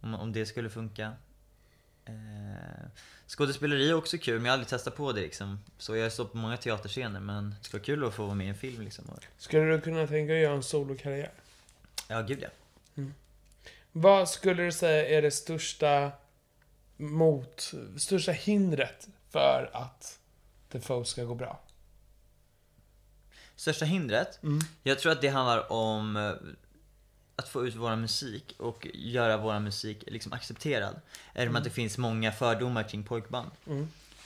Om, 0.00 0.14
om 0.14 0.32
det 0.32 0.46
skulle 0.46 0.70
funka. 0.70 1.12
Eh, 2.06 2.88
skådespeleri 3.26 3.90
är 3.90 3.94
också 3.94 4.18
kul 4.18 4.34
men 4.34 4.44
jag 4.44 4.50
har 4.50 4.52
aldrig 4.52 4.68
testat 4.68 4.96
på 4.96 5.12
det 5.12 5.20
liksom. 5.20 5.58
Så 5.78 5.96
jag 5.96 6.02
har 6.02 6.10
stått 6.10 6.32
på 6.32 6.38
många 6.38 6.56
teaterscener 6.56 7.20
men 7.20 7.50
det 7.50 7.64
skulle 7.64 7.80
vara 7.80 7.86
kul 7.86 8.04
att 8.04 8.14
få 8.14 8.24
vara 8.24 8.34
med 8.34 8.46
i 8.46 8.50
en 8.50 8.54
film 8.54 8.82
liksom. 8.82 9.04
Skulle 9.38 9.64
du 9.64 9.80
kunna 9.80 10.06
tänka 10.06 10.32
dig 10.32 10.42
att 10.42 10.48
göra 10.48 10.56
en 10.56 10.62
solokarriär? 10.62 11.30
Ja, 12.08 12.22
gud 12.22 12.42
ja. 12.42 12.48
Vad 13.92 14.28
skulle 14.28 14.62
du 14.62 14.72
säga 14.72 15.18
är 15.18 15.22
det 15.22 15.30
största 15.30 16.12
mot, 16.96 17.72
största 17.96 18.32
hindret 18.32 19.08
för 19.30 19.70
att 19.72 20.18
Defoe 20.68 21.04
ska 21.04 21.24
gå 21.24 21.34
bra? 21.34 21.60
Största 23.56 23.84
hindret? 23.84 24.40
Jag 24.82 24.98
tror 24.98 25.12
att 25.12 25.20
det 25.20 25.28
handlar 25.28 25.72
om 25.72 26.16
eh, 26.16 26.32
att 27.36 27.48
få 27.48 27.66
ut 27.66 27.74
vår 27.74 27.96
musik 27.96 28.54
och 28.58 28.86
göra 28.94 29.36
vår 29.36 29.60
musik 29.60 30.04
liksom 30.06 30.32
accepterad. 30.32 31.00
Även 31.32 31.56
att 31.56 31.64
det 31.64 31.70
finns 31.70 31.98
många 31.98 32.32
fördomar 32.32 32.82
kring 32.82 33.02
pojkband. 33.02 33.50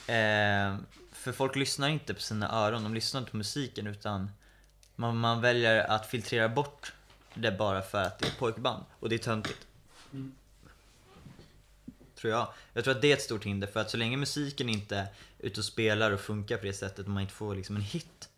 Eh, 0.07 0.75
för 1.11 1.31
folk 1.31 1.55
lyssnar 1.55 1.89
inte 1.89 2.13
på 2.13 2.21
sina 2.21 2.51
öron, 2.51 2.83
de 2.83 2.93
lyssnar 2.93 3.19
inte 3.19 3.31
på 3.31 3.37
musiken 3.37 3.87
utan 3.87 4.31
man, 4.95 5.17
man 5.17 5.41
väljer 5.41 5.83
att 5.83 6.05
filtrera 6.07 6.49
bort 6.49 6.93
det 7.33 7.51
bara 7.51 7.81
för 7.81 8.01
att 8.01 8.19
det 8.19 8.27
är 8.27 8.31
pojkband. 8.39 8.83
Och 8.99 9.09
det 9.09 9.15
är 9.15 9.19
töntigt. 9.19 9.67
Tror 12.15 12.33
jag. 12.33 12.47
Jag 12.73 12.83
tror 12.83 12.95
att 12.95 13.01
det 13.01 13.11
är 13.11 13.15
ett 13.15 13.21
stort 13.21 13.45
hinder 13.45 13.67
för 13.67 13.79
att 13.79 13.89
så 13.89 13.97
länge 13.97 14.17
musiken 14.17 14.69
inte 14.69 14.97
är 14.97 15.07
ute 15.39 15.59
och 15.59 15.65
spelar 15.65 16.11
och 16.11 16.19
funkar 16.19 16.57
på 16.57 16.65
det 16.65 16.73
sättet 16.73 17.05
och 17.05 17.11
man 17.11 17.21
inte 17.21 17.33
får 17.33 17.55
liksom 17.55 17.75
en 17.75 17.81
hit 17.81 18.29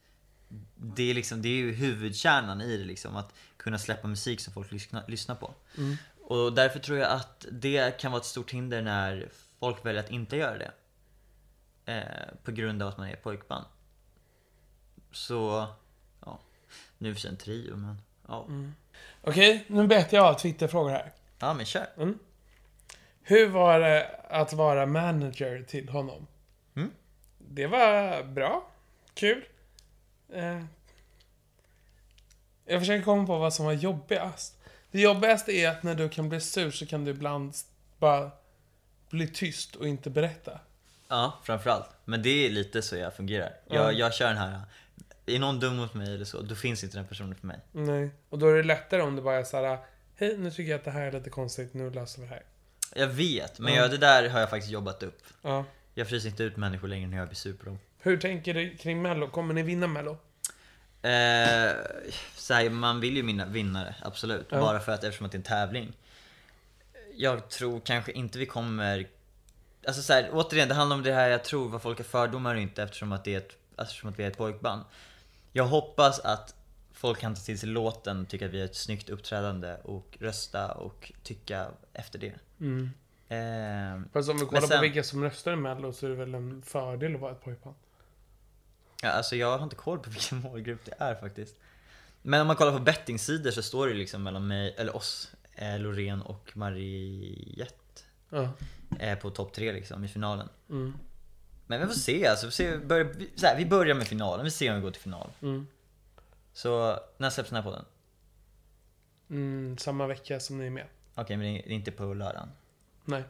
det 0.76 1.10
är, 1.10 1.14
liksom, 1.14 1.41
det 1.41 1.49
är 1.49 1.58
ju 1.58 1.72
huvudkärnan 1.72 2.62
i 2.62 2.78
det 2.78 2.84
liksom, 2.84 3.16
att 3.16 3.34
kunna 3.58 3.80
släppa 3.80 4.08
musik 4.08 4.39
som 4.39 4.54
folk 4.54 4.72
lyssnar, 4.72 5.04
lyssnar 5.08 5.36
på. 5.36 5.54
Och 6.22 6.54
därför 6.54 6.80
tror 6.80 6.97
jag 6.97 7.12
att 7.12 7.45
det 7.51 7.99
kan 7.99 8.12
vara 8.12 8.20
ett 8.20 8.26
stort 8.26 8.51
hinder 8.51 8.82
när 8.82 9.30
folk 9.60 9.86
väljer 9.86 10.04
att 10.04 10.12
inte 10.12 10.38
göra 10.38 10.58
det. 10.58 10.72
Eh, 11.86 12.36
på 12.43 12.51
grund 12.51 12.84
av 12.84 12.89
att 12.89 12.97
man 12.97 13.08
är 13.08 13.16
pojkband. 13.16 13.66
Så, 15.12 15.68
ja. 16.26 16.39
Nu 16.97 17.14
för 17.14 17.22
sig 17.22 17.30
en 17.30 17.38
trio 17.38 17.76
men, 17.76 18.01
ja. 18.28 18.47
Okej, 19.22 19.66
nu 19.68 19.88
betar 19.88 20.18
jag 20.18 20.26
av 20.26 20.34
Twitterfrågor 20.34 20.89
här. 20.89 21.12
Ja 21.39 21.54
men 21.54 21.66
kör. 21.66 21.88
Hur 23.22 23.49
var 23.49 23.80
det 23.80 24.20
att 24.30 24.54
vara 24.54 24.86
manager 24.86 25.64
till 25.68 25.89
honom? 25.89 26.28
Mm. 26.76 26.91
Det 27.38 27.68
var 27.68 28.24
bra. 28.24 28.72
Kul. 29.14 29.45
Eh, 30.34 30.64
jag 32.66 32.82
försöker 32.82 33.04
komma 33.04 33.26
på 33.26 33.38
vad 33.38 33.54
som 33.54 33.66
var 33.66 33.74
jobbigast. 33.74 34.58
Det 34.92 35.02
jobbigaste 35.02 35.52
är 35.52 35.70
att 35.70 35.84
när 35.84 35.96
du 35.96 36.10
kan 36.10 36.30
bli 36.30 36.42
sur 36.42 36.72
så 36.72 36.86
kan 36.86 37.06
du 37.06 37.12
ibland 37.12 37.54
bara 38.00 38.32
bli 39.10 39.28
tyst 39.28 39.76
och 39.76 39.88
inte 39.88 40.10
berätta. 40.10 40.60
Ja, 41.08 41.40
framförallt. 41.44 41.90
Men 42.06 42.22
det 42.22 42.46
är 42.46 42.50
lite 42.50 42.82
så 42.82 42.96
jag 42.96 43.16
fungerar. 43.16 43.54
Jag, 43.68 43.94
jag 43.94 44.14
kör 44.14 44.28
den 44.28 44.38
här, 44.38 44.62
är 45.26 45.40
någon 45.40 45.60
dum 45.60 45.76
mot 45.76 45.94
mig 45.94 46.14
eller 46.14 46.26
så, 46.26 46.42
då 46.42 46.56
finns 46.56 46.84
inte 46.84 46.98
den 46.98 47.08
personen 47.08 47.36
för 47.36 47.48
mig. 47.48 47.60
Nej. 47.72 48.10
Och 48.30 48.40
då 48.40 48.48
är 48.48 48.54
det 48.54 48.64
lättare 48.64 49.02
om 49.02 49.16
du 49.16 49.22
bara 49.22 49.40
är 49.40 49.44
såhär, 49.44 49.78
hej 50.16 50.38
nu 50.38 50.52
tycker 50.52 50.72
jag 50.72 50.78
att 50.78 50.86
det 50.86 50.92
här 50.92 51.02
är 51.02 51.12
lite 51.12 51.30
konstigt, 51.30 51.74
nu 51.74 51.90
löser 51.90 52.22
vi 52.22 52.28
det 52.28 52.34
här. 52.34 52.44
Jag 52.96 53.08
vet, 53.08 53.60
men 53.60 53.74
jag, 53.74 53.92
det 53.92 53.98
där 53.98 54.30
har 54.30 54.40
jag 54.40 54.50
faktiskt 54.50 54.72
jobbat 54.72 55.04
upp. 55.04 55.24
Ja. 55.42 55.66
Jag 55.94 56.08
fryser 56.08 56.30
inte 56.30 56.44
ut 56.44 56.58
människor 56.58 56.88
längre 56.88 57.08
när 57.08 57.18
jag 57.18 57.28
blir 57.28 57.36
sur 57.36 57.54
på 57.54 57.66
dem. 57.66 57.80
Hur 58.06 58.18
tänker 58.18 58.54
du 58.54 58.78
kring 58.78 59.01
Mello? 59.01 59.28
Kommer 59.30 59.54
ni 59.54 59.64
vinna 59.64 59.88
Mello? 59.88 60.12
Eh, 61.01 61.72
så 62.36 62.54
här, 62.54 62.70
man 62.70 62.99
vill 62.99 63.16
ju 63.18 63.26
vinna, 63.26 63.45
vinna 63.45 63.84
det, 63.84 63.95
absolut. 64.01 64.47
Ja. 64.49 64.60
Bara 64.60 64.80
för 64.80 64.91
att 64.91 65.04
eftersom 65.04 65.26
att 65.26 65.32
det 65.32 65.36
är 65.36 65.39
en 65.39 65.43
tävling. 65.43 65.93
Jag 67.16 67.49
tror 67.49 67.80
kanske 67.80 68.12
inte 68.12 68.39
vi 68.39 68.45
kommer... 68.45 69.08
Alltså 69.88 70.01
så 70.01 70.14
här, 70.14 70.30
återigen, 70.32 70.68
det 70.68 70.74
handlar 70.76 70.95
om 70.97 71.04
det 71.04 71.14
här 71.14 71.30
jag 71.30 71.43
tror, 71.43 71.70
vad 71.70 71.82
folk 71.82 71.97
har 71.97 72.04
fördomar 72.04 72.56
och 72.56 72.62
inte 72.62 72.84
eftersom 72.84 73.12
att, 73.12 73.24
det 73.24 73.34
är 73.34 73.38
ett, 73.38 73.58
eftersom 73.78 74.10
att 74.10 74.20
vi 74.20 74.24
är 74.24 74.28
ett 74.28 74.38
pojkband. 74.38 74.82
Jag 75.51 75.66
hoppas 75.66 76.20
att 76.20 76.56
folk 76.93 77.20
kan 77.20 77.36
ta 77.36 77.41
till 77.41 77.60
sig 77.60 77.70
låten, 77.70 78.26
tycka 78.26 78.45
att 78.45 78.51
vi 78.51 78.60
har 78.60 78.66
ett 78.66 78.76
snyggt 78.76 79.10
uppträdande 79.10 79.76
och 79.84 80.18
rösta 80.20 80.72
och 80.72 81.12
tycka 81.24 81.68
efter 81.93 82.20
det. 82.20 82.34
Eh, 83.36 84.01
Fast 84.14 84.30
om 84.30 84.38
vi 84.38 84.45
kollar 84.45 84.62
sen- 84.62 84.78
på 84.78 84.82
vilka 84.82 85.04
som 85.04 85.24
röstar 85.24 85.54
i 85.54 85.56
Mello 85.56 85.93
så 85.93 86.06
är 86.06 86.10
det 86.10 86.16
väl 86.16 86.36
en 86.36 86.62
fördel 86.62 87.16
att 87.16 87.22
vara 87.22 87.32
ett 87.32 87.43
pojkband. 87.43 87.76
Ja, 89.04 89.10
alltså 89.10 89.36
jag 89.36 89.58
har 89.58 89.64
inte 89.64 89.76
koll 89.76 89.99
på 89.99 90.10
vilken 90.10 90.38
målgrupp 90.38 90.86
det 90.86 90.93
är 90.97 91.16
faktiskt. 91.16 91.56
Men 92.22 92.41
om 92.41 92.47
man 92.47 92.56
kollar 92.56 92.72
på 92.72 92.80
bettingsidor 92.80 93.51
så 93.51 93.64
står 93.64 93.88
det 93.88 93.93
liksom 93.93 94.24
mellan 94.24 94.47
mig, 94.47 94.76
eller 94.78 94.95
oss, 94.95 95.32
eh, 95.54 95.80
Loreen 95.80 96.22
och 96.22 96.58
Mariette 96.58 97.76
Ja. 98.30 98.49
eh, 98.99 99.18
på 99.20 99.30
topp 99.30 99.54
tre 99.54 99.72
liksom 99.72 100.04
i 100.04 100.08
finalen. 100.08 100.49
Mm. 100.70 100.93
Men 101.68 101.80
vi 101.82 101.88
får 101.88 101.93
se 101.93 102.28
alltså, 102.28 102.45
vi, 102.45 102.51
får 102.51 102.56
se, 102.56 102.78
börja, 102.78 103.04
vi, 103.04 103.30
så 103.36 103.45
här, 103.45 103.58
vi 103.58 103.66
börjar 103.66 103.95
med 103.95 104.08
finalen, 104.08 104.45
vi 104.45 104.51
ser 104.51 104.70
om 104.70 104.76
vi 104.76 104.82
går 104.82 104.91
till 104.91 105.01
final. 105.01 105.30
Mm. 105.41 105.68
Så, 106.54 106.99
när 107.18 107.30
släpps 107.30 107.49
den 107.49 107.56
här 107.56 107.64
podden? 107.64 107.86
Mm, 109.30 109.78
samma 109.78 110.08
vecka 110.08 110.39
som 110.39 110.58
ni 110.58 110.66
är 110.66 110.70
med. 110.70 110.86
Okej, 111.16 111.38
men 111.38 111.54
det 111.54 111.60
är 111.60 111.72
inte 111.72 111.91
på 111.91 112.14
lördagen. 112.14 112.49
Nej. 113.06 113.24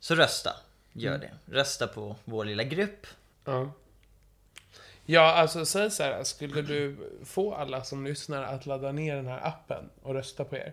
Så 0.00 0.14
rösta, 0.14 0.50
gör 0.92 1.18
det. 1.18 1.30
Rösta 1.46 1.86
på 1.86 2.16
vår 2.24 2.44
lilla 2.44 2.62
grupp. 2.62 3.06
Ja. 3.44 3.72
Ja, 5.10 5.32
alltså 5.32 5.66
säg 5.66 5.90
så 5.90 6.02
här. 6.02 6.24
Skulle 6.24 6.62
du 6.62 6.96
få 7.24 7.54
alla 7.54 7.84
som 7.84 8.04
lyssnar 8.04 8.42
att 8.42 8.66
ladda 8.66 8.92
ner 8.92 9.16
den 9.16 9.26
här 9.26 9.46
appen 9.46 9.90
och 10.02 10.14
rösta 10.14 10.44
på 10.44 10.56
er. 10.56 10.72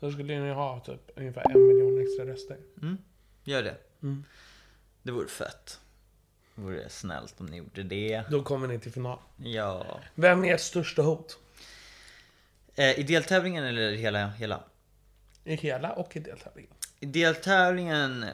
Då 0.00 0.12
skulle 0.12 0.40
ni 0.40 0.52
ha 0.52 0.80
typ 0.80 1.10
ungefär 1.16 1.50
en 1.50 1.66
miljon 1.66 2.02
extra 2.02 2.26
röster. 2.26 2.56
Gör 3.44 3.62
det. 3.62 3.76
Mm. 4.02 4.24
Det 5.02 5.12
vore 5.12 5.28
fett. 5.28 5.80
Det 6.54 6.62
vore 6.62 6.88
snällt 6.88 7.40
om 7.40 7.46
ni 7.46 7.56
gjorde 7.56 7.82
det. 7.82 8.22
Då 8.30 8.42
kommer 8.42 8.68
ni 8.68 8.78
till 8.78 8.92
final. 8.92 9.18
Ja. 9.36 10.00
Vem 10.14 10.44
är 10.44 10.54
ert 10.54 10.60
största 10.60 11.02
hot? 11.02 11.38
Eh, 12.74 12.98
I 12.98 13.02
deltävlingen 13.02 13.64
eller 13.64 13.92
hela? 13.92 14.28
hela? 14.28 14.60
I 15.44 15.54
hela 15.54 15.92
och 15.92 16.16
i 16.16 16.18
deltävlingen. 16.18 16.72
I 17.00 17.06
deltävlingen, 17.06 18.26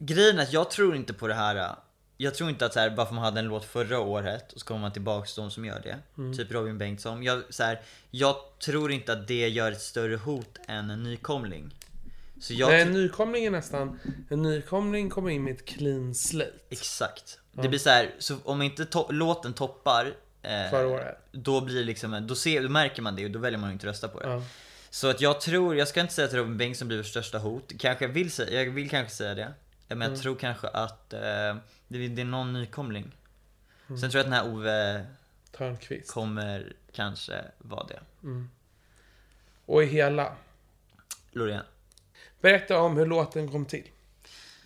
grejen 0.00 0.38
är 0.38 0.42
att 0.42 0.52
jag 0.52 0.70
tror 0.70 0.96
inte 0.96 1.14
på 1.14 1.26
det 1.26 1.34
här. 1.34 1.76
Jag 2.22 2.34
tror 2.34 2.50
inte 2.50 2.66
att 2.66 2.72
så 2.72 2.80
här, 2.80 2.90
bara 2.90 3.06
för 3.06 3.14
man 3.14 3.24
hade 3.24 3.40
en 3.40 3.46
låt 3.48 3.64
förra 3.64 3.98
året 4.00 4.52
och 4.52 4.60
så 4.60 4.66
kommer 4.66 4.80
man 4.80 4.92
tillbaks 4.92 5.34
till 5.34 5.40
de 5.42 5.50
som 5.50 5.64
gör 5.64 5.80
det. 5.82 5.98
Mm. 6.18 6.36
Typ 6.36 6.52
Robin 6.52 6.78
Bengtsson. 6.78 7.22
Jag, 7.22 7.42
så 7.50 7.62
här, 7.62 7.80
jag 8.10 8.36
tror 8.64 8.92
inte 8.92 9.12
att 9.12 9.28
det 9.28 9.48
gör 9.48 9.72
ett 9.72 9.80
större 9.80 10.16
hot 10.16 10.58
än 10.68 10.90
en 10.90 11.02
nykomling. 11.02 11.74
Så 12.40 12.54
jag 12.54 12.68
Nej, 12.70 12.82
en 12.82 12.92
nykomling 12.92 13.44
är 13.44 13.50
nästan... 13.50 13.98
En 14.28 14.42
nykomling 14.42 15.10
kommer 15.10 15.30
in 15.30 15.44
med 15.44 15.54
ett 15.54 15.64
clean 15.64 16.14
slate. 16.14 16.52
Exakt. 16.70 17.38
Det 17.52 17.68
blir 17.68 17.78
så 17.78 17.90
här, 17.90 18.10
så 18.18 18.36
om 18.44 18.62
inte 18.62 18.84
to- 18.84 19.12
låten 19.12 19.52
toppar 19.52 20.06
eh, 20.42 20.70
Förra 20.70 20.86
året. 20.86 21.18
Då 21.32 21.60
blir 21.60 21.84
liksom, 21.84 22.26
då, 22.26 22.34
ser, 22.34 22.62
då 22.62 22.68
märker 22.68 23.02
man 23.02 23.16
det 23.16 23.24
och 23.24 23.30
då 23.30 23.38
väljer 23.38 23.58
man 23.58 23.70
inte 23.72 23.86
att 23.86 23.90
rösta 23.92 24.08
på 24.08 24.20
det. 24.20 24.28
Ja. 24.28 24.42
Så 24.90 25.08
att 25.10 25.20
jag 25.20 25.40
tror, 25.40 25.76
jag 25.76 25.88
ska 25.88 26.00
inte 26.00 26.12
säga 26.14 26.28
att 26.28 26.34
Robin 26.34 26.56
Bengtsson 26.56 26.88
blir 26.88 26.98
vårt 26.98 27.06
största 27.06 27.38
hot. 27.38 27.72
Kanske 27.78 28.04
jag 28.04 28.12
vill 28.12 28.30
säga, 28.30 28.62
jag 28.62 28.70
vill 28.72 28.90
kanske 28.90 29.14
säga 29.14 29.34
det. 29.34 29.52
Men 29.88 30.00
jag 30.00 30.08
Mm. 30.08 30.20
tror 30.20 30.34
kanske 30.36 30.68
att 30.68 31.12
eh, 31.12 31.56
det, 31.92 32.08
det 32.08 32.22
är 32.22 32.26
någon 32.26 32.52
nykomling. 32.52 33.12
Mm. 33.88 34.00
Sen 34.00 34.10
tror 34.10 34.18
jag 34.24 34.34
att 34.34 34.44
den 34.44 34.52
här 34.52 34.54
Ove 34.56 35.06
Törnqvist. 35.52 36.10
kommer 36.12 36.72
kanske 36.92 37.44
vara 37.58 37.86
det. 37.86 38.00
Och 39.66 39.82
i 39.82 39.86
hela. 39.86 40.36
Loreen? 41.32 41.62
Berätta 42.40 42.80
om 42.80 42.96
hur 42.96 43.06
låten 43.06 43.50
kom 43.50 43.64
till. 43.66 43.88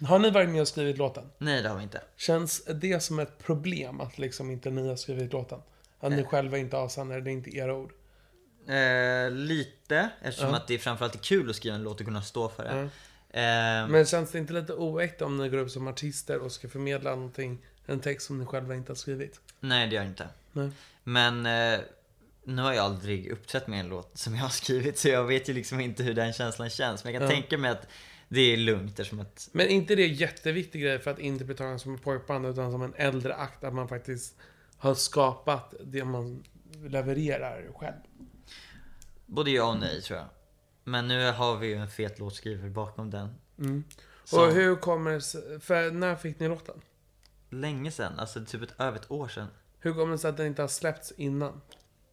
Har 0.08 0.18
ni 0.18 0.30
varit 0.30 0.48
med 0.48 0.60
och 0.60 0.68
skrivit 0.68 0.98
låten? 0.98 1.30
Nej 1.38 1.62
det 1.62 1.68
har 1.68 1.76
vi 1.76 1.82
inte. 1.82 2.02
Känns 2.16 2.64
det 2.64 3.00
som 3.02 3.18
ett 3.18 3.38
problem 3.38 4.00
att 4.00 4.18
liksom 4.18 4.50
inte 4.50 4.70
ni 4.70 4.88
har 4.88 4.96
skrivit 4.96 5.32
låten? 5.32 5.60
Att 6.00 6.12
ni 6.12 6.24
själva 6.24 6.58
inte 6.58 6.76
avsannar, 6.76 7.20
det 7.20 7.30
är 7.30 7.32
inte 7.32 7.56
era 7.56 7.74
ord? 7.74 7.92
Eh, 8.68 9.30
lite, 9.30 10.10
eftersom 10.22 10.50
Ja. 10.50 10.56
att 10.56 10.66
det 10.68 10.78
framförallt 10.78 11.14
är 11.14 11.18
kul 11.18 11.50
att 11.50 11.56
skriva 11.56 11.76
en 11.76 11.82
låt 11.82 12.00
och 12.00 12.06
kunna 12.06 12.22
stå 12.22 12.48
för 12.48 12.64
det. 12.64 12.76
Ja. 12.76 12.88
Eh, 13.36 13.88
Men 13.88 14.06
känns 14.06 14.30
det 14.30 14.38
inte 14.38 14.52
lite 14.52 14.72
oäkta 14.72 15.24
om 15.26 15.36
ni 15.36 15.48
går 15.48 15.58
upp 15.58 15.70
som 15.70 15.88
artister 15.88 16.38
och 16.38 16.52
ska 16.52 16.68
förmedla 16.68 17.10
någonting, 17.14 17.58
en 17.86 18.00
text 18.00 18.26
som 18.26 18.38
ni 18.38 18.46
själva 18.46 18.74
inte 18.74 18.90
har 18.92 18.96
skrivit? 18.96 19.40
Nej 19.60 19.86
det 19.86 19.94
gör 19.94 20.02
jag 20.02 20.10
inte. 20.10 20.28
Nej. 20.52 20.70
Men 21.04 21.46
eh, 21.46 21.80
nu 22.44 22.62
har 22.62 22.72
jag 22.72 22.84
aldrig 22.84 23.30
uppträtt 23.30 23.66
med 23.66 23.80
en 23.80 23.88
låt 23.88 24.18
som 24.18 24.34
jag 24.34 24.42
har 24.42 24.48
skrivit 24.48 24.98
så 24.98 25.08
jag 25.08 25.24
vet 25.24 25.48
ju 25.48 25.52
liksom 25.52 25.80
inte 25.80 26.02
hur 26.02 26.14
den 26.14 26.32
känslan 26.32 26.70
känns. 26.70 27.04
Men 27.04 27.12
jag 27.12 27.20
kan 27.22 27.30
Ja. 27.30 27.34
tänka 27.36 27.58
mig 27.58 27.70
att 27.70 27.88
det 28.28 28.40
är 28.40 28.56
lugnt 28.56 28.90
eftersom 29.00 29.20
att 29.20 29.48
Men 29.52 29.68
inte 29.68 29.94
det 29.94 30.06
jätteviktig 30.06 30.82
grej 30.82 30.98
för 30.98 31.10
att 31.10 31.18
inte 31.18 31.44
betraktas 31.44 31.82
som 31.82 31.94
ett 31.94 32.02
pojkband 32.02 32.46
utan 32.46 32.72
som 32.72 32.82
en 32.82 32.94
äldre 32.96 33.34
akt 33.34 33.64
att 33.64 33.74
man 33.74 33.88
faktiskt 33.88 34.36
har 34.76 34.94
skapat 34.94 35.74
det 35.84 36.04
man 36.04 36.44
levererar 36.84 37.66
själv. 37.74 37.94
både 39.26 39.50
ja 39.50 39.64
och 39.70 39.78
nej 39.80 40.02
tror 40.02 40.18
jag. 40.18 40.26
Men 40.88 41.08
nu 41.08 41.30
har 41.32 41.56
vi 41.56 41.66
ju 41.66 41.74
en 41.74 41.88
fet 41.88 42.18
låtskrivare 42.18 42.70
bakom 42.70 43.10
den. 43.10 43.34
Mm. 43.58 43.84
Och 44.32 44.52
hur 44.52 44.76
kommer 44.76 45.10
det 45.10 45.20
sig- 45.20 45.60
För 45.60 45.90
när 45.90 46.16
fick 46.16 46.40
ni 46.40 46.48
låten? 46.48 46.80
Länge 47.50 47.90
sedan, 47.90 48.18
alltså 48.18 48.44
typ 48.44 48.62
ett, 48.62 48.74
över 48.80 48.98
ett 48.98 49.10
år 49.10 49.28
sedan. 49.28 49.46
Hur 49.78 49.94
kommer 49.94 50.12
det 50.12 50.18
sig 50.18 50.30
att 50.30 50.36
den 50.36 50.46
inte 50.46 50.62
har 50.62 50.68
släppts 50.68 51.12
innan? 51.16 51.60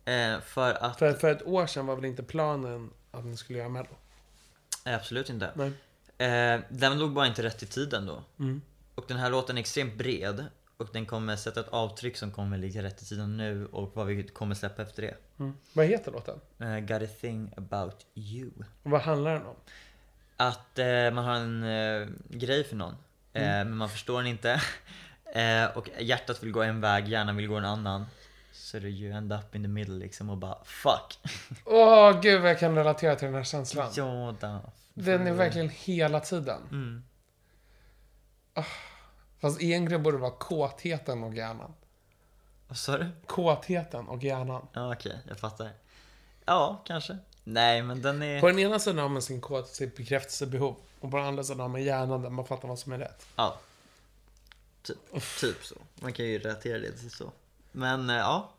Eh, 0.05 0.39
för 0.39 0.73
att... 0.83 0.99
För, 0.99 1.13
för 1.13 1.31
ett 1.31 1.47
år 1.47 1.67
sedan 1.67 1.85
var 1.85 1.95
väl 1.95 2.05
inte 2.05 2.23
planen 2.23 2.89
att 3.11 3.25
ni 3.25 3.37
skulle 3.37 3.59
göra 3.59 3.69
Mello? 3.69 3.95
Nej, 4.85 4.95
absolut 4.95 5.29
inte. 5.29 5.51
Nej. 5.55 5.71
Eh, 6.29 6.61
den 6.69 6.99
låg 6.99 7.13
bara 7.13 7.27
inte 7.27 7.43
rätt 7.43 7.63
i 7.63 7.65
tiden 7.65 8.05
då. 8.05 8.23
Mm. 8.39 8.61
Och 8.95 9.05
den 9.07 9.17
här 9.17 9.29
låten 9.29 9.57
är 9.57 9.61
extremt 9.61 9.95
bred. 9.97 10.45
Och 10.83 10.89
den 10.93 11.05
kommer 11.05 11.35
sätta 11.35 11.59
ett 11.59 11.69
avtryck 11.69 12.17
som 12.17 12.31
kommer 12.31 12.57
ligga 12.57 12.83
rätt 12.83 13.01
i 13.01 13.05
tiden 13.05 13.37
nu 13.37 13.65
och 13.65 13.91
vad 13.93 14.07
vi 14.07 14.23
kommer 14.23 14.55
släppa 14.55 14.81
efter 14.81 15.01
det. 15.01 15.15
Mm. 15.39 15.53
Vad 15.73 15.85
heter 15.85 16.11
låten? 16.11 16.39
Eh, 16.59 16.79
got 16.79 17.01
a 17.01 17.13
thing 17.21 17.51
about 17.57 18.05
you. 18.15 18.49
Och 18.83 18.91
vad 18.91 19.01
handlar 19.01 19.33
den 19.33 19.45
om? 19.45 19.55
Att 20.37 20.79
eh, 20.79 21.11
man 21.11 21.17
har 21.25 21.35
en 21.35 21.63
eh, 21.63 22.07
grej 22.29 22.63
för 22.63 22.75
någon. 22.75 22.95
Mm. 23.33 23.67
Men 23.67 23.77
man 23.77 23.89
förstår 23.89 24.17
den 24.17 24.27
inte. 24.27 24.61
och 25.75 25.89
hjärtat 25.99 26.43
vill 26.43 26.51
gå 26.51 26.63
en 26.63 26.81
väg, 26.81 27.07
hjärnan 27.07 27.35
vill 27.35 27.47
gå 27.47 27.55
en 27.55 27.65
annan. 27.65 28.05
Så 28.51 28.79
det 28.79 28.89
you 28.89 29.13
end 29.13 29.33
up 29.33 29.55
in 29.55 29.63
the 29.63 29.67
middle 29.67 29.95
liksom 29.95 30.29
och 30.29 30.37
bara 30.37 30.57
fuck. 30.65 31.19
Åh 31.65 32.21
gud 32.21 32.41
vad 32.41 32.49
jag 32.49 32.59
kan 32.59 32.75
relatera 32.75 33.15
till 33.15 33.25
den 33.25 33.35
här 33.35 33.43
känslan. 33.43 33.91
ja. 33.95 34.35
Den 34.93 35.27
är 35.27 35.33
verkligen 35.33 35.69
hela 35.69 36.19
tiden. 36.19 36.61
Mm. 36.71 37.03
Ah, 38.53 38.63
Fast 39.43 39.61
egentligen 39.61 40.03
borde 40.03 40.17
det 40.17 40.21
vara 40.21 40.31
kåtheten 40.31 41.23
och 41.23 41.33
hjärnan. 41.33 41.73
Vad 42.67 42.77
sa 42.77 42.97
du? 42.97 43.09
Kåtheten 43.25 44.07
och 44.07 44.23
hjärnan. 44.23 44.67
Ja 44.73 44.93
okej, 44.93 45.19
jag 45.27 45.39
fattar. 45.39 45.69
Ja, 46.45 46.81
kanske. 46.85 47.17
Nej 47.43 47.81
men 47.83 48.01
den 48.01 48.21
är... 48.21 48.41
På 48.41 48.47
den 48.47 48.59
ena 48.59 48.79
sidan 48.79 48.97
har 48.97 49.09
man 49.09 49.21
sin 49.21 49.41
kåthet, 49.41 49.75
sitt 49.75 49.95
bekräftelsebehov. 49.95 50.75
Och 50.99 51.11
på 51.11 51.17
den 51.17 51.25
andra 51.25 51.43
sidan 51.43 51.59
har 51.59 51.67
man 51.67 51.83
hjärnan 51.83 52.21
där 52.21 52.29
man 52.29 52.45
fattar 52.45 52.67
vad 52.67 52.79
som 52.79 52.91
är 52.91 52.97
rätt. 52.97 53.27
Ja. 53.35 53.59
Typ, 54.81 54.97
typ 55.39 55.65
så. 55.65 55.75
Man 55.95 56.13
kan 56.13 56.25
ju 56.25 56.39
relatera 56.39 56.79
det 56.79 56.91
till 56.91 57.11
så. 57.11 57.31
Men 57.71 58.09
eh, 58.09 58.15
ja, 58.15 58.51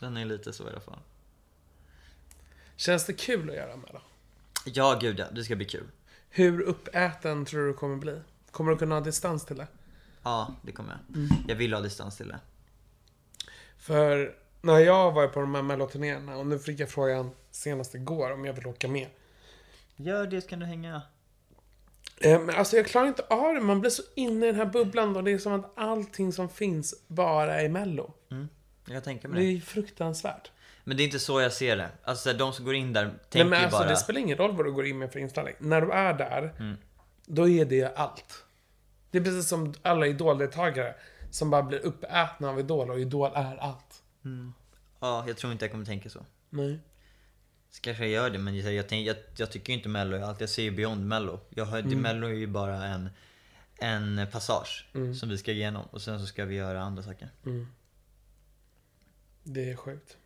den 0.00 0.16
är 0.16 0.24
lite 0.24 0.52
så 0.52 0.64
i 0.64 0.70
alla 0.70 0.80
fall. 0.80 0.98
Känns 2.76 3.06
det 3.06 3.12
kul 3.12 3.50
att 3.50 3.56
göra 3.56 3.76
med 3.76 3.90
då? 3.92 4.00
Ja, 4.64 4.98
gud 5.00 5.18
ja. 5.18 5.26
Det 5.32 5.44
ska 5.44 5.56
bli 5.56 5.66
kul. 5.66 5.86
Hur 6.28 6.60
uppäten 6.60 7.44
tror 7.44 7.66
du 7.66 7.74
kommer 7.74 7.96
bli? 7.96 8.20
Kommer 8.50 8.72
du 8.72 8.78
kunna 8.78 8.94
ha 8.94 9.00
distans 9.00 9.44
till 9.44 9.56
det? 9.56 9.66
Ja, 10.24 10.54
det 10.62 10.72
kommer 10.72 10.90
jag. 11.08 11.16
Mm. 11.16 11.28
Jag 11.48 11.56
vill 11.56 11.74
ha 11.74 11.80
distans 11.80 12.16
till 12.16 12.28
det. 12.28 12.38
För 13.78 14.34
när 14.60 14.78
jag 14.78 15.12
var 15.12 15.28
på 15.28 15.40
de 15.40 15.54
här 15.54 15.62
melloturnéerna 15.62 16.36
och 16.36 16.46
nu 16.46 16.58
fick 16.58 16.80
jag 16.80 16.88
frågan 16.90 17.30
senast 17.50 17.94
igår 17.94 18.32
om 18.32 18.44
jag 18.44 18.52
vill 18.52 18.66
åka 18.66 18.88
med. 18.88 19.08
Gör 19.96 20.26
det 20.26 20.40
så 20.40 20.48
kan 20.48 20.58
du 20.58 20.66
hänga. 20.66 21.02
Eh, 22.20 22.40
Men 22.40 22.54
alltså 22.56 22.76
jag 22.76 22.86
klarar 22.86 23.06
inte 23.08 23.22
av 23.30 23.54
det. 23.54 23.60
Man 23.60 23.80
blir 23.80 23.90
så 23.90 24.02
inne 24.16 24.46
i 24.46 24.48
den 24.48 24.56
här 24.56 24.66
bubblan 24.66 25.16
och 25.16 25.24
det 25.24 25.30
är 25.32 25.38
som 25.38 25.52
att 25.52 25.72
allting 25.76 26.32
som 26.32 26.48
finns 26.48 26.94
bara 27.08 27.60
är 27.60 27.68
mello. 27.68 28.12
Jag 28.86 29.04
tänker 29.04 29.28
Det 29.28 29.34
mig 29.34 29.42
är 29.42 29.46
det. 29.46 29.52
ju 29.52 29.60
fruktansvärt. 29.60 30.50
Men 30.84 30.96
det 30.96 31.02
är 31.02 31.04
inte 31.04 31.18
så 31.18 31.40
jag 31.40 31.52
ser 31.52 31.76
det. 31.76 31.88
Alltså 32.04 32.32
de 32.32 32.52
som 32.52 32.64
går 32.64 32.74
in 32.74 32.92
där 32.92 33.04
Nej, 33.04 33.14
tänker 33.30 33.44
men 33.50 33.58
ju 33.58 33.64
alltså 33.64 33.78
bara... 33.80 33.88
det 33.88 33.96
spelar 33.96 34.20
ingen 34.20 34.36
roll 34.38 34.56
vad 34.56 34.66
du 34.66 34.72
går 34.72 34.86
in 34.86 34.98
med 34.98 35.12
för 35.12 35.18
inställning. 35.18 35.54
När 35.58 35.80
du 35.80 35.90
är 35.92 36.14
där, 36.14 36.54
Mm. 36.58 36.76
då 37.26 37.48
är 37.48 37.64
det 37.64 37.98
allt. 37.98 38.43
Det 39.14 39.18
är 39.18 39.24
precis 39.24 39.48
som 39.48 39.74
alla 39.82 40.06
idoldeltagare 40.06 40.94
som 41.30 41.50
bara 41.50 41.62
blir 41.62 41.78
uppätna 41.78 42.48
av 42.50 42.60
Idol 42.60 42.90
och 42.90 43.00
Idol 43.00 43.30
är 43.34 43.56
allt. 43.56 44.02
Ja, 45.00 45.24
jag 45.26 45.36
tror 45.36 45.52
inte 45.52 45.64
jag 45.64 45.72
kommer 45.72 45.84
tänka 45.84 46.10
så. 46.10 46.26
Nej. 46.50 46.78
Så 47.70 47.80
kanske 47.80 48.02
jag 48.02 48.12
gör 48.12 48.30
det, 48.30 48.38
men 48.38 48.56
jag, 48.58 48.74
jag, 48.74 48.92
jag, 48.92 49.16
jag 49.36 49.50
tycker 49.50 49.72
inte 49.72 49.88
mello 49.88 50.16
är 50.16 50.20
allt. 50.20 50.40
Jag 50.40 50.48
ser 50.48 50.62
ju 50.62 50.70
beyond 50.70 51.06
mello. 51.06 51.40
Jag 51.50 51.64
har, 51.64 51.78
Mm. 51.78 51.90
det, 51.90 51.96
mello 51.96 52.26
är 52.26 52.32
ju 52.32 52.46
bara 52.46 52.84
en, 52.84 53.10
en 53.78 54.26
passage 54.32 54.86
som 55.20 55.28
vi 55.28 55.38
ska 55.38 55.52
igenom. 55.52 55.86
Och 55.90 56.02
sen 56.02 56.20
så 56.20 56.26
ska 56.26 56.44
vi 56.44 56.54
göra 56.54 56.82
andra 56.82 57.02
saker. 57.02 57.28
Det 59.42 59.70
är 59.70 59.76
sjukt. 59.76 60.16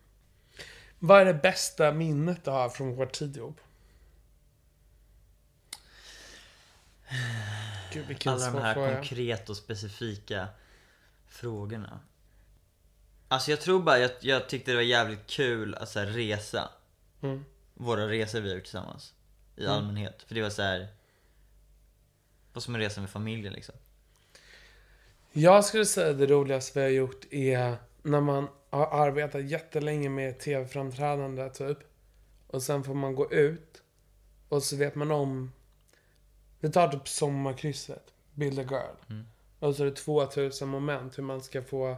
Vad 0.99 1.21
är 1.21 1.25
det 1.25 1.33
bästa 1.33 1.91
minnet 1.91 2.45
du 2.45 2.51
har 2.51 2.69
från 2.69 2.95
vår 2.95 3.05
tid 3.05 3.37
ihop? 3.37 3.59
Gud 7.93 8.07
vilken 8.07 8.33
Alla 8.33 8.51
de 8.51 8.61
här 8.61 8.73
fråga. 8.73 8.95
konkreta 8.95 9.51
och 9.51 9.57
specifika 9.57 10.47
frågorna. 11.27 11.99
Alltså 13.27 13.51
jag 13.51 13.61
tror 13.61 13.81
bara, 13.81 13.99
jag, 13.99 14.11
jag 14.19 14.49
tyckte 14.49 14.71
det 14.71 14.75
var 14.75 14.83
jävligt 14.83 15.27
kul 15.27 15.75
att 15.75 15.89
så 15.89 15.99
resa. 15.99 16.69
Mm. 17.21 17.45
Våra 17.73 18.09
resor 18.09 18.41
vi 18.41 18.49
har 18.49 18.55
gjort 18.55 18.63
tillsammans. 18.63 19.13
I 19.55 19.67
allmänhet. 19.67 20.23
För 20.23 20.35
det 20.35 20.41
var 20.41 20.49
så 20.49 20.61
här. 20.61 20.87
Vad 22.53 22.63
som 22.63 22.75
en 22.75 22.81
resa 22.81 23.01
med 23.01 23.09
familjen 23.09 23.53
liksom. 23.53 23.75
Jag 25.31 25.65
skulle 25.65 25.85
säga 25.85 26.13
det 26.13 26.25
roligaste 26.25 26.79
vi 26.79 26.85
har 26.85 26.91
gjort 26.91 27.25
är 27.31 27.77
när 28.03 28.21
man 28.21 28.47
har 28.69 29.07
arbetat 29.07 29.43
jättelänge 29.43 30.09
med 30.09 30.39
tv-framträdande 30.39 31.49
typ. 31.49 31.77
Och 32.47 32.63
sen 32.63 32.83
får 32.83 32.93
man 32.93 33.15
gå 33.15 33.31
ut. 33.31 33.81
Och 34.49 34.63
så 34.63 34.75
vet 34.75 34.95
man 34.95 35.11
om... 35.11 35.51
Vi 36.59 36.71
tar 36.71 36.87
typ 36.87 37.07
sommarkrysset. 37.07 38.03
Build 38.33 38.59
a 38.59 38.63
girl. 38.69 39.21
Och 39.59 39.75
så 39.75 39.83
är 39.83 39.85
det 39.85 39.95
2000 39.95 40.69
moment 40.69 41.17
hur 41.17 41.23
man 41.23 41.41
ska 41.41 41.61
få 41.61 41.97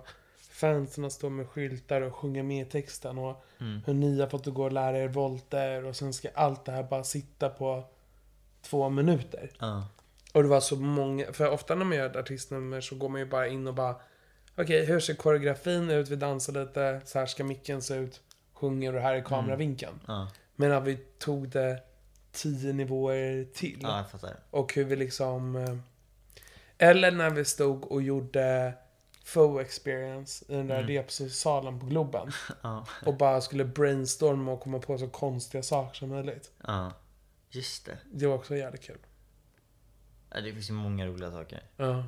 fansen 0.52 1.06
att 1.06 1.12
stå 1.12 1.30
med 1.30 1.48
skyltar 1.50 2.02
och 2.02 2.16
sjunga 2.16 2.44
med 2.44 2.68
i 2.68 2.70
texten. 2.70 3.18
Och 3.18 3.46
hur 3.86 3.94
ni 3.94 4.20
har 4.20 4.28
fått 4.28 4.48
att 4.48 4.54
gå 4.54 4.64
och 4.64 4.72
lära 4.72 4.98
er 4.98 5.08
volter. 5.08 5.86
Och 5.86 5.96
sen 5.96 6.14
ska 6.14 6.30
allt 6.34 6.66
det 6.66 6.72
här 6.72 6.84
bara 6.84 7.04
sitta 7.04 7.50
på 7.50 7.84
två 8.62 8.90
minuter. 8.90 9.52
Ja. 9.60 9.88
Och 10.34 10.44
det 10.44 10.50
var 10.50 10.60
så 10.60 10.76
många, 10.76 11.34
för 11.34 11.50
ofta 11.50 11.76
när 11.76 11.86
man 11.86 11.98
gör 11.98 12.10
ett 12.10 12.16
artistnummer 12.16 12.82
så 12.82 12.96
går 12.96 13.10
man 13.10 13.22
ju 13.22 13.26
bara 13.28 13.48
in 13.48 13.68
och 13.68 13.74
bara 13.74 13.96
Okej, 14.56 14.86
hur 14.86 15.00
ser 15.00 15.14
koreografin 15.14 15.90
ut? 15.90 16.10
Vi 16.10 16.16
dansar 16.16 16.54
lite, 16.54 17.02
så 17.06 17.20
här 17.20 17.26
ska 17.26 17.44
micken 17.44 17.82
se 17.82 17.96
ut, 17.96 18.22
sjunger 18.54 18.96
och 18.96 19.02
här 19.02 19.16
är 19.16 19.22
kameravinkeln. 19.22 20.00
Ja, 20.08 20.32
Men 20.56 20.72
att 20.72 20.84
vi 20.84 20.98
tog 20.98 21.50
det 21.50 21.84
tio 22.32 22.74
nivåer 22.74 23.46
till. 23.54 23.80
ja 23.82 23.98
jag 23.98 24.12
fattar. 24.12 24.40
Och 24.50 24.74
hur 24.74 24.84
vi 24.86 24.96
liksom... 24.96 25.56
eh, 25.56 25.78
Eller 26.78 27.12
när 27.12 27.30
vi 27.30 27.46
stod 27.46 27.86
och 27.92 28.02
gjorde 28.02 28.74
Faux 29.24 29.62
experience 29.62 30.46
i 30.48 30.56
den 30.56 30.68
där 30.68 30.84
repsalen 30.84 31.80
på 31.80 31.86
Globen. 31.86 32.32
Ja. 32.62 32.86
Och 33.06 33.18
bara 33.18 33.42
skulle 33.42 33.66
brainstorma 33.66 34.52
och 34.52 34.62
komma 34.62 34.80
på 34.80 34.98
så 34.98 35.08
konstiga 35.08 35.64
saker 35.64 35.96
som 35.98 36.10
möjligt. 36.10 36.52
Ja. 36.68 36.94
Just 37.50 37.86
det. 37.86 37.98
Det 38.12 38.28
var 38.28 38.36
också 38.36 38.56
jävligt 38.56 38.82
kul. 38.82 38.98
Ja, 40.30 40.42
Det 40.42 40.54
finns 40.54 40.70
ju 40.70 40.74
många 40.74 41.06
roliga 41.08 41.32
saker. 41.32 41.64
Ja. 41.78 42.04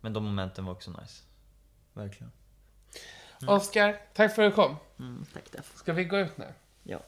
Men 0.00 0.12
de 0.12 0.24
momenten 0.24 0.64
var 0.64 0.72
också 0.72 0.90
nice. 0.90 1.22
Verkligen. 1.92 2.32
Oskar, 3.46 4.00
tack 4.14 4.34
för 4.34 4.42
att 4.42 4.52
du 4.52 4.54
kom. 4.54 4.76
Mm, 4.98 5.24
tack. 5.34 5.44
Ska 5.74 5.92
vi 5.92 6.04
gå 6.04 6.18
ut 6.18 6.36
nu? 6.38 6.46
Ja. 6.82 7.00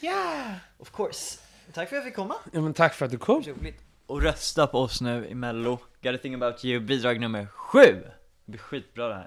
Ja! 0.00 0.54
Of 0.78 0.92
course. 0.92 1.40
Tack 1.72 1.88
för 1.88 1.96
att 1.96 2.00
jag 2.00 2.04
fick 2.04 2.16
komma. 2.16 2.34
Ja 2.52 2.60
men 2.60 2.74
tack 2.74 2.94
för 2.94 3.04
att 3.04 3.10
du 3.10 3.18
kom. 3.18 3.42
Roligt. 3.42 3.80
Och 4.06 4.22
rösta 4.22 4.66
på 4.66 4.78
oss 4.78 5.00
nu 5.00 5.26
i 5.28 5.34
mello. 5.34 5.78
Got 6.02 6.14
a 6.14 6.18
thing 6.22 6.34
about 6.34 6.64
you, 6.64 6.80
bidrag 6.80 7.20
nummer 7.20 7.46
sju. 7.46 8.02
Det 8.44 8.50
blir 8.50 8.60
skitbra 8.60 9.08
det 9.08 9.14
här. 9.14 9.26